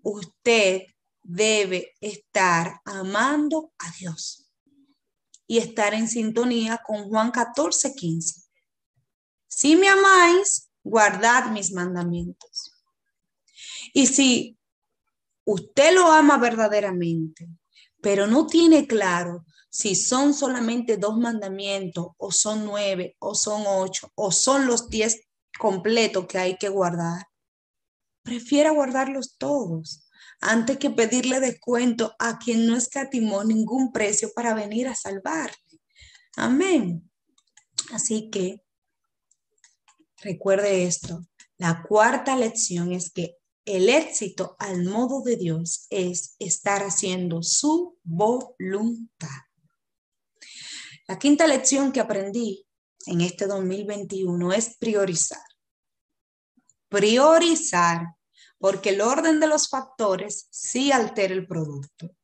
usted 0.03 0.83
debe 1.23 1.93
estar 2.01 2.81
amando 2.85 3.73
a 3.79 3.93
Dios 3.93 4.51
y 5.47 5.59
estar 5.59 5.95
en 5.95 6.09
sintonía 6.09 6.81
con 6.85 7.09
Juan 7.09 7.31
14, 7.31 7.95
15. 7.95 8.43
Si 9.47 9.77
me 9.77 9.89
amáis, 9.89 10.69
guardad 10.83 11.53
mis 11.53 11.71
mandamientos. 11.73 12.73
Y 13.95 14.09
si 14.09 14.59
usted 15.45 15.95
lo 15.95 16.11
ama 16.11 16.39
verdaderamente, 16.39 17.49
pero 18.01 18.27
no 18.27 18.49
tiene 18.49 18.89
claro 18.89 19.45
si 19.73 19.95
son 19.95 20.35
solamente 20.35 20.99
dos 20.99 21.17
mandamientos 21.17 22.09
o 22.19 22.31
son 22.31 22.67
nueve 22.67 23.17
o 23.19 23.35
son 23.35 23.65
ocho 23.67 24.13
o 24.15 24.31
son 24.31 24.67
los 24.67 24.91
diez 24.91 25.23
completos 25.59 26.27
que 26.27 26.37
hay 26.37 26.59
que 26.59 26.69
guardar, 26.69 27.27
prefiera 28.23 28.71
guardarlos 28.71 29.37
todos 29.39 30.07
antes 30.41 30.77
que 30.77 30.91
pedirle 30.91 31.41
descuento 31.41 32.15
a 32.19 32.39
quien 32.39 32.67
no 32.67 32.77
escatimó 32.77 33.45
ningún 33.45 33.93
precio 33.93 34.31
para 34.35 34.53
venir 34.53 34.89
a 34.89 34.95
salvarle. 34.95 35.57
Amén. 36.37 37.11
Así 37.93 38.29
que 38.29 38.63
recuerde 40.19 40.85
esto. 40.85 41.25
La 41.57 41.83
cuarta 41.83 42.37
lección 42.37 42.93
es 42.93 43.11
que 43.11 43.39
el 43.65 43.89
éxito 43.89 44.55
al 44.59 44.85
modo 44.85 45.23
de 45.23 45.37
Dios 45.37 45.87
es 45.89 46.37
estar 46.39 46.83
haciendo 46.83 47.43
su 47.43 47.97
voluntad. 48.03 49.29
La 51.13 51.19
quinta 51.19 51.47
lección 51.47 51.93
que 51.93 52.01
aprendí 52.01 52.67
en 53.05 53.21
este 53.21 53.47
2021 53.47 54.51
es 54.55 54.79
priorizar. 54.79 55.45
Priorizar 56.89 58.07
porque 58.57 58.89
el 58.89 59.03
orden 59.03 59.39
de 59.39 59.47
los 59.47 59.69
factores 59.69 60.47
sí 60.51 60.91
altera 60.91 61.35
el 61.35 61.47
producto. 61.47 62.17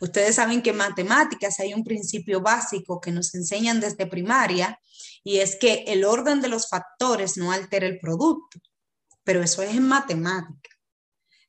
Ustedes 0.00 0.36
saben 0.36 0.62
que 0.62 0.70
en 0.70 0.76
matemáticas 0.76 1.58
hay 1.58 1.74
un 1.74 1.82
principio 1.82 2.40
básico 2.40 3.00
que 3.00 3.10
nos 3.10 3.34
enseñan 3.34 3.80
desde 3.80 4.06
primaria 4.06 4.78
y 5.24 5.38
es 5.38 5.56
que 5.56 5.82
el 5.88 6.04
orden 6.04 6.40
de 6.40 6.46
los 6.46 6.68
factores 6.68 7.36
no 7.36 7.50
altera 7.50 7.88
el 7.88 7.98
producto, 7.98 8.60
pero 9.24 9.42
eso 9.42 9.62
es 9.62 9.74
en 9.74 9.88
matemática, 9.88 10.70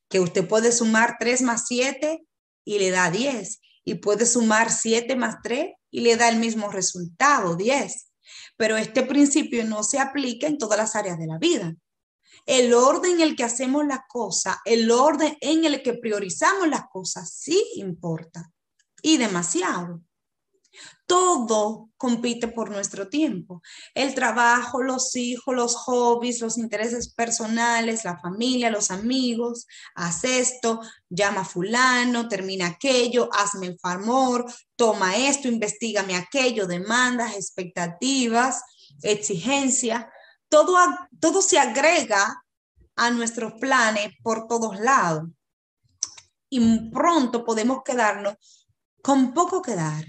que 0.09 0.19
usted 0.19 0.47
puede 0.47 0.71
sumar 0.71 1.17
3 1.19 1.43
más 1.43 1.67
7 1.67 2.25
y 2.65 2.79
le 2.79 2.89
da 2.89 3.11
10 3.11 3.61
y 3.83 3.93
puede 3.93 4.25
sumar 4.25 4.71
7 4.71 5.15
más 5.15 5.35
3 5.43 5.75
y 5.91 6.01
le 6.01 6.15
da 6.15 6.29
el 6.29 6.37
mismo 6.37 6.69
resultado, 6.69 7.55
10. 7.55 8.11
Pero 8.57 8.77
este 8.77 9.03
principio 9.03 9.63
no 9.65 9.83
se 9.83 9.99
aplica 9.99 10.47
en 10.47 10.57
todas 10.57 10.77
las 10.77 10.95
áreas 10.95 11.17
de 11.17 11.27
la 11.27 11.37
vida 11.37 11.75
el 12.45 12.73
orden 12.73 13.13
en 13.13 13.21
el 13.21 13.35
que 13.35 13.43
hacemos 13.43 13.85
las 13.85 14.01
cosas, 14.07 14.57
el 14.65 14.89
orden 14.89 15.37
en 15.41 15.65
el 15.65 15.83
que 15.83 15.93
priorizamos 15.93 16.67
las 16.67 16.83
cosas, 16.89 17.31
sí 17.31 17.63
importa 17.75 18.51
y 19.01 19.17
demasiado. 19.17 20.01
Todo 21.05 21.89
compite 21.97 22.47
por 22.47 22.69
nuestro 22.69 23.09
tiempo. 23.09 23.61
El 23.93 24.13
trabajo, 24.13 24.83
los 24.83 25.15
hijos, 25.15 25.55
los 25.55 25.75
hobbies, 25.75 26.41
los 26.41 26.57
intereses 26.57 27.13
personales, 27.13 28.05
la 28.05 28.19
familia, 28.19 28.69
los 28.69 28.91
amigos. 28.91 29.65
Haz 29.95 30.23
esto, 30.23 30.79
llama 31.09 31.41
a 31.41 31.45
fulano, 31.45 32.27
termina 32.27 32.67
aquello, 32.67 33.29
hazme 33.33 33.67
el 33.67 33.79
favor, 33.79 34.45
toma 34.75 35.17
esto, 35.17 35.47
investigame 35.47 36.15
aquello, 36.15 36.67
demandas, 36.67 37.35
expectativas, 37.35 38.61
exigencias 39.01 40.05
todo, 40.49 40.75
todo 41.19 41.41
se 41.41 41.59
agrega 41.59 42.43
a 42.95 43.11
nuestros 43.11 43.53
planes 43.53 44.11
por 44.21 44.47
todos 44.47 44.79
lados. 44.79 45.29
Y 46.49 46.89
pronto 46.89 47.45
podemos 47.45 47.83
quedarnos 47.85 48.35
con 49.01 49.33
poco 49.33 49.61
que 49.61 49.75
dar. 49.75 50.03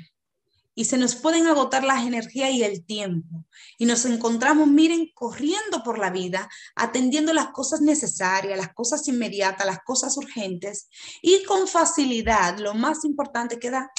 Y 0.80 0.86
se 0.86 0.96
nos 0.96 1.14
pueden 1.14 1.46
agotar 1.46 1.84
las 1.84 2.06
energías 2.06 2.52
y 2.52 2.64
el 2.64 2.86
tiempo. 2.86 3.44
Y 3.76 3.84
nos 3.84 4.06
encontramos, 4.06 4.66
miren, 4.66 5.10
corriendo 5.12 5.82
por 5.84 5.98
la 5.98 6.08
vida, 6.08 6.48
atendiendo 6.74 7.34
las 7.34 7.48
cosas 7.48 7.82
necesarias, 7.82 8.56
las 8.56 8.72
cosas 8.72 9.06
inmediatas, 9.06 9.66
las 9.66 9.80
cosas 9.84 10.16
urgentes. 10.16 10.88
Y 11.20 11.44
con 11.44 11.68
facilidad, 11.68 12.58
lo 12.60 12.72
más 12.72 13.04
importante 13.04 13.58
queda 13.58 13.92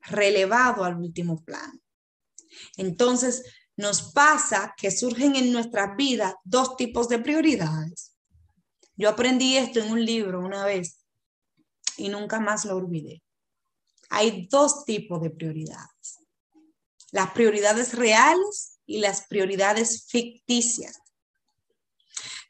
relevado 0.00 0.84
al 0.84 0.96
último 0.96 1.44
plano. 1.44 1.78
Entonces, 2.78 3.42
nos 3.76 4.14
pasa 4.14 4.72
que 4.78 4.90
surgen 4.90 5.36
en 5.36 5.52
nuestras 5.52 5.94
vidas 5.94 6.36
dos 6.42 6.78
tipos 6.78 7.06
de 7.10 7.18
prioridades. 7.18 8.16
Yo 8.96 9.10
aprendí 9.10 9.58
esto 9.58 9.80
en 9.80 9.92
un 9.92 10.02
libro 10.02 10.40
una 10.40 10.64
vez 10.64 11.04
y 11.98 12.08
nunca 12.08 12.40
más 12.40 12.64
lo 12.64 12.76
olvidé. 12.76 13.22
hay 14.08 14.48
dos 14.50 14.86
tipos 14.86 15.20
de 15.20 15.28
prioridades. 15.28 15.93
Las 17.14 17.30
prioridades 17.30 17.94
reales 17.94 18.80
y 18.86 18.98
las 18.98 19.28
prioridades 19.28 20.08
ficticias. 20.08 20.98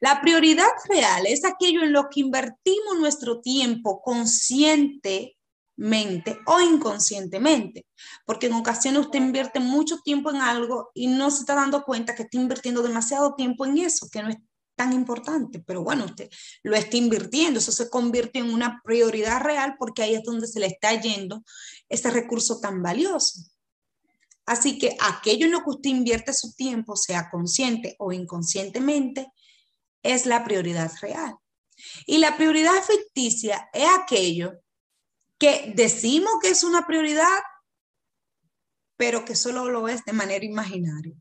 La 0.01 0.23
prioridad 0.23 0.71
real 0.89 1.27
es 1.27 1.45
aquello 1.45 1.83
en 1.83 1.93
lo 1.93 2.09
que 2.09 2.21
invertimos 2.21 2.99
nuestro 2.99 3.43
tiempo 3.43 4.01
conscientemente 4.01 5.37
o 6.47 6.63
inconscientemente, 6.63 7.85
porque 8.25 8.47
en 8.47 8.55
ocasiones 8.55 9.03
usted 9.03 9.19
invierte 9.19 9.61
mucho 9.61 9.99
tiempo 9.99 10.31
en 10.31 10.37
algo 10.37 10.91
y 10.95 11.09
no 11.09 11.31
se 11.31 11.41
está 11.41 11.55
dando 11.55 11.83
cuenta 11.85 12.15
que 12.15 12.23
está 12.23 12.39
invirtiendo 12.39 12.83
demasiado 12.83 13.35
tiempo 13.35 13.67
en 13.67 13.77
eso, 13.77 14.09
que 14.11 14.23
no 14.23 14.31
es 14.31 14.39
tan 14.77 14.95
importante, 14.95 15.63
pero 15.67 15.85
bueno, 15.85 16.07
usted 16.07 16.31
lo 16.63 16.75
está 16.75 16.97
invirtiendo, 16.97 17.59
eso 17.59 17.71
se 17.71 17.91
convierte 17.91 18.39
en 18.39 18.51
una 18.51 18.81
prioridad 18.83 19.43
real 19.43 19.75
porque 19.79 20.03
ahí 20.03 20.15
es 20.15 20.23
donde 20.23 20.47
se 20.47 20.59
le 20.59 20.69
está 20.69 20.99
yendo 20.99 21.45
ese 21.91 22.11
recurso 22.11 22.61
tan 22.61 22.83
valioso. 22.83 23.41
Así 24.47 24.79
que 24.79 24.97
aquello 25.01 25.47
en 25.47 25.53
lo 25.53 25.61
que 25.61 25.71
usted 25.71 25.91
invierte 25.91 26.33
su 26.33 26.55
tiempo, 26.55 26.97
sea 26.97 27.31
consciente 27.31 27.97
o 27.99 28.13
inconscientemente, 28.13 29.33
es 30.03 30.27
la 30.27 30.45
prioridad 30.45 30.93
real. 31.01 31.35
Y 32.07 32.19
la 32.19 32.37
prioridad 32.37 32.83
ficticia 32.83 33.69
es 33.73 33.89
aquello 33.89 34.61
que 35.39 35.73
decimos 35.75 36.35
que 36.41 36.49
es 36.49 36.63
una 36.63 36.87
prioridad, 36.87 37.41
pero 38.97 39.25
que 39.25 39.35
solo 39.35 39.69
lo 39.71 39.89
es 39.89 40.05
de 40.05 40.13
manera 40.13 40.45
imaginaria 40.45 41.15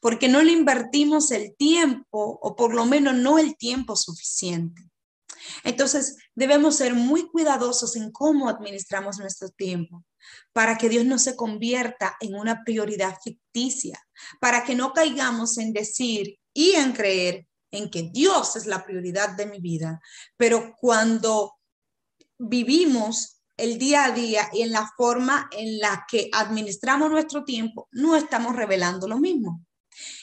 porque 0.00 0.28
no 0.28 0.42
le 0.42 0.52
invertimos 0.52 1.30
el 1.30 1.54
tiempo 1.56 2.38
o 2.42 2.56
por 2.56 2.74
lo 2.74 2.86
menos 2.86 3.14
no 3.14 3.38
el 3.38 3.56
tiempo 3.56 3.96
suficiente. 3.96 4.82
Entonces, 5.64 6.16
debemos 6.34 6.76
ser 6.76 6.94
muy 6.94 7.28
cuidadosos 7.28 7.96
en 7.96 8.10
cómo 8.10 8.48
administramos 8.48 9.18
nuestro 9.18 9.48
tiempo 9.48 10.04
para 10.52 10.76
que 10.78 10.88
Dios 10.88 11.04
no 11.04 11.18
se 11.18 11.36
convierta 11.36 12.16
en 12.20 12.34
una 12.34 12.64
prioridad 12.64 13.16
ficticia, 13.22 14.00
para 14.40 14.64
que 14.64 14.74
no 14.74 14.92
caigamos 14.92 15.58
en 15.58 15.72
decir 15.72 16.38
y 16.52 16.72
en 16.72 16.92
creer 16.92 17.46
en 17.70 17.90
que 17.90 18.10
Dios 18.12 18.56
es 18.56 18.66
la 18.66 18.84
prioridad 18.84 19.36
de 19.36 19.46
mi 19.46 19.60
vida, 19.60 20.00
pero 20.36 20.74
cuando 20.78 21.54
vivimos 22.38 23.40
el 23.56 23.78
día 23.78 24.06
a 24.06 24.10
día 24.10 24.48
y 24.52 24.62
en 24.62 24.72
la 24.72 24.90
forma 24.96 25.48
en 25.52 25.78
la 25.78 26.06
que 26.10 26.30
administramos 26.32 27.10
nuestro 27.10 27.44
tiempo, 27.44 27.88
no 27.92 28.16
estamos 28.16 28.56
revelando 28.56 29.06
lo 29.06 29.18
mismo. 29.18 29.64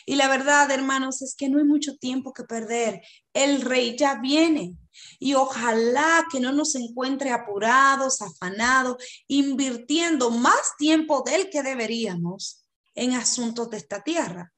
Y 0.06 0.16
la 0.16 0.28
verdad, 0.28 0.72
hermanos, 0.72 1.22
es 1.22 1.36
que 1.36 1.50
no 1.50 1.60
hay 1.60 1.66
mucho 1.66 1.98
tiempo 1.98 2.34
que 2.34 2.44
perder. 2.44 3.02
El 3.34 3.62
rey 3.62 3.96
ya 3.98 4.16
viene. 4.16 4.76
Y 5.20 5.34
ojalá 5.34 6.26
que 6.32 6.40
no 6.40 6.52
nos 6.52 6.76
encuentre 6.76 7.32
apurados, 7.32 8.22
afanados, 8.22 9.04
invirtiendo 9.28 10.30
más 10.32 10.76
tiempo 10.78 11.24
del 11.26 11.50
que 11.50 11.64
deberíamos 11.64 12.66
en 12.96 13.14
asuntos 13.14 13.70
de 13.70 13.78
esta 13.78 14.04
tierra. 14.04 14.54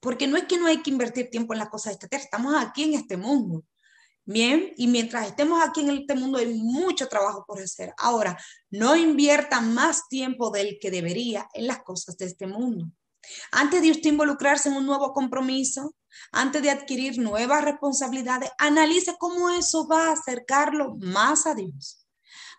Porque 0.00 0.26
no 0.26 0.36
es 0.36 0.44
que 0.44 0.58
no 0.58 0.66
hay 0.66 0.82
que 0.82 0.90
invertir 0.90 1.30
tiempo 1.30 1.52
en 1.52 1.58
las 1.58 1.68
cosas 1.68 1.86
de 1.86 1.92
esta 1.92 2.08
tierra, 2.08 2.24
estamos 2.24 2.54
aquí 2.56 2.84
en 2.84 2.94
este 2.94 3.16
mundo. 3.16 3.64
Bien, 4.24 4.72
y 4.76 4.86
mientras 4.86 5.26
estemos 5.26 5.60
aquí 5.60 5.80
en 5.80 5.90
este 5.90 6.14
mundo 6.14 6.38
hay 6.38 6.54
mucho 6.54 7.08
trabajo 7.08 7.44
por 7.46 7.60
hacer. 7.60 7.92
Ahora, 7.98 8.38
no 8.70 8.94
invierta 8.94 9.60
más 9.60 10.08
tiempo 10.08 10.50
del 10.50 10.78
que 10.80 10.90
debería 10.90 11.48
en 11.52 11.66
las 11.66 11.82
cosas 11.82 12.16
de 12.16 12.26
este 12.26 12.46
mundo. 12.46 12.86
Antes 13.50 13.82
de 13.82 13.90
usted 13.90 14.10
involucrarse 14.10 14.68
en 14.68 14.76
un 14.76 14.86
nuevo 14.86 15.12
compromiso, 15.12 15.94
antes 16.32 16.62
de 16.62 16.70
adquirir 16.70 17.18
nuevas 17.18 17.64
responsabilidades, 17.64 18.50
analice 18.58 19.16
cómo 19.18 19.50
eso 19.50 19.86
va 19.86 20.08
a 20.08 20.12
acercarlo 20.12 20.96
más 20.98 21.46
a 21.46 21.54
Dios. 21.54 22.06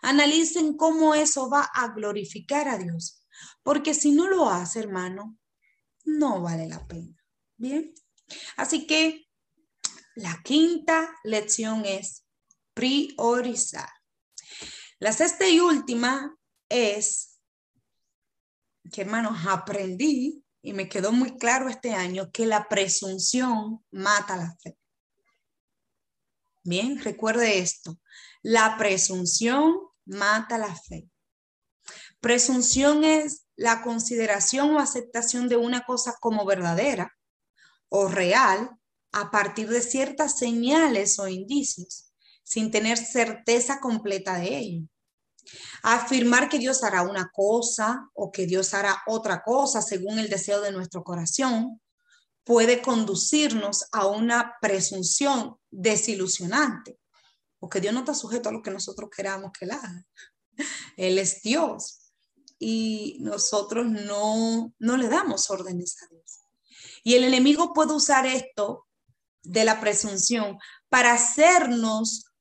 Analicen 0.02 0.76
cómo 0.76 1.14
eso 1.14 1.48
va 1.48 1.70
a 1.72 1.88
glorificar 1.88 2.68
a 2.68 2.76
Dios. 2.76 3.24
Porque 3.62 3.94
si 3.94 4.12
no 4.12 4.28
lo 4.28 4.50
hace, 4.50 4.80
hermano, 4.80 5.38
no 6.04 6.42
vale 6.42 6.66
la 6.68 6.86
pena. 6.86 7.16
Bien. 7.56 7.94
Así 8.56 8.86
que 8.86 9.28
la 10.16 10.42
quinta 10.42 11.14
lección 11.22 11.84
es 11.84 12.24
priorizar. 12.74 13.88
La 14.98 15.12
sexta 15.12 15.48
y 15.48 15.60
última 15.60 16.36
es 16.68 17.38
que, 18.92 19.02
hermanos, 19.02 19.38
aprendí 19.46 20.41
y 20.62 20.72
me 20.72 20.88
quedó 20.88 21.12
muy 21.12 21.36
claro 21.36 21.68
este 21.68 21.92
año 21.92 22.30
que 22.30 22.46
la 22.46 22.68
presunción 22.68 23.84
mata 23.90 24.36
la 24.36 24.56
fe. 24.62 24.78
Bien, 26.62 27.02
recuerde 27.02 27.58
esto. 27.58 27.98
La 28.42 28.76
presunción 28.78 29.74
mata 30.04 30.58
la 30.58 30.74
fe. 30.74 31.08
Presunción 32.20 33.02
es 33.02 33.46
la 33.56 33.82
consideración 33.82 34.70
o 34.70 34.78
aceptación 34.78 35.48
de 35.48 35.56
una 35.56 35.84
cosa 35.84 36.16
como 36.20 36.46
verdadera 36.46 37.12
o 37.88 38.06
real 38.06 38.70
a 39.10 39.30
partir 39.32 39.68
de 39.68 39.82
ciertas 39.82 40.38
señales 40.38 41.18
o 41.18 41.26
indicios, 41.26 42.12
sin 42.44 42.70
tener 42.70 42.96
certeza 42.96 43.80
completa 43.80 44.38
de 44.38 44.56
ello 44.56 44.91
afirmar 45.82 46.48
que 46.48 46.58
Dios 46.58 46.82
hará 46.84 47.02
una 47.02 47.30
cosa 47.32 48.08
o 48.14 48.30
que 48.30 48.46
Dios 48.46 48.74
hará 48.74 49.02
otra 49.06 49.42
cosa 49.42 49.82
según 49.82 50.18
el 50.18 50.28
deseo 50.28 50.60
de 50.60 50.72
nuestro 50.72 51.02
corazón 51.02 51.80
puede 52.44 52.82
conducirnos 52.82 53.86
a 53.92 54.06
una 54.06 54.56
presunción 54.60 55.56
desilusionante, 55.70 56.98
porque 57.58 57.80
Dios 57.80 57.94
no 57.94 58.00
está 58.00 58.14
sujeto 58.14 58.48
a 58.48 58.52
lo 58.52 58.62
que 58.62 58.70
nosotros 58.70 59.10
queramos 59.14 59.52
que 59.52 59.64
Él 59.64 59.72
haga. 59.72 60.06
Él 60.96 61.18
es 61.18 61.42
Dios 61.42 62.12
y 62.58 63.18
nosotros 63.20 63.86
no, 63.86 64.72
no 64.78 64.96
le 64.96 65.08
damos 65.08 65.50
órdenes 65.50 65.96
a 66.02 66.06
Dios. 66.08 66.40
Y 67.04 67.14
el 67.14 67.24
enemigo 67.24 67.72
puede 67.72 67.94
usar 67.94 68.26
esto 68.26 68.86
de 69.42 69.64
la 69.64 69.80
presunción 69.80 70.58
para 70.88 71.14
hacernos 71.14 72.31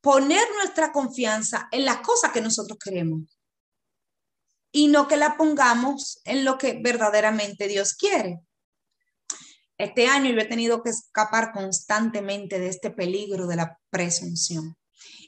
poner 0.00 0.46
nuestra 0.56 0.92
confianza 0.92 1.68
en 1.70 1.84
las 1.84 1.98
cosas 1.98 2.32
que 2.32 2.40
nosotros 2.40 2.78
queremos 2.78 3.38
y 4.72 4.88
no 4.88 5.08
que 5.08 5.16
la 5.16 5.36
pongamos 5.36 6.20
en 6.24 6.44
lo 6.44 6.58
que 6.58 6.80
verdaderamente 6.82 7.68
Dios 7.68 7.94
quiere. 7.94 8.40
Este 9.78 10.06
año 10.06 10.30
yo 10.30 10.38
he 10.38 10.44
tenido 10.44 10.82
que 10.82 10.90
escapar 10.90 11.52
constantemente 11.52 12.58
de 12.58 12.68
este 12.68 12.90
peligro 12.90 13.46
de 13.46 13.56
la 13.56 13.78
presunción. 13.88 14.76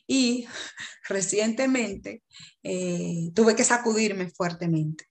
Y 0.07 0.47
recientemente 1.09 2.23
eh, 2.63 3.31
tuve 3.35 3.57
que 3.57 3.65
sacudirme 3.65 4.31
fuertemente. 4.31 5.07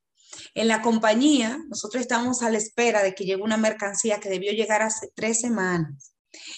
En 0.53 0.68
la 0.68 0.82
compañía, 0.82 1.59
nosotros 1.70 2.01
estamos 2.01 2.41
a 2.41 2.49
la 2.49 2.57
espera 2.57 3.03
de 3.03 3.14
que 3.14 3.26
llegue 3.26 3.41
una 3.41 3.57
mercancía 3.57 4.20
que 4.20 4.30
debió 4.30 4.51
llegar 4.51 4.82
hace 4.82 5.09
tres 5.14 5.41
semanas. 5.41 6.11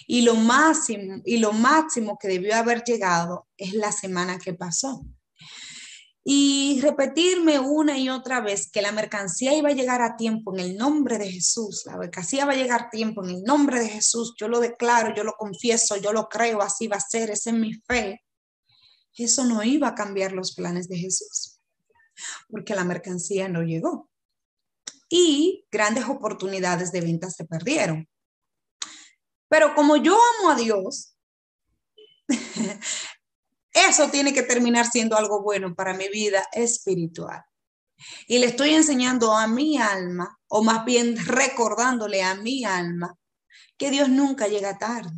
Y 0.07 0.21
lo 0.21 0.35
máximo, 0.35 1.21
y 1.25 1.37
lo 1.37 1.51
máximo 1.53 2.17
que 2.19 2.27
debió 2.27 2.55
haber 2.55 2.83
llegado 2.83 3.47
es 3.57 3.73
la 3.73 3.91
semana 3.91 4.37
que 4.37 4.53
pasó. 4.53 5.05
Y 6.25 6.79
repetirme 6.81 7.59
una 7.59 7.97
y 7.97 8.09
otra 8.09 8.39
vez 8.39 8.71
que 8.71 8.81
la 8.81 8.93
mercancía 8.93 9.53
iba 9.57 9.69
a 9.69 9.73
llegar 9.73 10.01
a 10.01 10.15
tiempo 10.15 10.53
en 10.53 10.61
el 10.61 10.77
nombre 10.77 11.17
de 11.17 11.29
Jesús, 11.29 11.83
la 11.85 11.97
mercancía 11.97 12.45
va 12.45 12.53
a 12.53 12.55
llegar 12.55 12.83
a 12.83 12.89
tiempo 12.89 13.23
en 13.23 13.31
el 13.31 13.43
nombre 13.43 13.81
de 13.81 13.89
Jesús, 13.89 14.33
yo 14.39 14.47
lo 14.47 14.61
declaro, 14.61 15.13
yo 15.13 15.25
lo 15.25 15.33
confieso, 15.33 15.97
yo 15.97 16.13
lo 16.13 16.29
creo, 16.29 16.61
así 16.61 16.87
va 16.87 16.95
a 16.95 17.01
ser, 17.01 17.29
esa 17.29 17.49
es 17.49 17.55
mi 17.57 17.73
fe. 17.73 18.21
Eso 19.17 19.43
no 19.43 19.63
iba 19.63 19.89
a 19.89 19.95
cambiar 19.95 20.31
los 20.31 20.55
planes 20.55 20.87
de 20.87 20.97
Jesús, 20.97 21.59
porque 22.47 22.73
la 22.73 22.85
mercancía 22.85 23.49
no 23.49 23.61
llegó. 23.61 24.09
Y 25.09 25.65
grandes 25.69 26.05
oportunidades 26.05 26.91
de 26.91 27.01
venta 27.01 27.29
se 27.29 27.45
perdieron. 27.45 28.07
Pero 29.53 29.75
como 29.75 29.97
yo 29.97 30.17
amo 30.39 30.49
a 30.49 30.55
Dios, 30.55 31.15
eso 33.71 34.09
tiene 34.09 34.33
que 34.33 34.41
terminar 34.41 34.87
siendo 34.87 35.15
algo 35.15 35.43
bueno 35.43 35.75
para 35.75 35.93
mi 35.93 36.09
vida 36.09 36.43
espiritual. 36.53 37.43
Y 38.25 38.39
le 38.39 38.47
estoy 38.47 38.73
enseñando 38.73 39.31
a 39.31 39.45
mi 39.45 39.77
alma, 39.77 40.39
o 40.47 40.63
más 40.63 40.83
bien 40.85 41.15
recordándole 41.23 42.23
a 42.23 42.33
mi 42.33 42.65
alma, 42.65 43.15
que 43.77 43.91
Dios 43.91 44.09
nunca 44.09 44.47
llega 44.47 44.79
tarde 44.79 45.11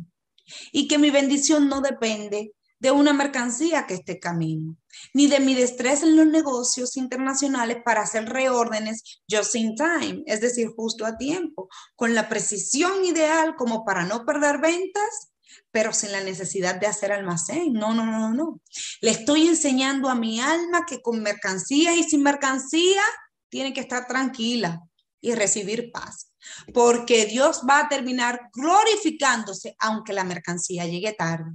y 0.70 0.86
que 0.86 0.98
mi 0.98 1.08
bendición 1.08 1.70
no 1.70 1.80
depende 1.80 2.52
de 2.78 2.90
una 2.90 3.14
mercancía 3.14 3.86
que 3.86 3.94
esté 3.94 4.20
camino, 4.20 4.76
ni 5.12 5.26
de 5.26 5.40
mi 5.40 5.54
destreza 5.54 6.06
en 6.06 6.16
los 6.16 6.26
negocios 6.26 6.96
internacionales 6.96 7.78
para 7.84 8.02
hacer 8.02 8.28
reórdenes 8.28 9.20
just 9.30 9.54
in 9.54 9.74
time, 9.74 10.22
es 10.26 10.40
decir, 10.40 10.68
justo 10.76 11.04
a 11.06 11.16
tiempo, 11.16 11.68
con 11.94 12.14
la 12.14 12.28
precisión 12.28 13.04
ideal 13.04 13.54
como 13.56 13.84
para 13.84 14.04
no 14.04 14.24
perder 14.24 14.58
ventas, 14.58 15.32
pero 15.70 15.92
sin 15.92 16.12
la 16.12 16.22
necesidad 16.22 16.76
de 16.76 16.86
hacer 16.86 17.12
almacén. 17.12 17.72
No, 17.72 17.94
no, 17.94 18.04
no, 18.06 18.32
no. 18.32 18.60
Le 19.00 19.10
estoy 19.10 19.46
enseñando 19.46 20.08
a 20.08 20.14
mi 20.14 20.40
alma 20.40 20.84
que 20.86 21.00
con 21.00 21.22
mercancía 21.22 21.94
y 21.94 22.02
sin 22.02 22.22
mercancía 22.22 23.02
tiene 23.48 23.72
que 23.72 23.80
estar 23.80 24.06
tranquila 24.06 24.82
y 25.20 25.34
recibir 25.34 25.90
paz, 25.92 26.30
porque 26.74 27.26
Dios 27.26 27.62
va 27.68 27.80
a 27.80 27.88
terminar 27.88 28.50
glorificándose 28.52 29.74
aunque 29.78 30.12
la 30.12 30.24
mercancía 30.24 30.86
llegue 30.86 31.12
tarde 31.14 31.52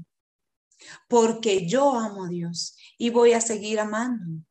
porque 1.08 1.68
yo 1.68 1.98
amo 1.98 2.26
a 2.26 2.30
Dios 2.30 2.76
y 3.02 3.10
voy 3.10 3.34
a 3.34 3.41
seguir 3.41 3.80
amando. 3.80 4.45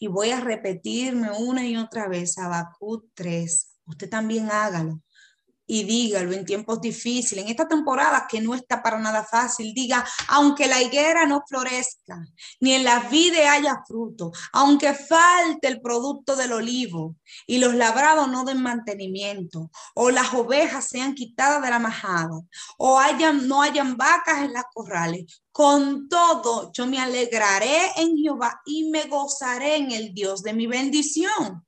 Y 0.00 0.08
voy 0.08 0.30
a 0.30 0.40
repetirme 0.40 1.30
una 1.30 1.64
y 1.64 1.76
otra 1.76 2.08
vez 2.08 2.36
Habacuc 2.36 3.12
3. 3.14 3.76
Usted 3.86 4.10
también 4.10 4.50
hágalo 4.50 5.00
y 5.70 5.84
dígalo 5.84 6.32
en 6.32 6.46
tiempos 6.46 6.80
difíciles, 6.80 7.44
en 7.44 7.50
esta 7.50 7.68
temporada 7.68 8.26
que 8.28 8.40
no 8.40 8.54
está 8.54 8.82
para 8.82 8.98
nada 8.98 9.22
fácil, 9.22 9.74
diga, 9.74 10.04
aunque 10.28 10.66
la 10.66 10.80
higuera 10.82 11.26
no 11.26 11.44
florezca, 11.46 12.24
ni 12.58 12.72
en 12.72 12.84
la 12.84 13.00
vida 13.00 13.52
haya 13.52 13.82
fruto, 13.86 14.32
aunque 14.52 14.94
falte 14.94 15.68
el 15.68 15.82
producto 15.82 16.34
del 16.36 16.52
olivo 16.52 17.16
y 17.46 17.58
los 17.58 17.74
labrados 17.74 18.28
no 18.28 18.44
den 18.44 18.62
mantenimiento, 18.62 19.70
o 19.94 20.10
las 20.10 20.32
ovejas 20.32 20.88
sean 20.88 21.14
quitadas 21.14 21.62
de 21.62 21.68
la 21.68 21.78
majada, 21.78 22.40
o 22.78 22.98
hayan, 22.98 23.46
no 23.46 23.60
hayan 23.60 23.98
vacas 23.98 24.40
en 24.40 24.54
las 24.54 24.64
corrales, 24.72 25.42
con 25.52 26.08
todo 26.08 26.72
yo 26.72 26.86
me 26.86 26.98
alegraré 26.98 27.90
en 27.96 28.16
Jehová 28.16 28.58
y 28.64 28.88
me 28.88 29.04
gozaré 29.04 29.76
en 29.76 29.92
el 29.92 30.14
Dios 30.14 30.42
de 30.42 30.54
mi 30.54 30.66
bendición. 30.66 31.66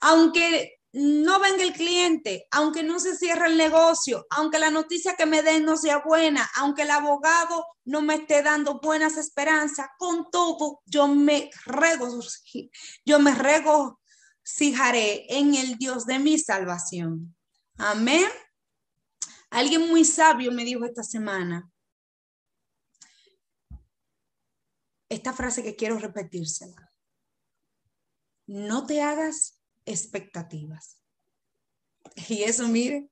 Aunque 0.00 0.77
no 0.92 1.38
venga 1.38 1.62
el 1.62 1.72
cliente, 1.72 2.46
aunque 2.50 2.82
no 2.82 2.98
se 2.98 3.16
cierre 3.16 3.46
el 3.46 3.56
negocio, 3.56 4.26
aunque 4.30 4.58
la 4.58 4.70
noticia 4.70 5.16
que 5.16 5.26
me 5.26 5.42
den 5.42 5.64
no 5.64 5.76
sea 5.76 5.98
buena, 5.98 6.48
aunque 6.56 6.82
el 6.82 6.90
abogado 6.90 7.66
no 7.84 8.00
me 8.00 8.14
esté 8.14 8.42
dando 8.42 8.80
buenas 8.80 9.16
esperanzas, 9.16 9.88
con 9.98 10.30
todo 10.30 10.80
yo 10.86 11.06
me 11.06 11.50
regocijaré, 11.66 12.70
yo 13.04 13.18
me 13.18 13.34
regocijaré 13.34 15.26
en 15.36 15.54
el 15.54 15.76
Dios 15.76 16.06
de 16.06 16.18
mi 16.18 16.38
salvación. 16.38 17.36
Amén. 17.76 18.28
Alguien 19.50 19.88
muy 19.88 20.04
sabio 20.04 20.52
me 20.52 20.64
dijo 20.64 20.84
esta 20.84 21.02
semana 21.02 21.70
esta 25.08 25.32
frase 25.32 25.62
que 25.62 25.76
quiero 25.76 25.98
repetírsela. 25.98 26.92
No 28.46 28.86
te 28.86 29.02
hagas 29.02 29.57
expectativas. 29.90 31.00
Y 32.28 32.42
eso, 32.42 32.68
mire, 32.68 33.10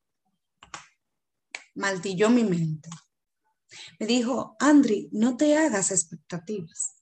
maltilló 1.74 2.30
mi 2.30 2.44
mente. 2.44 2.88
Me 3.98 4.06
dijo, 4.06 4.56
Andri, 4.58 5.08
no 5.12 5.36
te 5.36 5.56
hagas 5.56 5.90
expectativas. 5.90 6.96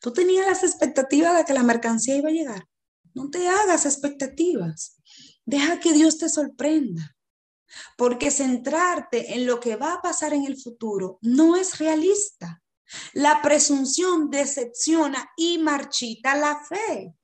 Tú 0.00 0.12
tenías 0.12 0.46
las 0.46 0.62
expectativas 0.64 1.36
de 1.36 1.44
que 1.44 1.52
la 1.52 1.62
mercancía 1.62 2.16
iba 2.16 2.28
a 2.28 2.32
llegar. 2.32 2.68
No 3.14 3.30
te 3.30 3.48
hagas 3.48 3.86
expectativas. 3.86 5.00
Deja 5.44 5.80
que 5.80 5.92
Dios 5.92 6.18
te 6.18 6.28
sorprenda. 6.28 7.16
Porque 7.96 8.30
centrarte 8.30 9.34
en 9.34 9.46
lo 9.46 9.60
que 9.60 9.76
va 9.76 9.94
a 9.94 10.02
pasar 10.02 10.32
en 10.32 10.44
el 10.44 10.56
futuro 10.56 11.18
no 11.20 11.56
es 11.56 11.78
realista. 11.78 12.62
La 13.12 13.42
presunción 13.42 14.30
decepciona 14.30 15.30
y 15.36 15.58
marchita 15.58 16.34
la 16.34 16.64
fe. 16.64 17.14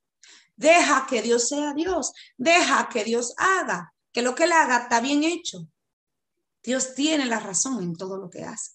Deja 0.55 1.05
que 1.09 1.21
Dios 1.21 1.47
sea 1.49 1.73
Dios. 1.73 2.13
Deja 2.37 2.89
que 2.89 3.03
Dios 3.03 3.33
haga. 3.37 3.93
Que 4.11 4.21
lo 4.21 4.35
que 4.35 4.45
Él 4.45 4.51
haga 4.51 4.83
está 4.83 5.01
bien 5.01 5.23
hecho. 5.23 5.67
Dios 6.63 6.95
tiene 6.95 7.25
la 7.25 7.39
razón 7.39 7.83
en 7.83 7.95
todo 7.95 8.17
lo 8.17 8.29
que 8.29 8.43
hace. 8.43 8.71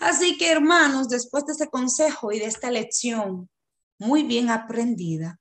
Así 0.00 0.38
que 0.38 0.50
hermanos, 0.50 1.08
después 1.08 1.44
de 1.44 1.52
este 1.52 1.68
consejo 1.68 2.32
y 2.32 2.38
de 2.38 2.46
esta 2.46 2.70
lección 2.70 3.50
muy 3.98 4.22
bien 4.22 4.50
aprendida, 4.50 5.40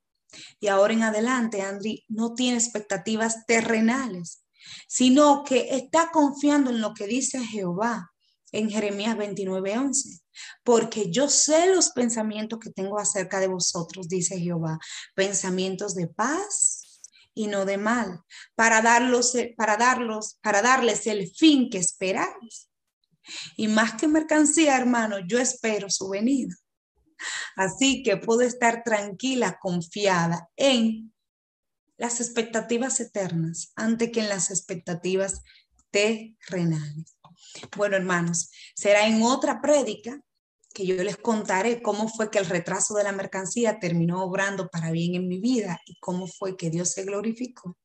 y 0.59 0.67
ahora 0.67 0.93
en 0.93 1.03
adelante, 1.03 1.61
Andri 1.61 2.03
no 2.09 2.33
tiene 2.33 2.57
expectativas 2.57 3.45
terrenales, 3.45 4.43
sino 4.87 5.43
que 5.43 5.75
está 5.75 6.11
confiando 6.11 6.69
en 6.69 6.81
lo 6.81 6.93
que 6.93 7.07
dice 7.07 7.39
Jehová 7.39 8.11
en 8.51 8.69
Jeremías 8.69 9.17
29, 9.17 9.77
11 9.77 10.21
porque 10.63 11.09
yo 11.09 11.29
sé 11.29 11.73
los 11.73 11.89
pensamientos 11.91 12.59
que 12.59 12.69
tengo 12.69 12.99
acerca 12.99 13.39
de 13.39 13.47
vosotros, 13.47 14.07
dice 14.07 14.39
Jehová, 14.39 14.79
pensamientos 15.15 15.95
de 15.95 16.07
paz 16.07 17.01
y 17.33 17.47
no 17.47 17.65
de 17.65 17.77
mal, 17.77 18.21
para 18.55 18.81
darlos, 18.81 19.33
para 19.55 19.77
darlos, 19.77 20.37
para 20.41 20.61
darles 20.61 21.07
el 21.07 21.31
fin 21.31 21.69
que 21.69 21.77
esperáis. 21.77 22.69
Y 23.57 23.67
más 23.67 23.93
que 23.93 24.07
mercancía, 24.07 24.77
hermano, 24.77 25.17
yo 25.27 25.37
espero 25.37 25.89
su 25.89 26.09
venida. 26.09 26.55
Así 27.55 28.03
que 28.03 28.17
puedo 28.17 28.41
estar 28.41 28.83
tranquila, 28.83 29.59
confiada 29.61 30.49
en 30.55 31.13
las 31.97 32.21
expectativas 32.21 32.99
eternas, 32.99 33.71
antes 33.75 34.11
que 34.11 34.21
en 34.21 34.29
las 34.29 34.49
expectativas 34.49 35.41
terrenales. 35.91 37.16
Bueno, 37.75 37.95
hermanos, 37.95 38.51
será 38.75 39.07
en 39.07 39.23
otra 39.23 39.61
prédica 39.61 40.19
que 40.73 40.85
yo 40.85 41.03
les 41.03 41.17
contaré 41.17 41.81
cómo 41.81 42.07
fue 42.07 42.29
que 42.29 42.39
el 42.39 42.45
retraso 42.45 42.93
de 42.93 43.03
la 43.03 43.11
mercancía 43.11 43.79
terminó 43.79 44.23
obrando 44.23 44.69
para 44.69 44.91
bien 44.91 45.15
en 45.15 45.27
mi 45.27 45.39
vida 45.39 45.81
y 45.85 45.97
cómo 45.99 46.27
fue 46.27 46.55
que 46.55 46.69
Dios 46.69 46.91
se 46.91 47.03
glorificó. 47.03 47.75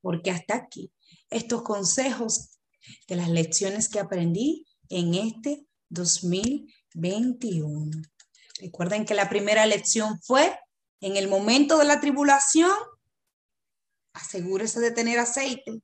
Porque 0.00 0.30
hasta 0.30 0.54
aquí, 0.54 0.92
estos 1.30 1.62
consejos 1.62 2.60
de 3.08 3.16
las 3.16 3.28
lecciones 3.28 3.88
que 3.88 3.98
aprendí 3.98 4.66
en 4.88 5.14
este 5.14 5.66
2021. 5.88 7.90
Recuerden 8.60 9.04
que 9.04 9.14
la 9.14 9.28
primera 9.28 9.66
lección 9.66 10.20
fue 10.22 10.58
en 11.00 11.16
el 11.16 11.28
momento 11.28 11.78
de 11.78 11.86
la 11.86 12.00
tribulación, 12.00 12.76
asegúrese 14.12 14.80
de 14.80 14.90
tener 14.90 15.18
aceite 15.18 15.80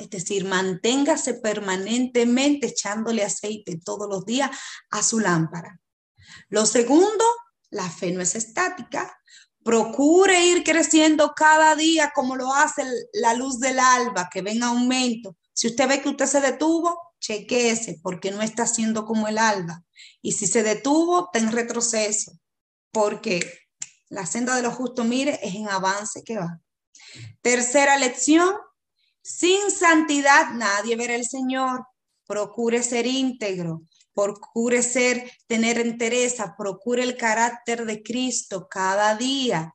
es 0.00 0.08
decir, 0.08 0.46
manténgase 0.46 1.34
permanentemente 1.34 2.68
echándole 2.68 3.22
aceite 3.22 3.78
todos 3.84 4.08
los 4.08 4.24
días 4.24 4.50
a 4.90 5.02
su 5.02 5.20
lámpara. 5.20 5.78
Lo 6.48 6.64
segundo, 6.64 7.24
la 7.68 7.88
fe 7.88 8.10
no 8.12 8.22
es 8.22 8.34
estática. 8.34 9.14
Procure 9.62 10.46
ir 10.46 10.64
creciendo 10.64 11.34
cada 11.36 11.76
día 11.76 12.12
como 12.14 12.34
lo 12.34 12.54
hace 12.54 12.82
la 13.12 13.34
luz 13.34 13.60
del 13.60 13.78
alba, 13.78 14.30
que 14.32 14.40
ven 14.40 14.62
aumento. 14.62 15.36
Si 15.52 15.66
usted 15.66 15.86
ve 15.86 16.00
que 16.00 16.08
usted 16.08 16.26
se 16.26 16.40
detuvo, 16.40 16.98
chequeese 17.20 18.00
porque 18.02 18.30
no 18.30 18.40
está 18.40 18.62
haciendo 18.62 19.04
como 19.04 19.28
el 19.28 19.36
alba. 19.36 19.84
Y 20.22 20.32
si 20.32 20.46
se 20.46 20.62
detuvo, 20.62 21.28
ten 21.30 21.52
retroceso, 21.52 22.32
porque 22.90 23.40
la 24.08 24.24
senda 24.24 24.56
de 24.56 24.62
lo 24.62 24.70
justo, 24.70 25.04
mire, 25.04 25.38
es 25.42 25.54
en 25.54 25.68
avance 25.68 26.24
que 26.24 26.38
va. 26.38 26.58
Tercera 27.42 27.98
lección, 27.98 28.54
sin 29.22 29.70
santidad 29.70 30.52
nadie 30.54 30.96
verá 30.96 31.14
el 31.14 31.26
Señor. 31.26 31.86
Procure 32.26 32.82
ser 32.82 33.06
íntegro, 33.06 33.82
procure 34.14 34.82
ser, 34.82 35.30
tener 35.46 35.78
entereza, 35.78 36.54
procure 36.56 37.02
el 37.02 37.16
carácter 37.16 37.84
de 37.86 38.02
Cristo 38.02 38.68
cada 38.68 39.16
día. 39.16 39.74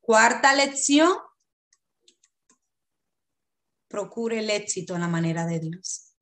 Cuarta 0.00 0.54
lección, 0.54 1.12
procure 3.88 4.38
el 4.38 4.50
éxito 4.50 4.94
en 4.94 5.00
la 5.02 5.08
manera 5.08 5.46
de 5.46 5.60
Dios. 5.60 6.14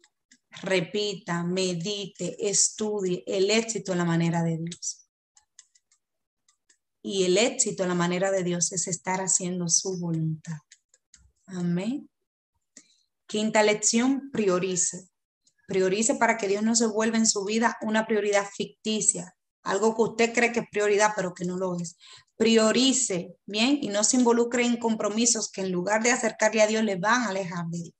Repita, 0.62 1.44
medite, 1.44 2.36
estudie 2.48 3.22
el 3.26 3.50
éxito 3.50 3.92
en 3.92 3.98
la 3.98 4.04
manera 4.04 4.42
de 4.42 4.56
Dios. 4.58 5.08
Y 7.02 7.24
el 7.24 7.38
éxito 7.38 7.84
en 7.84 7.90
la 7.90 7.94
manera 7.94 8.32
de 8.32 8.42
Dios 8.42 8.72
es 8.72 8.88
estar 8.88 9.20
haciendo 9.20 9.68
su 9.68 10.00
voluntad. 10.00 10.56
Amén. 11.46 12.08
Quinta 13.26 13.62
lección, 13.62 14.30
priorice. 14.30 15.08
Priorice 15.66 16.14
para 16.14 16.36
que 16.36 16.48
Dios 16.48 16.62
no 16.62 16.76
se 16.76 16.86
vuelva 16.86 17.18
en 17.18 17.26
su 17.26 17.44
vida 17.44 17.76
una 17.82 18.06
prioridad 18.06 18.46
ficticia, 18.54 19.36
algo 19.62 19.96
que 19.96 20.02
usted 20.02 20.32
cree 20.32 20.52
que 20.52 20.60
es 20.60 20.70
prioridad, 20.70 21.12
pero 21.16 21.34
que 21.34 21.44
no 21.44 21.56
lo 21.56 21.76
es. 21.76 21.96
Priorice, 22.36 23.36
bien, 23.46 23.78
y 23.82 23.88
no 23.88 24.04
se 24.04 24.16
involucre 24.16 24.64
en 24.64 24.76
compromisos 24.76 25.50
que 25.50 25.62
en 25.62 25.72
lugar 25.72 26.02
de 26.02 26.12
acercarle 26.12 26.62
a 26.62 26.66
Dios 26.66 26.84
le 26.84 26.96
van 26.96 27.22
a 27.22 27.28
alejar 27.30 27.66
de 27.66 27.78
Dios. 27.78 27.94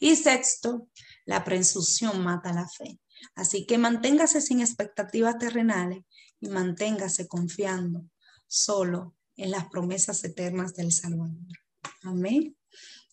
Y 0.00 0.16
sexto, 0.16 0.88
la 1.24 1.44
presunción 1.44 2.22
mata 2.22 2.52
la 2.52 2.68
fe. 2.68 2.98
Así 3.36 3.66
que 3.66 3.78
manténgase 3.78 4.40
sin 4.40 4.60
expectativas 4.60 5.38
terrenales 5.38 6.04
y 6.40 6.48
manténgase 6.48 7.28
confiando 7.28 8.04
solo 8.48 9.14
en 9.36 9.52
las 9.52 9.68
promesas 9.68 10.24
eternas 10.24 10.74
del 10.74 10.90
Salvador. 10.90 11.61
Amén. 12.04 12.56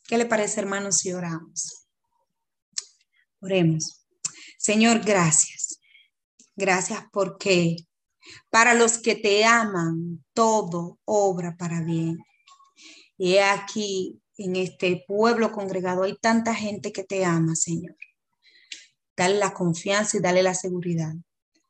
¿Qué 0.08 0.18
le 0.18 0.26
parece, 0.26 0.60
hermanos, 0.60 0.98
si 0.98 1.14
oramos? 1.14 1.86
Oremos. 3.42 4.06
Señor, 4.58 5.02
gracias. 5.06 5.80
Gracias 6.56 7.04
porque 7.12 7.78
para 8.50 8.74
los 8.74 8.98
que 8.98 9.16
te 9.16 9.46
aman, 9.46 10.24
todo 10.34 11.00
obra 11.06 11.56
para 11.58 11.82
bien. 11.82 12.18
Y 13.18 13.38
aquí, 13.38 14.22
en 14.38 14.56
este 14.56 15.04
pueblo 15.08 15.52
congregado, 15.52 16.04
hay 16.04 16.18
tanta 16.18 16.56
gente 16.56 16.92
que 16.92 17.04
te 17.04 17.26
ama, 17.26 17.56
Señor. 17.56 17.96
Dale 19.16 19.36
la 19.36 19.54
confianza 19.54 20.18
y 20.18 20.22
dale 20.22 20.42
la 20.42 20.56
seguridad. 20.56 21.14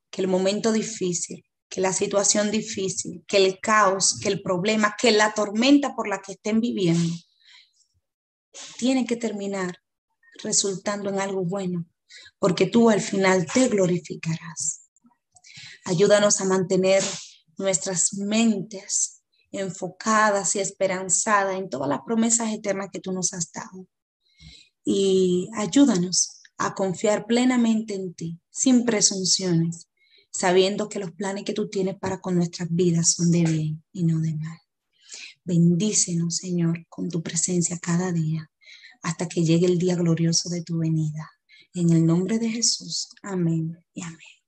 Que 0.10 0.22
el 0.22 0.28
momento 0.28 0.72
difícil, 0.72 1.44
que 1.70 1.82
la 1.82 1.94
situación 1.94 2.50
difícil, 2.52 3.24
que 3.28 3.38
el 3.38 3.60
caos, 3.60 4.20
que 4.20 4.30
el 4.30 4.42
problema, 4.42 4.96
que 5.00 5.12
la 5.12 5.34
tormenta 5.34 5.96
por 5.96 6.08
la 6.08 6.20
que 6.22 6.34
estén 6.34 6.60
viviendo, 6.60 7.14
tiene 8.78 9.06
que 9.06 9.16
terminar 9.16 9.78
resultando 10.44 11.10
en 11.10 11.20
algo 11.20 11.46
bueno, 11.46 11.86
porque 12.40 12.66
tú 12.66 12.90
al 12.90 13.02
final 13.02 13.46
te 13.46 13.68
glorificarás. 13.68 14.90
Ayúdanos 15.86 16.42
a 16.42 16.46
mantener 16.46 17.04
nuestras 17.58 18.14
mentes 18.16 19.22
enfocadas 19.52 20.56
y 20.56 20.60
esperanzadas 20.60 21.58
en 21.58 21.70
todas 21.70 21.90
las 21.90 22.02
promesas 22.06 22.52
eternas 22.52 22.90
que 22.92 23.00
tú 23.00 23.12
nos 23.12 23.34
has 23.34 23.52
dado. 23.52 23.88
Y 24.84 25.50
ayúdanos 25.56 26.42
a 26.58 26.74
confiar 26.74 27.26
plenamente 27.26 27.94
en 27.94 28.14
ti, 28.14 28.40
sin 28.50 28.86
presunciones, 28.86 29.89
sabiendo 30.32 30.90
que 30.90 31.00
los 31.00 31.12
planes 31.12 31.44
que 31.44 31.54
tú 31.54 31.70
tienes 31.70 31.98
para 31.98 32.22
con 32.22 32.36
nuestras 32.36 32.70
vidas 32.72 33.14
son 33.14 33.32
de 33.32 33.44
bien 33.44 33.84
y 33.92 34.04
no 34.04 34.20
de 34.20 34.36
mal. 34.36 34.60
Bendícenos, 35.44 36.38
Señor, 36.38 36.86
con 36.90 37.10
tu 37.10 37.24
presencia 37.24 37.80
cada 37.80 38.12
día, 38.12 38.52
hasta 39.02 39.28
que 39.28 39.44
llegue 39.44 39.66
el 39.66 39.80
día 39.80 39.96
glorioso 39.96 40.50
de 40.50 40.64
tu 40.64 40.78
venida. 40.78 41.30
En 41.74 41.92
el 41.92 42.06
nombre 42.06 42.40
de 42.40 42.50
Jesús. 42.50 43.10
Amén 43.22 43.78
y 43.94 44.04
amén. 44.04 44.39